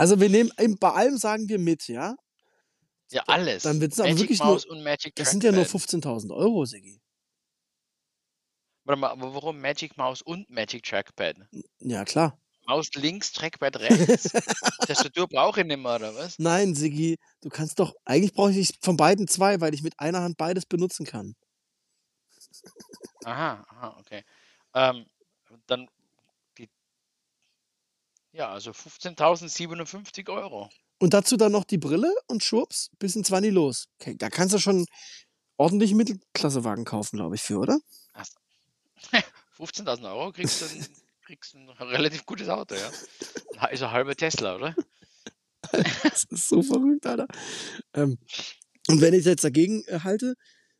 Also 0.00 0.20
wir 0.20 0.28
nehmen, 0.28 0.52
bei 0.78 0.90
allem 0.92 1.16
sagen 1.18 1.48
wir 1.48 1.58
mit, 1.58 1.88
ja? 1.88 2.14
Ja, 3.10 3.24
alles. 3.26 3.64
Dann 3.64 3.80
wird's 3.80 3.98
aber 3.98 4.08
Magic 4.10 4.20
wirklich 4.22 4.38
nur- 4.38 4.48
Mouse 4.48 4.64
und 4.66 4.82
Magic 4.84 5.14
Das 5.16 5.30
sind 5.32 5.42
ja 5.42 5.50
nur 5.50 5.64
Trackpad. 5.66 6.04
15.000 6.04 6.30
Euro, 6.36 6.64
Sigi. 6.66 7.00
Warte 8.84 9.00
mal, 9.00 9.08
aber 9.10 9.34
warum 9.34 9.60
Magic 9.60 9.96
Mouse 9.96 10.22
und 10.22 10.48
Magic 10.50 10.84
Trackpad? 10.84 11.36
Ja, 11.80 12.04
klar. 12.04 12.38
Maus 12.68 12.90
links, 12.96 13.32
Trackpad 13.32 13.76
rechts. 13.80 14.24
Tastatur 14.86 15.26
brauche 15.26 15.60
ich 15.60 15.66
nicht 15.66 15.80
mehr, 15.80 15.94
oder 15.94 16.14
was? 16.14 16.38
Nein, 16.38 16.74
Sigi, 16.74 17.18
du 17.40 17.48
kannst 17.48 17.78
doch, 17.78 17.94
eigentlich 18.04 18.34
brauche 18.34 18.52
ich 18.52 18.78
von 18.82 18.98
beiden 18.98 19.26
zwei, 19.26 19.62
weil 19.62 19.72
ich 19.72 19.82
mit 19.82 19.98
einer 19.98 20.20
Hand 20.20 20.36
beides 20.36 20.66
benutzen 20.66 21.06
kann. 21.06 21.34
Aha, 23.24 23.64
aha, 23.70 23.96
okay. 23.98 24.22
Ähm, 24.74 25.06
dann 25.66 25.88
die, 26.58 26.68
ja, 28.32 28.50
also 28.50 28.72
15.057 28.72 30.28
Euro. 30.28 30.68
Und 30.98 31.14
dazu 31.14 31.38
dann 31.38 31.52
noch 31.52 31.64
die 31.64 31.78
Brille 31.78 32.14
und 32.26 32.44
Schwupps, 32.44 32.90
bis 32.98 33.16
in 33.16 33.24
20 33.24 33.50
los. 33.50 33.86
Okay, 33.98 34.14
da 34.14 34.28
kannst 34.28 34.52
du 34.52 34.58
schon 34.58 34.84
ordentlichen 35.56 35.96
Mittelklassewagen 35.96 36.84
kaufen, 36.84 37.16
glaube 37.16 37.36
ich, 37.36 37.40
für, 37.40 37.60
oder? 37.60 37.78
15.000 39.56 40.04
Euro 40.12 40.32
kriegst 40.32 40.60
du, 40.60 40.66
kriegst 41.28 41.52
du 41.52 41.58
ein 41.58 41.68
relativ 41.80 42.24
gutes 42.24 42.48
Auto, 42.48 42.74
ja. 42.74 43.68
Ist 43.70 43.82
ein 43.82 43.90
halber 43.92 44.16
Tesla, 44.16 44.56
oder? 44.56 44.74
Das 46.02 46.24
ist 46.30 46.48
so 46.48 46.62
verrückt, 46.62 47.04
Alter. 47.04 47.26
Ähm, 47.92 48.16
und 48.86 49.00
wenn 49.02 49.12
ich 49.12 49.26
jetzt 49.26 49.44
dagegen 49.44 49.82
äh, 49.88 50.00
halte, 50.02 50.34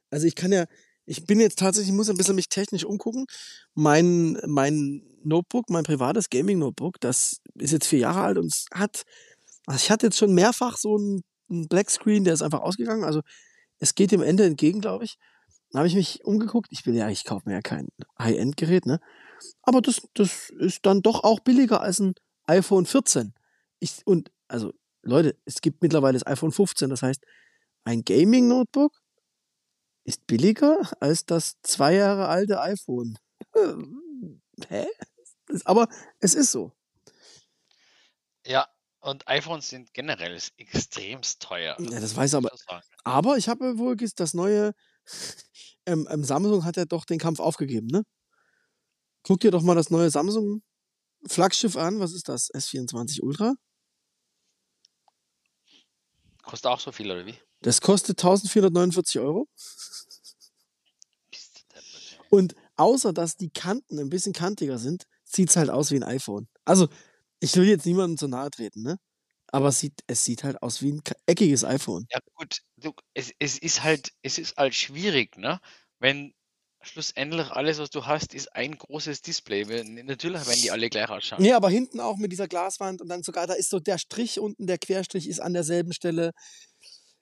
also 0.09 0.27
ich 0.27 0.35
kann 0.35 0.51
ja, 0.51 0.65
ich 1.05 1.27
bin 1.27 1.41
jetzt 1.41 1.59
tatsächlich, 1.59 1.91
ich 1.91 1.97
muss 1.97 2.09
ein 2.09 2.17
bisschen 2.17 2.37
mich 2.37 2.49
technisch 2.49 2.85
umgucken. 2.85 3.27
Mein, 3.75 4.41
mein 4.47 5.03
Notebook, 5.25 5.69
mein 5.69 5.83
privates 5.83 6.31
Gaming-Notebook, 6.31 7.01
das 7.01 7.41
ist 7.55 7.73
jetzt 7.73 7.87
vier 7.87 7.99
Jahre 7.99 8.23
alt 8.23 8.39
und 8.39 8.47
es 8.47 8.67
hat 8.73 9.03
Also 9.67 9.83
ich 9.83 9.91
hatte 9.91 10.07
jetzt 10.07 10.17
schon 10.17 10.33
mehrfach 10.33 10.79
so 10.79 10.97
einen, 10.97 11.23
einen 11.51 11.69
Black 11.69 11.91
Screen, 11.91 12.25
der 12.25 12.33
ist 12.33 12.43
einfach 12.43 12.61
ausgegangen. 12.61 13.05
Also 13.05 13.21
es 13.81 13.95
geht 13.95 14.13
dem 14.13 14.23
Ende 14.23 14.45
entgegen, 14.45 14.81
glaube 14.81 15.05
ich. 15.05 15.19
Dann 15.73 15.81
habe 15.81 15.89
ich 15.89 15.97
mich 15.97 16.25
umgeguckt. 16.25 16.69
Ich 16.71 16.87
will 16.87 16.95
ja, 16.95 17.11
ich 17.11 17.25
kaufe 17.25 17.47
mir 17.47 17.57
ja 17.57 17.61
kein 17.61 17.89
High-End-Gerät, 18.19 18.87
ne? 18.87 19.01
Aber 19.63 19.81
das, 19.81 20.03
das 20.15 20.51
ist 20.51 20.87
dann 20.87 21.03
doch 21.03 21.25
auch 21.25 21.41
billiger 21.41 21.81
als 21.81 22.01
ein 22.01 22.15
iPhone 22.47 22.87
14. 22.87 23.35
Ich, 23.81 24.07
und 24.07 24.31
also, 24.49 24.73
Leute, 25.03 25.37
es 25.45 25.61
gibt 25.61 25.83
mittlerweile 25.83 26.19
das 26.19 26.27
iPhone 26.27 26.53
15. 26.53 26.91
Das 26.91 27.03
heißt, 27.03 27.25
ein 27.85 28.05
Gaming-Notebook 28.05 28.93
ist 30.05 30.27
billiger 30.27 30.81
als 31.01 31.27
das 31.27 31.57
zwei 31.63 31.95
Jahre 31.95 32.29
alte 32.29 32.61
iPhone. 32.61 33.19
Hä? 34.69 34.87
Aber 35.65 35.89
es 36.21 36.35
ist 36.35 36.53
so. 36.53 36.73
Ja, 38.47 38.67
und 39.01 39.29
iPhones 39.29 39.69
sind 39.69 39.93
generell 39.95 40.39
extremst 40.57 41.43
teuer. 41.43 41.77
Ja, 41.79 42.01
das 42.01 42.17
weiß 42.17 42.35
aber. 42.35 42.51
Aber 43.05 43.37
ich 43.37 43.49
habe 43.49 43.79
wohl 43.79 43.97
das 43.97 44.35
neue 44.35 44.75
ähm, 45.87 46.07
ähm, 46.11 46.25
Samsung 46.25 46.65
hat 46.65 46.77
ja 46.77 46.85
doch 46.85 47.05
den 47.05 47.19
Kampf 47.19 47.41
aufgegeben, 47.41 47.87
ne? 47.87 48.03
Guck 49.23 49.41
dir 49.41 49.51
doch 49.51 49.63
mal 49.63 49.75
das 49.75 49.91
neue 49.91 50.11
Samsung 50.11 50.63
Flaggschiff 51.27 51.77
an. 51.77 52.01
Was 52.01 52.13
ist 52.13 52.29
das? 52.29 52.51
S24 52.51 53.23
Ultra? 53.23 53.55
Kostet 56.43 56.67
auch 56.71 56.81
so 56.81 56.93
viel, 56.93 57.11
oder 57.11 57.27
wie? 57.27 57.35
Das 57.61 57.81
kostet 57.81 58.19
1449 58.19 59.21
Euro. 59.21 59.49
Und 62.31 62.55
außer 62.77 63.13
dass 63.13 63.37
die 63.37 63.51
Kanten 63.51 63.99
ein 63.99 64.11
bisschen 64.11 64.33
kantiger 64.33 64.79
sind, 64.79 65.05
sieht 65.25 65.51
es 65.51 65.57
halt 65.57 65.71
aus 65.71 65.91
wie 65.91 65.97
ein 65.97 66.05
iPhone. 66.05 66.49
Also, 66.65 66.89
ich 67.41 67.55
will 67.57 67.69
jetzt 67.69 67.87
niemandem 67.87 68.17
zu 68.17 68.29
nahe 68.29 68.51
treten, 68.51 68.83
ne? 68.83 68.99
Aber 69.51 69.69
es 69.69 69.81
sieht, 69.81 70.03
es 70.07 70.25
sieht 70.25 70.45
halt 70.45 70.63
aus 70.63 70.83
wie 70.83 70.93
ein 70.93 71.03
eckiges 71.27 71.65
iPhone. 71.65 72.07
Ja, 72.11 72.19
gut, 72.35 72.61
du, 72.77 72.93
es, 73.15 73.33
es 73.39 73.59
ist 73.59 73.83
halt, 73.83 74.13
es 74.23 74.39
ist 74.39 74.57
halt 74.57 74.75
schwierig, 74.75 75.37
ne? 75.39 75.61
Wenn 75.99 76.35
schlussendlich 76.89 77.51
alles, 77.51 77.79
was 77.79 77.91
du 77.91 78.07
hast, 78.07 78.35
ist 78.35 78.55
ein 78.55 78.77
großes 78.77 79.23
Display. 79.23 79.65
Natürlich 80.05 80.47
werden 80.47 80.63
die 80.63 80.71
alle 80.71 80.91
gleich 80.91 81.09
ausschauen. 81.09 81.45
Ja, 81.45 81.57
aber 81.57 81.71
hinten 81.71 82.01
auch 82.01 82.17
mit 82.17 82.33
dieser 82.33 82.49
Glaswand 82.49 83.01
und 83.01 83.09
dann 83.09 83.23
sogar, 83.23 83.47
da 83.47 83.55
ist 83.55 83.71
so 83.71 83.81
der 83.81 83.99
Strich 83.99 84.41
unten, 84.41 84.67
der 84.67 84.79
Querstrich 84.79 85.29
ist 85.29 85.41
an 85.41 85.53
derselben 85.53 85.93
Stelle. 85.93 86.33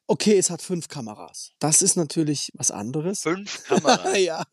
Okay, 0.07 0.39
es 0.39 0.51
hat 0.51 0.63
fünf 0.63 0.89
Kameras. 0.89 1.51
Das 1.59 1.83
ist 1.83 1.97
natürlich 1.97 2.51
was 2.55 2.71
anderes. 2.71 3.21
Fünf 3.21 3.65
Kameras? 3.69 4.19
ja. 4.19 4.45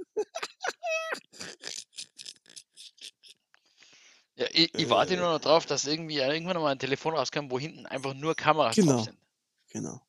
Ja, 4.35 4.47
ich, 4.51 4.73
ich 4.73 4.89
warte 4.89 5.15
nur 5.15 5.29
noch 5.29 5.39
drauf, 5.39 5.67
dass 5.67 5.85
irgendwie 5.85 6.17
irgendwann 6.17 6.57
mal 6.57 6.71
ein 6.71 6.79
Telefon 6.79 7.15
rauskommt, 7.15 7.51
wo 7.51 7.59
hinten 7.59 7.85
einfach 7.85 8.15
nur 8.15 8.35
Kameras 8.35 8.75
genau, 8.75 8.93
drauf 8.93 9.05
sind. 9.05 9.17
Genau. 9.71 10.01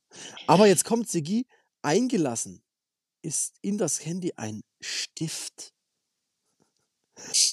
Aber 0.46 0.66
jetzt 0.66 0.84
kommt 0.84 1.11
Sigi, 1.11 1.46
eingelassen 1.82 2.63
ist 3.25 3.55
in 3.62 3.79
das 3.79 4.05
Handy 4.05 4.33
ein 4.37 4.62
Stift. 4.81 5.72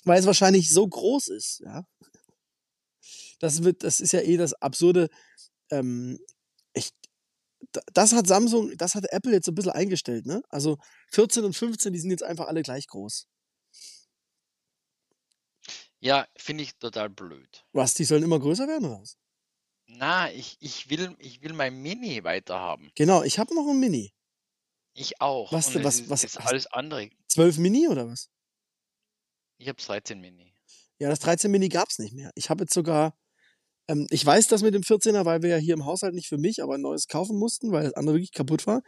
Weil 0.03 0.19
es 0.19 0.25
wahrscheinlich 0.25 0.69
so 0.69 0.87
groß 0.87 1.29
ist, 1.29 1.59
ja. 1.59 1.85
Das 3.39 3.63
wird, 3.63 3.83
das 3.83 3.99
ist 3.99 4.11
ja 4.11 4.21
eh 4.21 4.37
das 4.37 4.53
Absurde. 4.53 5.09
Ähm, 5.71 6.19
ich, 6.73 6.91
das 7.93 8.13
hat 8.13 8.27
Samsung, 8.27 8.75
das 8.77 8.95
hat 8.95 9.05
Apple 9.11 9.31
jetzt 9.31 9.45
so 9.45 9.51
ein 9.51 9.55
bisschen 9.55 9.71
eingestellt, 9.71 10.25
ne? 10.25 10.43
Also 10.49 10.77
14 11.11 11.45
und 11.45 11.55
15, 11.55 11.93
die 11.93 11.99
sind 11.99 12.11
jetzt 12.11 12.23
einfach 12.23 12.47
alle 12.47 12.61
gleich 12.61 12.87
groß. 12.87 13.27
Ja, 15.99 16.27
finde 16.35 16.63
ich 16.63 16.75
total 16.77 17.09
blöd. 17.09 17.63
Was, 17.73 17.93
die 17.93 18.05
sollen 18.05 18.23
immer 18.23 18.39
größer 18.39 18.67
werden 18.67 18.85
oder 18.85 19.01
was? 19.01 19.17
Na, 19.85 20.31
ich, 20.31 20.57
ich 20.59 20.89
will, 20.89 21.15
ich 21.19 21.41
will 21.41 21.53
mein 21.53 21.81
Mini 21.81 22.23
weiterhaben. 22.23 22.91
Genau, 22.95 23.23
ich 23.23 23.39
habe 23.39 23.53
noch 23.53 23.67
ein 23.67 23.79
Mini. 23.79 24.13
Ich 24.93 25.21
auch. 25.21 25.51
Was, 25.51 25.75
Und 25.75 25.83
was, 25.83 25.99
ist, 26.01 26.09
was, 26.09 26.23
ist 26.23 26.37
was? 26.37 26.45
alles 26.47 26.67
andere. 26.67 27.09
12 27.29 27.57
Mini 27.59 27.87
oder 27.87 28.07
was? 28.07 28.29
Ich 29.57 29.67
habe 29.67 29.81
13 29.81 30.19
Mini. 30.19 30.53
Ja, 30.99 31.09
das 31.09 31.19
13 31.19 31.49
Mini 31.49 31.69
gab 31.69 31.89
es 31.89 31.99
nicht 31.99 32.13
mehr. 32.13 32.31
Ich 32.35 32.49
habe 32.49 32.63
jetzt 32.63 32.73
sogar, 32.73 33.15
ähm, 33.87 34.07
ich 34.09 34.25
weiß 34.25 34.47
das 34.47 34.61
mit 34.63 34.73
dem 34.73 34.81
14er, 34.83 35.25
weil 35.25 35.41
wir 35.41 35.49
ja 35.49 35.57
hier 35.57 35.73
im 35.75 35.85
Haushalt 35.85 36.13
nicht 36.13 36.27
für 36.27 36.37
mich, 36.37 36.61
aber 36.61 36.75
ein 36.75 36.81
neues 36.81 37.07
kaufen 37.07 37.37
mussten, 37.37 37.71
weil 37.71 37.83
das 37.83 37.93
andere 37.93 38.15
wirklich 38.15 38.33
kaputt 38.33 38.67
war. 38.67 38.81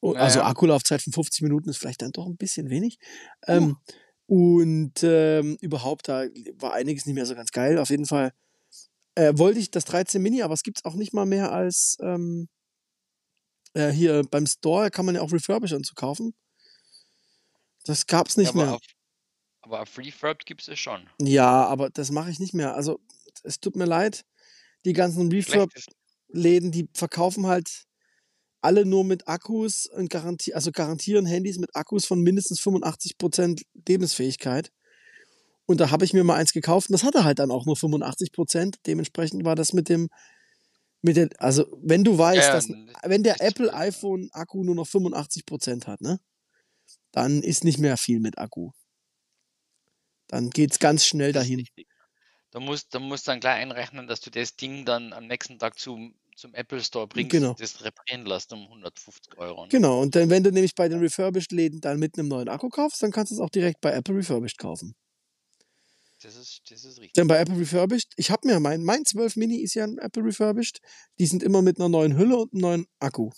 Und, 0.00 0.16
Also 0.16 0.38
Naja. 0.40 0.50
Akkulaufzeit 0.50 1.02
von 1.02 1.12
50 1.12 1.42
Minuten 1.42 1.68
ist 1.70 1.78
vielleicht 1.78 2.02
dann 2.02 2.12
doch 2.12 2.26
ein 2.26 2.36
bisschen 2.36 2.68
wenig. 2.68 2.98
Ähm, 3.46 3.76
und 4.26 5.02
ähm, 5.02 5.56
überhaupt, 5.60 6.08
da 6.08 6.26
war 6.56 6.74
einiges 6.74 7.06
nicht 7.06 7.14
mehr 7.14 7.26
so 7.26 7.34
ganz 7.34 7.50
geil. 7.52 7.78
Auf 7.78 7.90
jeden 7.90 8.06
Fall 8.06 8.32
äh, 9.14 9.32
wollte 9.36 9.60
ich 9.60 9.70
das 9.70 9.84
13 9.84 10.20
Mini, 10.20 10.42
aber 10.42 10.54
es 10.54 10.62
gibt 10.62 10.78
es 10.78 10.84
auch 10.84 10.94
nicht 10.94 11.14
mal 11.14 11.26
mehr 11.26 11.52
als 11.52 11.96
ähm, 12.02 12.48
äh, 13.76 13.90
hier 13.92 14.22
beim 14.30 14.46
Store 14.46 14.90
kann 14.90 15.04
man 15.06 15.14
ja 15.14 15.20
auch 15.20 15.32
Refurbished 15.32 15.84
so 15.84 15.94
kaufen. 15.94 16.34
Das 17.84 18.06
gab 18.06 18.28
es 18.28 18.36
Ja, 18.36 18.40
nicht 18.42 18.50
aber 18.50 18.64
mehr. 18.64 18.74
auf, 18.74 18.82
aber 19.62 19.82
auf 19.82 19.98
Refurb 19.98 20.44
gibt 20.44 20.62
es 20.62 20.68
es 20.68 20.78
schon. 20.78 21.08
Ja, 21.20 21.66
aber 21.66 21.90
das 21.90 22.10
mache 22.10 22.30
ich 22.30 22.40
nicht 22.40 22.54
mehr. 22.54 22.74
Also, 22.74 22.98
es 23.42 23.60
tut 23.60 23.76
mir 23.76 23.84
leid. 23.84 24.24
Die 24.84 24.92
ganzen 24.92 25.30
Refurb-Läden, 25.30 26.72
die 26.72 26.88
verkaufen 26.94 27.46
halt 27.46 27.84
alle 28.62 28.86
nur 28.86 29.04
mit 29.04 29.28
Akkus 29.28 29.86
und 29.86 30.10
garanti 30.10 30.54
also 30.54 30.72
garantieren 30.72 31.26
Handys 31.26 31.58
mit 31.58 31.76
Akkus 31.76 32.06
von 32.06 32.20
mindestens 32.22 32.60
85% 32.60 33.62
Lebensfähigkeit. 33.86 34.72
Und 35.66 35.80
da 35.80 35.90
habe 35.90 36.04
ich 36.04 36.12
mir 36.14 36.24
mal 36.24 36.36
eins 36.36 36.52
gekauft 36.52 36.88
und 36.88 36.94
das 36.94 37.04
hatte 37.04 37.24
halt 37.24 37.38
dann 37.40 37.50
auch 37.50 37.66
nur 37.66 37.76
85%. 37.76 38.76
Dementsprechend 38.86 39.44
war 39.44 39.56
das 39.56 39.72
mit 39.72 39.88
dem, 39.88 40.08
mit 41.06 41.16
der, 41.16 41.28
also 41.38 41.64
wenn 41.80 42.04
du 42.04 42.18
weißt, 42.18 42.48
ja, 42.48 42.52
dass, 42.52 42.68
wenn 43.04 43.22
der 43.22 43.40
Apple 43.40 43.72
iPhone 43.72 44.28
Akku 44.32 44.64
nur 44.64 44.74
noch 44.74 44.86
85% 44.86 45.86
hat, 45.86 46.00
ne? 46.00 46.18
Dann 47.12 47.42
ist 47.42 47.64
nicht 47.64 47.78
mehr 47.78 47.96
viel 47.96 48.20
mit 48.20 48.36
Akku. 48.36 48.72
Dann 50.28 50.50
geht's 50.50 50.78
ganz 50.78 51.06
schnell 51.06 51.32
dahin. 51.32 51.64
Du 52.50 52.60
musst, 52.60 52.92
du 52.92 53.00
musst 53.00 53.28
dann 53.28 53.38
gleich 53.38 53.62
einrechnen, 53.62 54.06
dass 54.06 54.20
du 54.20 54.30
das 54.30 54.56
Ding 54.56 54.84
dann 54.84 55.12
am 55.12 55.26
nächsten 55.26 55.58
Tag 55.58 55.78
zum, 55.78 56.14
zum 56.34 56.52
Apple 56.54 56.82
Store 56.82 57.06
bringst 57.06 57.30
Genau. 57.30 57.50
und 57.50 57.60
das 57.60 57.84
reparieren 57.84 58.26
lässt 58.26 58.52
um 58.52 58.62
150 58.62 59.38
Euro. 59.38 59.62
Ne? 59.62 59.68
Genau, 59.68 60.00
und 60.02 60.14
dann, 60.16 60.28
wenn 60.28 60.42
du 60.42 60.50
nämlich 60.50 60.74
bei 60.74 60.88
den 60.88 60.98
Refurbished-Läden 60.98 61.80
dann 61.80 61.98
mit 61.98 62.18
einem 62.18 62.28
neuen 62.28 62.48
Akku 62.48 62.68
kaufst, 62.68 63.02
dann 63.02 63.12
kannst 63.12 63.30
du 63.30 63.36
es 63.36 63.40
auch 63.40 63.50
direkt 63.50 63.80
bei 63.80 63.92
Apple 63.92 64.16
Refurbished 64.16 64.58
kaufen. 64.58 64.96
Das 66.26 66.34
ist, 66.34 66.68
das 66.72 66.84
ist 66.84 66.98
richtig. 66.98 67.12
Denn 67.12 67.28
bei 67.28 67.38
Apple 67.38 67.56
Refurbished, 67.56 68.12
ich 68.16 68.32
habe 68.32 68.48
mir 68.48 68.58
mein, 68.58 68.82
mein 68.82 69.04
12 69.04 69.36
Mini 69.36 69.58
ist 69.58 69.74
ja 69.74 69.84
ein 69.84 69.98
Apple 69.98 70.24
Refurbished, 70.24 70.80
die 71.20 71.26
sind 71.26 71.40
immer 71.40 71.62
mit 71.62 71.78
einer 71.78 71.88
neuen 71.88 72.18
Hülle 72.18 72.36
und 72.36 72.52
einem 72.52 72.62
neuen 72.62 72.86
Akku. 72.98 73.30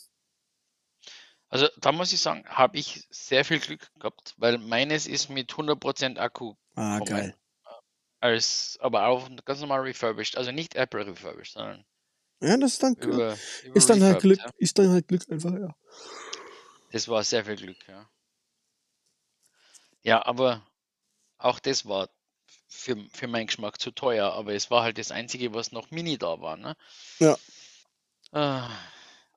Also 1.51 1.69
da 1.83 1.93
muss 1.93 2.15
ich 2.15 2.21
sagen, 2.21 2.47
habe 2.47 2.79
ich 2.79 3.07
sehr 3.11 3.45
viel 3.45 3.59
Glück 3.59 3.91
gehabt, 3.99 4.33
weil 4.39 4.57
meines 4.57 5.07
ist 5.07 5.29
mit 5.29 5.53
100% 5.53 6.17
Akku 6.17 6.55
Ah, 6.77 6.99
geil. 7.01 7.37
Als, 8.21 8.79
aber 8.81 9.09
auch 9.09 9.29
ganz 9.45 9.61
normal 9.61 9.81
refurbished. 9.81 10.39
Also 10.39 10.51
nicht 10.51 10.75
Apple 10.75 11.07
refurbished, 11.07 11.53
sondern 11.53 11.85
Ja, 12.41 12.57
das 12.57 12.73
ist 12.73 12.83
dann, 12.83 12.95
über, 12.95 13.37
über 13.65 13.77
ist 13.77 13.91
dann 13.91 14.03
halt 14.03 14.21
Glück, 14.21 14.39
ja. 14.39 14.51
ist 14.57 14.79
dann 14.79 14.89
halt 14.89 15.09
Glück 15.09 15.31
einfach, 15.31 15.53
ja. 15.53 15.77
Das 16.91 17.07
war 17.07 17.23
sehr 17.23 17.45
viel 17.45 17.57
Glück, 17.57 17.87
ja. 17.87 18.09
Ja, 20.01 20.25
aber 20.25 20.67
auch 21.37 21.59
das 21.59 21.85
war 21.85 22.09
für, 22.69 22.97
für 23.13 23.27
meinen 23.27 23.47
Geschmack 23.47 23.81
zu 23.81 23.91
teuer, 23.91 24.33
aber 24.33 24.53
es 24.55 24.71
war 24.71 24.83
halt 24.83 24.99
das 24.99 25.11
Einzige, 25.11 25.55
was 25.55 25.73
noch 25.73 25.91
Mini 25.91 26.19
da 26.19 26.41
war, 26.41 26.57
ne? 26.57 26.77
Ja. 27.19 27.37
Ah, 28.33 28.71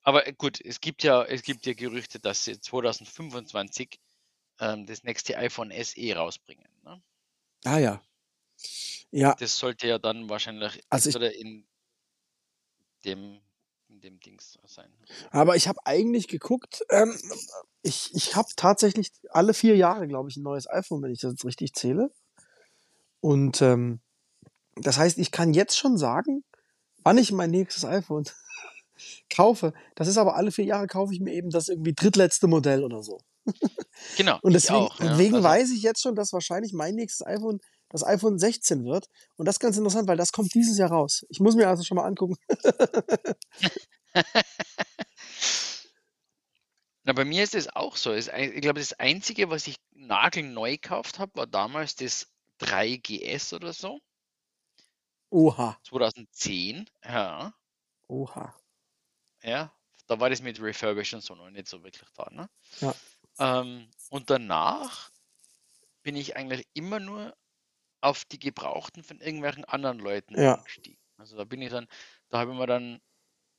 Aber 0.03 0.23
gut, 0.33 0.59
es 0.59 0.81
gibt 0.81 1.03
ja, 1.03 1.23
es 1.23 1.43
gibt 1.43 1.65
ja 1.65 1.73
Gerüchte, 1.73 2.19
dass 2.19 2.43
sie 2.45 2.59
2025 2.59 3.99
ähm, 4.59 4.85
das 4.85 5.03
nächste 5.03 5.37
iPhone 5.37 5.71
SE 5.71 6.15
rausbringen. 6.15 6.67
Ne? 6.83 7.01
Ah 7.65 7.77
ja. 7.79 8.01
Ja, 9.11 9.35
Das 9.39 9.57
sollte 9.57 9.87
ja 9.87 9.97
dann 9.97 10.29
wahrscheinlich 10.29 10.83
Also 10.89 11.19
ich- 11.19 11.39
in 11.39 11.65
dem, 13.05 13.41
in 13.87 14.01
dem 14.01 14.19
Dings 14.19 14.57
sein. 14.65 14.91
aber 15.31 15.55
ich 15.55 15.67
habe 15.67 15.79
eigentlich 15.85 16.27
geguckt, 16.27 16.83
ähm, 16.89 17.17
ich, 17.81 18.13
ich 18.13 18.35
habe 18.35 18.49
tatsächlich 18.55 19.11
alle 19.29 19.53
vier 19.53 19.75
Jahre, 19.75 20.07
glaube 20.07 20.29
ich, 20.29 20.37
ein 20.37 20.43
neues 20.43 20.67
iPhone, 20.69 21.01
wenn 21.01 21.11
ich 21.11 21.21
das 21.21 21.31
jetzt 21.31 21.45
richtig 21.45 21.73
zähle. 21.73 22.11
Und 23.21 23.61
ähm, 23.61 24.01
das 24.75 24.97
heißt, 24.97 25.17
ich 25.17 25.31
kann 25.31 25.53
jetzt 25.53 25.77
schon 25.77 25.97
sagen, 25.97 26.43
wann 27.03 27.17
ich 27.17 27.31
mein 27.31 27.51
nächstes 27.51 27.85
iPhone 27.85 28.25
kaufe. 29.33 29.73
Das 29.95 30.07
ist 30.07 30.17
aber 30.17 30.35
alle 30.35 30.51
vier 30.51 30.65
Jahre 30.65 30.87
kaufe 30.87 31.13
ich 31.13 31.19
mir 31.19 31.33
eben 31.33 31.49
das 31.49 31.69
irgendwie 31.69 31.93
drittletzte 31.93 32.47
Modell 32.47 32.83
oder 32.83 33.01
so. 33.03 33.19
Genau, 34.17 34.39
Und 34.41 34.53
deswegen, 34.53 34.75
auch. 34.79 34.99
Ja. 34.99 35.09
deswegen 35.09 35.35
Also, 35.35 35.47
weiß 35.47 35.71
ich 35.71 35.83
jetzt 35.83 36.01
schon, 36.01 36.15
dass 36.15 36.33
wahrscheinlich 36.33 36.73
mein 36.73 36.95
nächstes 36.95 37.23
iPhone 37.25 37.59
das 37.89 38.03
iPhone 38.03 38.39
16 38.39 38.83
wird. 38.85 39.07
Und 39.35 39.47
das 39.47 39.55
ist 39.55 39.59
ganz 39.59 39.77
interessant, 39.77 40.07
weil 40.07 40.17
das 40.17 40.31
kommt 40.31 40.53
dieses 40.55 40.77
Jahr 40.77 40.89
raus. 40.91 41.25
Ich 41.29 41.39
muss 41.39 41.55
mir 41.55 41.67
also 41.67 41.83
schon 41.83 41.97
mal 41.97 42.05
angucken. 42.05 42.37
Na, 47.03 47.13
bei 47.13 47.25
mir 47.25 47.43
ist 47.43 47.53
es 47.53 47.67
auch 47.75 47.97
so. 47.97 48.13
Ich 48.13 48.27
glaube, 48.61 48.79
das 48.79 48.93
Einzige, 48.93 49.49
was 49.49 49.67
ich 49.67 49.75
nagelneu 49.93 50.71
gekauft 50.71 51.19
habe, 51.19 51.31
war 51.35 51.47
damals 51.47 51.95
das 51.95 52.30
3GS 52.61 53.53
oder 53.53 53.73
so, 53.73 54.01
Oha. 55.31 55.69
2010. 55.83 56.89
Ja. 57.05 57.53
Oha. 58.09 58.53
Ja, 59.43 59.73
da 60.07 60.19
war 60.19 60.29
das 60.29 60.41
mit 60.41 60.59
Refurbish 60.61 61.13
und 61.13 61.21
so 61.21 61.35
noch 61.35 61.49
nicht 61.49 61.67
so 61.67 61.83
wirklich 61.83 62.09
da. 62.15 62.29
Ne? 62.31 62.49
Ja. 62.81 62.95
Ähm, 63.39 63.89
und 64.09 64.29
danach 64.29 65.11
bin 66.03 66.15
ich 66.15 66.35
eigentlich 66.37 66.67
immer 66.73 66.99
nur 66.99 67.35
auf 68.01 68.25
die 68.25 68.39
Gebrauchten 68.39 69.03
von 69.03 69.19
irgendwelchen 69.21 69.65
anderen 69.65 69.99
Leuten 69.99 70.35
Ja. 70.35 70.55
umgestiegen. 70.57 71.01
Also 71.17 71.37
da 71.37 71.45
bin 71.45 71.61
ich 71.61 71.69
dann, 71.71 71.87
da 72.29 72.39
habe 72.39 72.51
ich 72.53 72.57
mir 72.57 72.67
dann 72.67 73.01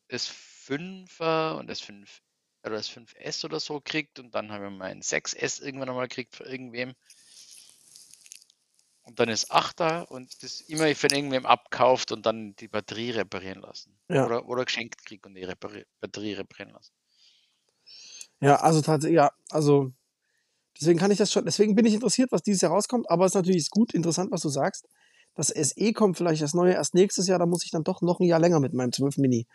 das 0.09 0.29
5er 0.29 1.57
und 1.59 1.69
das 1.69 1.81
5 1.81 2.23
oder 2.65 2.77
das 2.77 2.89
5S 2.89 3.45
oder 3.45 3.61
so 3.61 3.77
gekriegt 3.81 4.19
und 4.21 4.35
dann 4.35 4.53
habe 4.53 4.67
ich 4.67 4.73
mein 4.73 5.03
6S 5.03 5.61
irgendwann 5.61 5.91
einmal 5.91 6.09
gekriegt 6.09 6.37
von 6.37 6.47
irgendwem. 6.47 6.95
Und 9.05 9.19
dann 9.19 9.29
ist 9.29 9.53
8er 9.53 10.07
und 10.07 10.43
das 10.43 10.61
immer 10.63 10.95
von 10.95 11.11
irgendwem 11.11 11.45
abkauft 11.45 12.13
und 12.13 12.25
dann 12.25 12.55
die 12.57 12.69
Batterie 12.69 13.11
reparieren 13.11 13.61
lassen. 13.61 13.99
Ja. 14.09 14.25
Oder, 14.27 14.49
oder 14.49 14.65
geschenkt 14.65 15.05
kriegt 15.05 15.27
und 15.27 15.35
die 15.35 15.43
repari 15.43 15.85
Batterie 16.01 16.35
reparieren 16.35 16.73
lassen. 16.73 16.93
Ja, 18.41 18.57
also 18.57 18.81
tatsächlich, 18.81 19.17
ja, 19.17 19.33
also 19.51 19.93
deswegen 20.81 20.99
kann 20.99 21.11
ich 21.11 21.19
das 21.19 21.33
schon, 21.33 21.45
deswegen 21.45 21.75
bin 21.75 21.87
ich 21.87 21.95
interessiert, 21.95 22.33
was 22.33 22.43
dieses 22.43 22.63
Jahr 22.63 22.73
rauskommt, 22.73 23.11
aber 23.11 23.25
es 23.25 23.33
ist 23.33 23.37
natürlich 23.37 23.71
gut, 23.71 23.93
interessant, 23.93 24.31
was 24.31 24.43
du 24.43 24.49
sagst. 24.49 24.89
Das 25.35 25.49
SE 25.49 25.93
kommt 25.93 26.17
vielleicht 26.17 26.43
das 26.43 26.55
neue 26.55 26.73
erst 26.73 26.95
nächstes 26.95 27.27
Jahr, 27.27 27.39
da 27.39 27.47
muss 27.47 27.65
ich 27.65 27.71
dann 27.71 27.85
doch 27.85 28.03
noch 28.03 28.21
ein 28.21 28.27
Jahr 28.27 28.41
länger 28.41 28.61
mit 28.61 28.73
meinem 28.73 28.93
12 28.93 29.19
Mini 29.19 29.47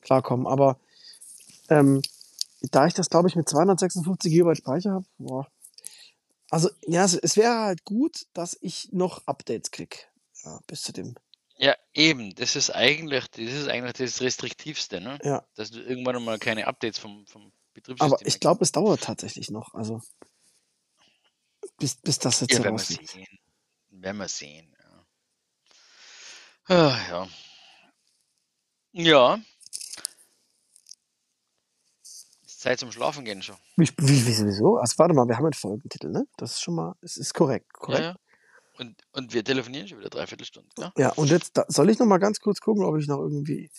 klarkommen. 0.00 0.46
Aber 0.46 0.78
ähm, 1.68 2.02
da 2.70 2.86
ich 2.86 2.94
das, 2.94 3.10
glaube 3.10 3.28
ich, 3.28 3.36
mit 3.36 3.48
256 3.48 4.32
GB 4.32 4.54
Speicher 4.54 4.92
habe, 4.92 5.06
boah. 5.18 5.48
Also, 6.50 6.70
ja, 6.86 7.04
es, 7.04 7.36
wäre 7.36 7.58
halt 7.58 7.84
gut, 7.84 8.26
dass 8.32 8.56
ich 8.60 8.92
noch 8.92 9.26
Updates 9.26 9.70
kriege. 9.70 9.96
Ja, 10.44 10.60
bis 10.66 10.82
zu 10.82 10.92
dem. 10.92 11.16
Ja, 11.58 11.74
eben, 11.94 12.34
das 12.34 12.54
ist 12.54 12.70
eigentlich, 12.70 13.26
das 13.28 13.52
ist 13.52 13.68
eigentlich 13.68 13.94
das 13.94 14.20
Restriktivste, 14.20 15.00
ne? 15.00 15.18
Ja. 15.24 15.46
Dass 15.54 15.70
du 15.70 15.80
irgendwann 15.80 16.22
mal 16.22 16.38
keine 16.38 16.66
Updates 16.66 16.98
vom, 16.98 17.26
vom 17.26 17.52
Betriebssystem 17.74 18.12
Aber 18.12 18.26
ich 18.26 18.38
glaube, 18.40 18.62
es 18.62 18.72
dauert 18.72 19.02
tatsächlich 19.02 19.50
noch. 19.50 19.74
Also, 19.74 20.02
bis, 21.78 21.96
bis 21.96 22.18
das 22.18 22.40
jetzt 22.40 22.52
Ja, 22.52 22.64
werden 22.64 22.78
wir 22.78 22.84
sehen. 22.84 23.38
Werden 23.88 24.18
wir 24.18 24.28
sehen, 24.28 24.76
ja. 24.78 25.06
Ah, 26.76 26.98
ja. 27.08 27.28
Ja. 28.92 29.40
Ist 32.44 32.55
Zeit 32.66 32.80
zum 32.80 32.90
Schlafen 32.90 33.24
gehen 33.24 33.42
schon. 33.42 33.54
Wie, 33.76 33.88
wie, 33.98 34.26
wie, 34.26 34.44
wieso? 34.46 34.76
Also, 34.78 34.98
warte 34.98 35.14
mal, 35.14 35.28
wir 35.28 35.36
haben 35.36 35.44
einen 35.44 35.52
Folgentitel, 35.52 36.10
ne? 36.10 36.26
Das 36.36 36.54
ist 36.54 36.62
schon 36.62 36.74
mal, 36.74 36.94
es 37.00 37.16
ist 37.16 37.32
korrekt, 37.32 37.66
Ja, 37.74 37.78
korrekt. 37.78 38.02
ja. 38.02 38.16
Und, 38.78 39.00
und 39.12 39.32
wir 39.32 39.44
telefonieren 39.44 39.86
schon 39.86 39.98
wieder 40.00 40.10
dreiviertel 40.10 40.44
Stunde, 40.44 40.68
ja? 40.76 40.92
Ja, 40.96 41.12
und 41.12 41.30
jetzt 41.30 41.56
da, 41.56 41.64
soll 41.68 41.88
ich 41.90 41.98
noch 42.00 42.06
mal 42.06 42.18
ganz 42.18 42.40
kurz 42.40 42.60
gucken, 42.60 42.84
ob 42.84 42.98
ich 42.98 43.06
noch 43.06 43.20
irgendwie, 43.20 43.70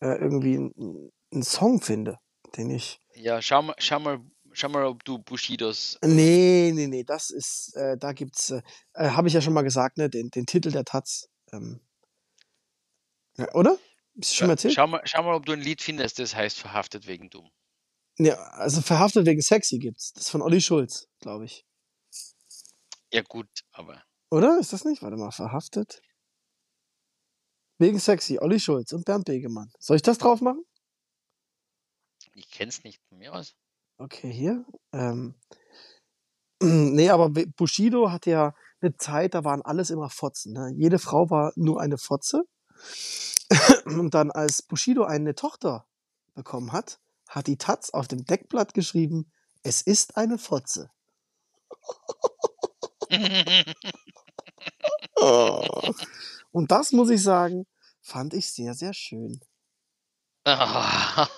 äh, 0.00 0.16
irgendwie 0.18 0.54
einen, 0.56 1.10
einen 1.32 1.42
Song 1.42 1.80
finde, 1.80 2.18
den 2.56 2.70
ich. 2.70 3.00
Ja, 3.14 3.42
schau 3.42 3.60
mal, 3.62 3.74
schau 3.78 3.98
mal, 3.98 4.20
schau 4.52 4.68
mal, 4.68 4.84
ob 4.84 5.04
du 5.04 5.18
Bushidos. 5.18 5.98
Nee, 6.04 6.70
nee, 6.72 6.86
nee, 6.86 7.02
das 7.04 7.30
ist, 7.30 7.74
äh, 7.74 7.98
da 7.98 8.12
gibt's, 8.12 8.50
äh, 8.50 8.62
äh, 8.94 9.10
habe 9.10 9.26
ich 9.26 9.34
ja 9.34 9.40
schon 9.40 9.52
mal 9.52 9.62
gesagt, 9.62 9.98
ne, 9.98 10.08
den, 10.08 10.30
den 10.30 10.46
Titel 10.46 10.70
der 10.70 10.84
Taz. 10.84 11.28
Ähm, 11.52 11.80
ja, 13.36 13.52
oder? 13.52 13.76
Ist 14.14 14.36
schon 14.36 14.46
mal 14.46 14.52
erzählt? 14.54 14.74
Schau 14.74 14.86
mal, 14.86 15.00
schau 15.04 15.24
mal, 15.24 15.34
ob 15.34 15.44
du 15.44 15.52
ein 15.52 15.60
Lied 15.60 15.82
findest, 15.82 16.20
das 16.20 16.36
heißt 16.36 16.58
Verhaftet 16.58 17.06
wegen 17.08 17.28
Dumm. 17.30 17.50
Ja, 18.18 18.34
also 18.34 18.80
verhaftet 18.80 19.26
wegen 19.26 19.40
Sexy 19.40 19.78
gibt's. 19.78 20.12
Das 20.12 20.24
ist 20.24 20.30
von 20.30 20.42
Olli 20.42 20.60
Schulz, 20.60 21.08
glaube 21.20 21.44
ich. 21.44 21.64
Ja, 23.12 23.22
gut, 23.22 23.48
aber. 23.72 24.02
Oder? 24.30 24.58
Ist 24.58 24.72
das 24.72 24.84
nicht? 24.84 25.02
Warte 25.02 25.16
mal, 25.16 25.30
verhaftet. 25.30 26.02
Wegen 27.78 28.00
Sexy, 28.00 28.38
Olli 28.40 28.58
Schulz 28.58 28.92
und 28.92 29.04
Bernd 29.04 29.24
Begemann. 29.24 29.70
Soll 29.78 29.96
ich 29.96 30.02
das 30.02 30.18
drauf 30.18 30.40
machen? 30.40 30.64
Ich 32.34 32.50
kenn's 32.50 32.82
nicht 32.82 33.00
von 33.08 33.18
mir 33.18 33.32
aus. 33.32 33.54
Okay, 33.98 34.32
hier. 34.32 34.64
Ähm, 34.92 35.34
nee, 36.62 37.08
aber 37.08 37.30
Bushido 37.30 38.10
hatte 38.10 38.30
ja 38.30 38.54
eine 38.80 38.96
Zeit, 38.96 39.34
da 39.34 39.44
waren 39.44 39.62
alles 39.62 39.90
immer 39.90 40.10
Fotzen. 40.10 40.52
Ne? 40.52 40.72
Jede 40.76 40.98
Frau 40.98 41.30
war 41.30 41.52
nur 41.54 41.80
eine 41.80 41.98
Fotze. 41.98 42.42
Und 43.86 44.14
dann, 44.14 44.30
als 44.32 44.62
Bushido 44.62 45.04
eine 45.04 45.34
Tochter 45.34 45.86
bekommen 46.34 46.72
hat, 46.72 47.00
hat 47.28 47.46
die 47.46 47.58
Taz 47.58 47.90
auf 47.90 48.08
dem 48.08 48.24
Deckblatt 48.24 48.74
geschrieben, 48.74 49.30
es 49.62 49.82
ist 49.82 50.16
eine 50.16 50.38
Fotze. 50.38 50.90
Oh. 55.20 55.92
Und 56.52 56.70
das 56.70 56.92
muss 56.92 57.10
ich 57.10 57.22
sagen, 57.22 57.66
fand 58.00 58.34
ich 58.34 58.52
sehr, 58.52 58.74
sehr 58.74 58.94
schön. 58.94 59.40
ah. 60.44 61.28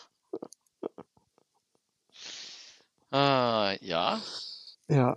ah, 3.10 3.74
ja, 3.80 4.20
Ja, 4.88 5.16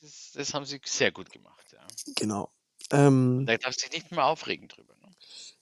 das, 0.00 0.32
das 0.32 0.54
haben 0.54 0.64
sie 0.64 0.80
sehr 0.84 1.12
gut 1.12 1.30
gemacht. 1.30 1.66
Ja. 1.72 1.86
genau. 2.16 2.50
Ähm, 2.90 3.44
Da 3.46 3.56
darfst 3.58 3.84
du 3.84 3.90
dich 3.90 4.02
nicht 4.04 4.12
mehr 4.12 4.24
aufregen 4.24 4.68
drüber. 4.68 4.94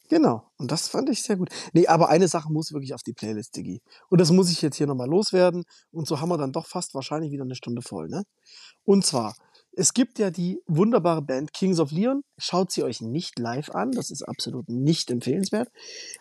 Genau, 0.08 0.50
und 0.56 0.70
das 0.72 0.88
fand 0.88 1.10
ich 1.10 1.22
sehr 1.22 1.36
gut. 1.36 1.50
Nee, 1.74 1.86
aber 1.86 2.08
eine 2.08 2.28
Sache 2.28 2.50
muss 2.50 2.72
wirklich 2.72 2.94
auf 2.94 3.02
die 3.02 3.12
Playlist, 3.12 3.54
Diggi. 3.56 3.82
Und 4.08 4.20
das 4.20 4.30
muss 4.32 4.50
ich 4.50 4.62
jetzt 4.62 4.76
hier 4.76 4.86
nochmal 4.86 5.08
loswerden. 5.08 5.64
Und 5.90 6.06
so 6.08 6.20
haben 6.20 6.30
wir 6.30 6.38
dann 6.38 6.52
doch 6.52 6.66
fast 6.66 6.94
wahrscheinlich 6.94 7.30
wieder 7.30 7.44
eine 7.44 7.54
Stunde 7.54 7.82
voll, 7.82 8.08
ne? 8.08 8.22
Und 8.84 9.04
zwar, 9.04 9.34
es 9.72 9.92
gibt 9.94 10.18
ja 10.18 10.30
die 10.30 10.60
wunderbare 10.66 11.22
Band 11.22 11.52
Kings 11.52 11.78
of 11.78 11.90
Leon. 11.92 12.22
Schaut 12.38 12.72
sie 12.72 12.82
euch 12.84 13.00
nicht 13.02 13.38
live 13.38 13.70
an, 13.70 13.92
das 13.92 14.10
ist 14.10 14.22
absolut 14.22 14.68
nicht 14.68 15.10
empfehlenswert. 15.10 15.68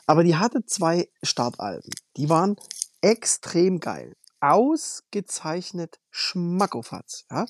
Aber 0.05 0.23
die 0.23 0.35
hatte 0.35 0.65
zwei 0.65 1.07
Startalben. 1.23 1.89
Die 2.17 2.29
waren 2.29 2.57
extrem 3.01 3.79
geil. 3.79 4.15
Ausgezeichnet 4.41 5.97
Schmackofatz, 6.11 7.25
ja? 7.31 7.45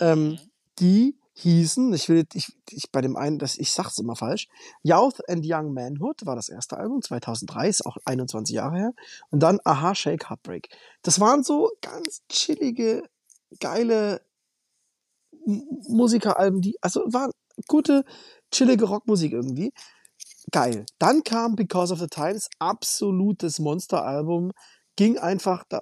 Ähm, 0.00 0.28
Mhm. 0.32 0.38
die 0.78 1.18
hießen, 1.38 1.92
ich 1.92 2.08
will, 2.08 2.24
ich, 2.32 2.56
ich 2.70 2.90
bei 2.90 3.02
dem 3.02 3.14
einen, 3.14 3.38
das, 3.38 3.58
ich 3.58 3.70
sag's 3.70 3.98
immer 3.98 4.16
falsch, 4.16 4.48
Youth 4.82 5.28
and 5.28 5.44
Young 5.44 5.74
Manhood 5.74 6.24
war 6.24 6.34
das 6.34 6.48
erste 6.48 6.78
Album, 6.78 7.02
2003, 7.02 7.68
ist 7.68 7.84
auch 7.84 7.98
21 8.06 8.54
Jahre 8.54 8.76
her. 8.76 8.92
Und 9.30 9.40
dann 9.40 9.60
Aha, 9.64 9.94
Shake, 9.94 10.30
Heartbreak. 10.30 10.68
Das 11.02 11.20
waren 11.20 11.42
so 11.42 11.70
ganz 11.82 12.22
chillige, 12.30 13.02
geile 13.60 14.22
Musikeralben, 15.44 16.62
die, 16.62 16.76
also 16.80 17.02
waren 17.06 17.32
gute, 17.68 18.04
chillige 18.50 18.86
Rockmusik 18.86 19.32
irgendwie. 19.32 19.72
Geil. 20.52 20.86
Dann 20.98 21.22
kam 21.22 21.54
Because 21.54 21.92
of 21.92 21.98
the 21.98 22.06
Times, 22.06 22.48
absolutes 22.58 23.58
Monsteralbum, 23.58 24.52
ging 24.96 25.18
einfach, 25.18 25.64
da 25.68 25.80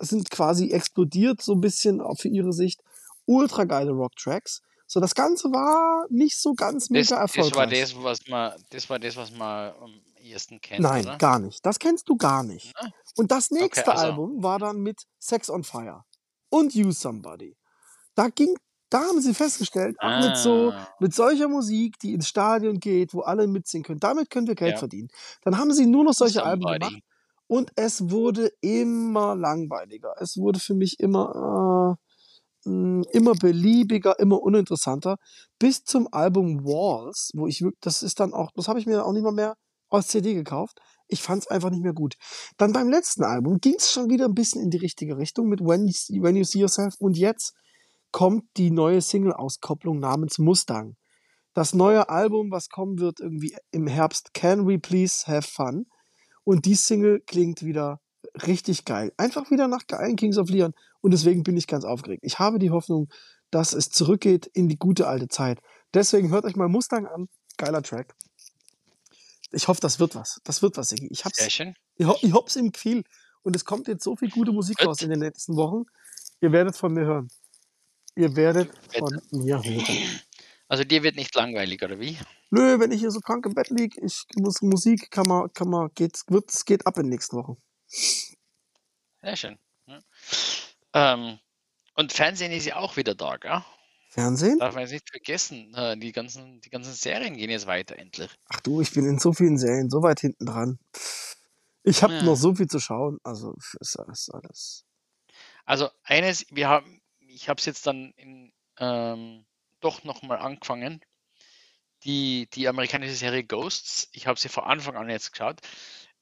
sind 0.00 0.30
quasi 0.30 0.72
explodiert 0.72 1.42
so 1.42 1.52
ein 1.52 1.60
bisschen 1.60 2.00
auch 2.00 2.18
für 2.18 2.28
ihre 2.28 2.52
Sicht. 2.52 2.82
Ultra 3.24 3.64
geile 3.64 3.92
Rocktracks. 3.92 4.62
So, 4.86 5.00
das 5.00 5.14
Ganze 5.14 5.50
war 5.52 6.06
nicht 6.10 6.38
so 6.40 6.54
ganz 6.54 6.90
Das, 6.92 7.06
mega 7.06 7.16
das 7.32 7.54
war 7.54 7.66
erfolgreich. 7.66 7.66
das, 7.66 7.94
was 8.02 8.26
man, 8.28 8.54
das 8.70 8.88
war 8.90 8.98
das, 8.98 9.16
was 9.16 9.30
man 9.32 9.72
am 9.74 10.00
ehesten 10.20 10.60
kennt, 10.60 10.92
Nein, 10.92 11.04
oder? 11.04 11.18
gar 11.18 11.38
nicht. 11.38 11.64
Das 11.64 11.78
kennst 11.78 12.08
du 12.08 12.16
gar 12.16 12.42
nicht. 12.42 12.74
Na? 12.74 12.90
Und 13.14 13.30
das 13.30 13.50
nächste 13.50 13.94
also. 13.94 13.96
Album 13.96 14.42
war 14.42 14.58
dann 14.58 14.78
mit 14.82 15.02
Sex 15.18 15.48
on 15.48 15.64
Fire 15.64 16.02
und 16.50 16.74
You 16.74 16.92
Somebody. 16.92 17.56
Da 18.14 18.28
ging, 18.28 18.56
da 18.90 19.00
haben 19.02 19.20
sie 19.20 19.34
festgestellt, 19.34 19.96
ach, 20.00 20.16
mit 20.16 20.36
so, 20.36 20.74
Ah. 20.74 20.86
mit 20.98 21.14
solcher 21.14 21.48
Musik, 21.48 21.98
die 22.00 22.14
ins 22.14 22.28
Stadion 22.28 22.80
geht, 22.80 23.14
wo 23.14 23.22
alle 23.22 23.46
mitsingen 23.46 23.84
können, 23.84 24.00
damit 24.00 24.30
können 24.30 24.48
wir 24.48 24.54
Geld 24.56 24.78
Ja. 24.78 24.80
verdienen. 24.80 25.08
Dann 25.42 25.58
haben 25.58 25.72
sie 25.74 25.86
nur 25.86 26.04
noch 26.04 26.14
solche 26.14 26.44
Alben 26.44 26.66
Somebody. 26.66 26.66
gemacht 26.66 27.02
und 27.48 27.72
es 27.76 28.10
wurde 28.10 28.52
immer 28.60 29.36
langweiliger. 29.36 30.14
Es 30.20 30.36
wurde 30.38 30.60
für 30.60 30.74
mich 30.74 31.00
immer, 31.00 31.96
äh, 31.98 32.05
immer 32.66 33.34
beliebiger, 33.34 34.18
immer 34.18 34.40
uninteressanter, 34.42 35.16
bis 35.58 35.84
zum 35.84 36.08
Album 36.12 36.64
Walls, 36.64 37.30
wo 37.34 37.46
ich 37.46 37.64
das 37.80 38.02
ist 38.02 38.20
dann 38.20 38.34
auch, 38.34 38.50
das 38.54 38.68
habe 38.68 38.78
ich 38.78 38.86
mir 38.86 39.04
auch 39.04 39.12
nicht 39.12 39.22
mal 39.22 39.32
mehr 39.32 39.56
als 39.88 40.08
CD 40.08 40.34
gekauft. 40.34 40.78
Ich 41.08 41.22
fand 41.22 41.42
es 41.44 41.48
einfach 41.48 41.70
nicht 41.70 41.82
mehr 41.82 41.92
gut. 41.92 42.16
Dann 42.56 42.72
beim 42.72 42.88
letzten 42.88 43.22
Album 43.22 43.58
ging 43.60 43.76
es 43.78 43.92
schon 43.92 44.10
wieder 44.10 44.24
ein 44.24 44.34
bisschen 44.34 44.60
in 44.60 44.70
die 44.70 44.78
richtige 44.78 45.16
Richtung 45.16 45.46
mit 45.48 45.60
When 45.60 45.86
You, 45.86 45.92
See- 45.92 46.20
When 46.20 46.34
you 46.36 46.44
See 46.44 46.58
Yourself 46.58 46.96
und 46.98 47.16
jetzt 47.16 47.54
kommt 48.10 48.44
die 48.56 48.70
neue 48.70 49.00
Single-Auskopplung 49.00 49.98
namens 50.00 50.38
Mustang. 50.38 50.96
Das 51.54 51.74
neue 51.74 52.08
Album, 52.08 52.50
was 52.50 52.68
kommen 52.68 52.98
wird 52.98 53.20
irgendwie 53.20 53.56
im 53.70 53.86
Herbst, 53.86 54.34
Can 54.34 54.66
We 54.66 54.78
Please 54.78 55.26
Have 55.26 55.48
Fun? 55.48 55.86
Und 56.44 56.64
die 56.64 56.74
Single 56.74 57.20
klingt 57.26 57.62
wieder 57.62 58.00
richtig 58.46 58.84
geil. 58.84 59.12
Einfach 59.16 59.50
wieder 59.50 59.68
nach 59.68 59.86
geilen 59.86 60.16
Kings 60.16 60.38
of 60.38 60.48
Leon. 60.48 60.74
Und 61.00 61.12
deswegen 61.12 61.42
bin 61.42 61.56
ich 61.56 61.66
ganz 61.66 61.84
aufgeregt. 61.84 62.22
Ich 62.24 62.38
habe 62.38 62.58
die 62.58 62.70
Hoffnung, 62.70 63.08
dass 63.50 63.72
es 63.72 63.90
zurückgeht 63.90 64.46
in 64.46 64.68
die 64.68 64.78
gute 64.78 65.06
alte 65.06 65.28
Zeit. 65.28 65.60
Deswegen 65.94 66.30
hört 66.30 66.44
euch 66.44 66.56
mal 66.56 66.68
Mustang 66.68 67.06
an. 67.06 67.28
Geiler 67.56 67.82
Track. 67.82 68.14
Ich 69.52 69.68
hoffe, 69.68 69.80
das 69.80 70.00
wird 70.00 70.14
was. 70.14 70.40
Das 70.44 70.62
wird 70.62 70.76
was, 70.76 70.90
Siggi. 70.90 71.08
Ich 71.10 71.24
hab's, 71.24 71.38
Sehr 71.38 71.50
schön. 71.50 71.74
ich, 71.96 72.06
ich 72.22 72.32
hab's 72.32 72.56
im 72.56 72.72
Gefühl. 72.72 73.04
Und 73.42 73.54
es 73.54 73.64
kommt 73.64 73.88
jetzt 73.88 74.02
so 74.04 74.16
viel 74.16 74.30
gute 74.30 74.52
Musik 74.52 74.84
raus 74.84 75.00
in 75.02 75.10
den 75.10 75.20
nächsten 75.20 75.56
Wochen. 75.56 75.84
Ihr 76.40 76.52
werdet 76.52 76.76
von 76.76 76.92
mir 76.92 77.04
hören. 77.04 77.28
Ihr 78.16 78.34
werdet 78.34 78.70
von 78.98 79.20
mir 79.30 79.62
hören. 79.62 79.84
Also 80.68 80.82
dir 80.82 81.02
wird 81.04 81.14
nicht 81.14 81.34
langweilig, 81.34 81.82
oder 81.82 82.00
wie? 82.00 82.18
Nö, 82.50 82.80
wenn 82.80 82.90
ich 82.90 83.00
hier 83.00 83.10
so 83.10 83.20
krank 83.20 83.46
im 83.46 83.54
Bett 83.54 83.70
liege, 83.70 84.00
ich 84.04 84.24
muss 84.36 84.62
Musik, 84.62 85.10
kann 85.10 85.26
man, 85.28 85.52
kann 85.52 85.68
man, 85.68 85.90
geht, 85.94 86.22
wird, 86.28 86.50
es 86.50 86.64
geht 86.64 86.86
ab 86.86 86.96
in 86.96 87.04
den 87.04 87.10
nächsten 87.10 87.36
Wochen. 87.36 87.56
Sehr 87.88 89.36
schön. 89.36 89.58
Ja. 89.86 90.00
Ähm, 90.92 91.38
und 91.94 92.12
Fernsehen 92.12 92.52
ist 92.52 92.66
ja 92.66 92.76
auch 92.76 92.96
wieder 92.96 93.14
da, 93.14 93.36
gell? 93.36 93.64
Fernsehen? 94.10 94.58
Darf 94.58 94.74
man 94.74 94.82
jetzt 94.82 94.92
nicht 94.92 95.10
vergessen. 95.10 95.74
äh, 95.74 95.96
Die 95.96 96.12
ganzen, 96.12 96.60
die 96.60 96.70
ganzen 96.70 96.92
Serien 96.92 97.36
gehen 97.36 97.50
jetzt 97.50 97.66
weiter, 97.66 97.96
endlich. 97.96 98.30
Ach 98.48 98.60
du, 98.60 98.80
ich 98.80 98.92
bin 98.92 99.04
in 99.06 99.18
so 99.18 99.32
vielen 99.32 99.58
Serien 99.58 99.90
so 99.90 100.02
weit 100.02 100.20
hinten 100.20 100.46
dran. 100.46 100.78
Ich 101.82 102.02
habe 102.02 102.14
Ja. 102.14 102.22
noch 102.22 102.36
so 102.36 102.54
viel 102.54 102.66
zu 102.66 102.80
schauen. 102.80 103.18
Also 103.22 103.54
ist 103.80 103.98
alles, 103.98 104.30
alles. 104.30 104.84
Also 105.64 105.90
eines, 106.02 106.46
wir 106.50 106.68
haben, 106.68 107.00
ich 107.20 107.48
habe 107.48 107.58
es 107.58 107.66
jetzt 107.66 107.86
dann 107.86 108.12
in, 108.16 108.52
ähm, 108.78 109.44
doch 109.80 110.04
nochmal 110.04 110.38
angefangen. 110.38 111.00
Die, 112.04 112.48
die 112.52 112.68
amerikanische 112.68 113.14
Serie 113.14 113.44
Ghosts, 113.44 114.08
ich 114.12 114.26
habe 114.26 114.38
sie 114.38 114.48
von 114.48 114.64
Anfang 114.64 114.96
an 114.96 115.08
jetzt 115.10 115.32
geschaut, 115.32 115.60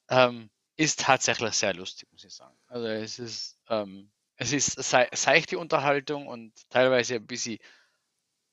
ähm, 0.09 0.51
ist 0.77 1.01
tatsächlich 1.01 1.55
sehr 1.55 1.75
lustig, 1.75 2.09
muss 2.13 2.25
ich 2.25 2.35
sagen. 2.35 2.57
Also 2.67 2.87
es 2.87 3.19
ist, 3.19 3.59
ähm, 3.69 4.11
es 4.37 4.53
ist 4.53 4.73
sei, 4.83 5.09
seichte 5.15 5.59
Unterhaltung 5.59 6.27
und 6.27 6.53
teilweise 6.71 7.17
ein 7.17 7.27
bisschen 7.27 7.59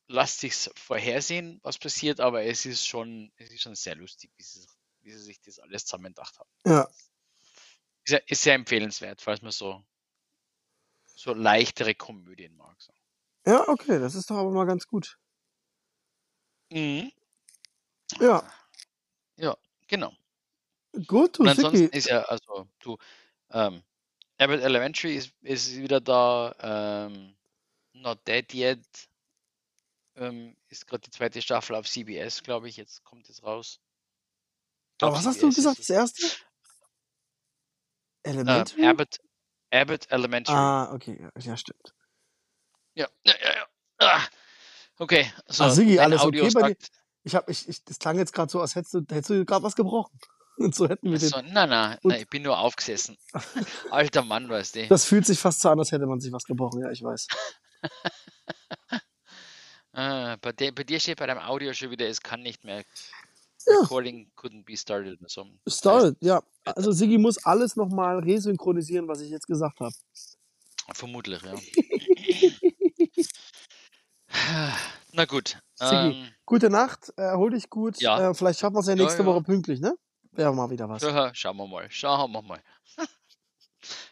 lässt 0.08 0.40
sich 0.42 0.54
vorhersehen, 0.76 1.60
was 1.64 1.78
passiert, 1.78 2.20
aber 2.20 2.44
es 2.44 2.66
ist 2.66 2.86
schon, 2.86 3.32
es 3.38 3.50
ist 3.52 3.62
schon 3.62 3.76
sehr 3.76 3.96
lustig, 3.96 4.32
wie 4.36 4.44
sie, 4.44 4.68
wie 5.02 5.12
sie 5.12 5.20
sich 5.24 5.40
das 5.42 5.60
alles 5.60 5.86
zusammen 5.86 6.14
gedacht 6.14 6.38
haben. 6.38 6.50
Ja, 6.66 6.84
Ist, 6.84 8.10
sehr- 8.10 8.30
ist 8.30 8.42
sehr 8.44 8.56
empfehlenswert, 8.56 9.22
falls 9.22 9.42
man 9.42 9.52
so, 9.52 9.84
so 11.06 11.34
leichtere 11.34 11.96
Komödien 11.96 12.56
mag. 12.56 12.76
So. 12.82 12.94
ja, 13.46 13.68
okay, 13.70 14.00
das 14.00 14.16
ist 14.16 14.30
doch 14.30 14.36
aber 14.38 14.52
mal 14.52 14.66
ganz 14.66 14.86
gut. 14.88 15.18
Mhm. 16.72 17.12
Ja, 18.20 18.44
Ja, 19.38 19.58
genau. 19.88 20.14
Gut, 21.08 21.38
du 21.38 21.44
Und 21.44 21.50
ansonsten 21.50 21.90
ist 21.90 22.08
ja, 22.08 22.22
also 22.24 22.68
du, 22.80 22.98
ähm, 23.52 23.84
Abbott 24.38 24.62
Elementary 24.62 25.16
ist, 25.16 25.34
ist 25.42 25.76
wieder 25.78 26.02
da, 26.02 26.56
ähm, 27.08 27.36
Not 27.94 28.28
Dead 28.28 28.54
Yet 28.54 29.10
ähm, 30.16 30.56
ist 30.70 30.88
gerade 30.88 31.02
die 31.02 31.12
zweite 31.12 31.42
Staffel 31.42 31.76
auf 31.76 31.88
CBS, 31.88 32.44
glaube 32.44 32.70
ich, 32.70 32.78
jetzt 32.78 33.04
kommt 33.04 33.30
es 33.30 33.44
raus. 33.44 33.80
Aber 35.02 35.14
was 35.14 35.26
hast 35.26 35.42
du 35.42 35.48
CBS 35.48 35.56
gesagt, 35.56 35.80
es. 35.80 35.88
das 35.88 35.96
erste? 35.96 36.26
Äh, 38.24 38.30
Elementary? 38.30 38.86
Abbott, 38.86 39.20
Abbott 39.72 40.12
Elementary. 40.12 40.58
ah, 40.58 40.94
okay, 40.94 41.30
ja, 41.40 41.58
stimmt. 41.58 41.94
Ja, 42.96 43.08
ja, 43.26 43.34
ja, 43.42 43.56
ja. 43.56 43.68
Ah, 44.00 44.22
okay, 44.98 45.32
so, 45.48 45.64
Ah, 45.64 45.70
Sigi, 45.70 46.00
alles 46.00 46.22
okay 46.22 46.50
bei 46.54 46.74
dir? 46.74 46.78
Ich 47.24 47.36
hab, 47.36 47.48
ich, 47.50 47.70
ich, 47.70 47.84
das 47.84 48.00
klang 48.00 48.18
jetzt 48.18 48.34
gerade 48.34 48.52
so, 48.52 48.60
als 48.62 48.76
hättest 48.76 48.94
du, 48.96 49.00
hättest 49.10 49.30
du 49.30 49.46
gerade 49.46 49.64
was 49.64 49.76
gebrochen. 49.76 50.20
Und 50.58 50.76
so 50.76 50.88
hätten 50.88 51.12
wir 51.12 51.18
den. 51.20 51.30
so, 51.30 51.38
nein, 51.42 51.70
nein, 51.70 51.98
nein, 52.04 52.20
ich 52.22 52.28
bin 52.30 52.44
nur 52.44 52.58
aufgesessen. 52.58 53.18
Alter 53.90 54.24
Mann, 54.24 54.50
weißt 54.50 54.76
du. 54.76 54.88
Das 54.90 55.06
fühlt 55.06 55.26
sich 55.26 55.40
fast 55.40 55.62
so 55.62 55.70
an, 55.70 55.80
als 55.80 55.92
hätte 55.92 56.06
man 56.06 56.20
sich 56.20 56.32
was 56.32 56.44
gebrochen. 56.44 56.82
Ja, 56.82 56.92
ich 56.92 57.04
weiß. 57.04 57.28
Ah, 59.94 60.38
bei, 60.42 60.54
dir, 60.54 60.74
bei 60.74 60.86
dir 60.86 61.02
steht 61.02 61.20
bei 61.20 61.28
deinem 61.28 61.42
Audio 61.42 61.74
schon 61.74 61.92
wieder, 61.92 62.08
es 62.08 62.22
kann 62.22 62.42
nicht 62.42 62.64
mehr. 62.64 62.86
Ja. 63.68 63.80
Recording 63.82 64.32
couldn't 64.38 64.64
be 64.64 64.78
started 64.78 65.20
so. 65.30 65.46
Started, 65.68 66.16
ja. 66.22 66.42
Also 66.64 66.94
Sigi 66.94 67.18
muss 67.18 67.44
alles 67.46 67.76
nochmal 67.76 68.20
resynchronisieren, 68.20 69.10
was 69.10 69.20
ich 69.20 69.30
jetzt 69.30 69.48
gesagt 69.48 69.82
habe. 69.82 69.94
vermutlich, 70.94 71.42
ja. 71.44 71.56
Na 75.14 75.26
gut. 75.26 75.58
Sigi, 75.76 75.94
Ähm, 75.96 76.28
Gute 76.46 76.70
Nacht, 76.70 77.12
erhol 77.18 77.52
dich 77.52 77.70
gut. 77.70 78.00
Ja. 78.02 78.30
Äh, 78.30 78.34
vielleicht 78.34 78.60
schaffen 78.60 78.76
wir 78.76 78.80
es 78.80 78.88
ja 78.88 78.94
Ja, 78.96 79.04
nächste 79.04 79.24
ja. 79.24 79.26
Woche 79.26 79.42
pünktlich, 79.44 79.82
ne? 79.82 79.94
Wäre 80.32 80.54
mal 80.54 80.70
wieder 80.70 80.88
was. 80.88 81.02
ja, 81.02 81.34
schauen 81.34 81.58
wir 81.58 81.68
mal. 81.68 81.88
Schauen 81.90 82.32
wir 82.32 82.42
mal. 82.42 82.62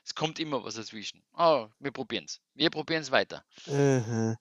es 0.06 0.14
kommt 0.14 0.40
immer 0.40 0.64
was 0.64 0.76
dazwischen. 0.76 1.24
Oh, 1.38 1.68
wir 1.80 1.92
probieren 1.92 2.26
es. 2.26 2.42
Wir 2.54 2.70
probieren 2.70 3.02
es 3.02 3.12
weiter. 3.12 3.44
Mhm. 3.66 4.38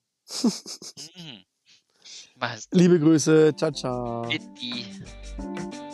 Liebe 2.72 3.00
Grüße, 3.00 3.54
ciao, 3.56 3.72
ciao. 3.72 4.22
Bitte. 4.22 5.84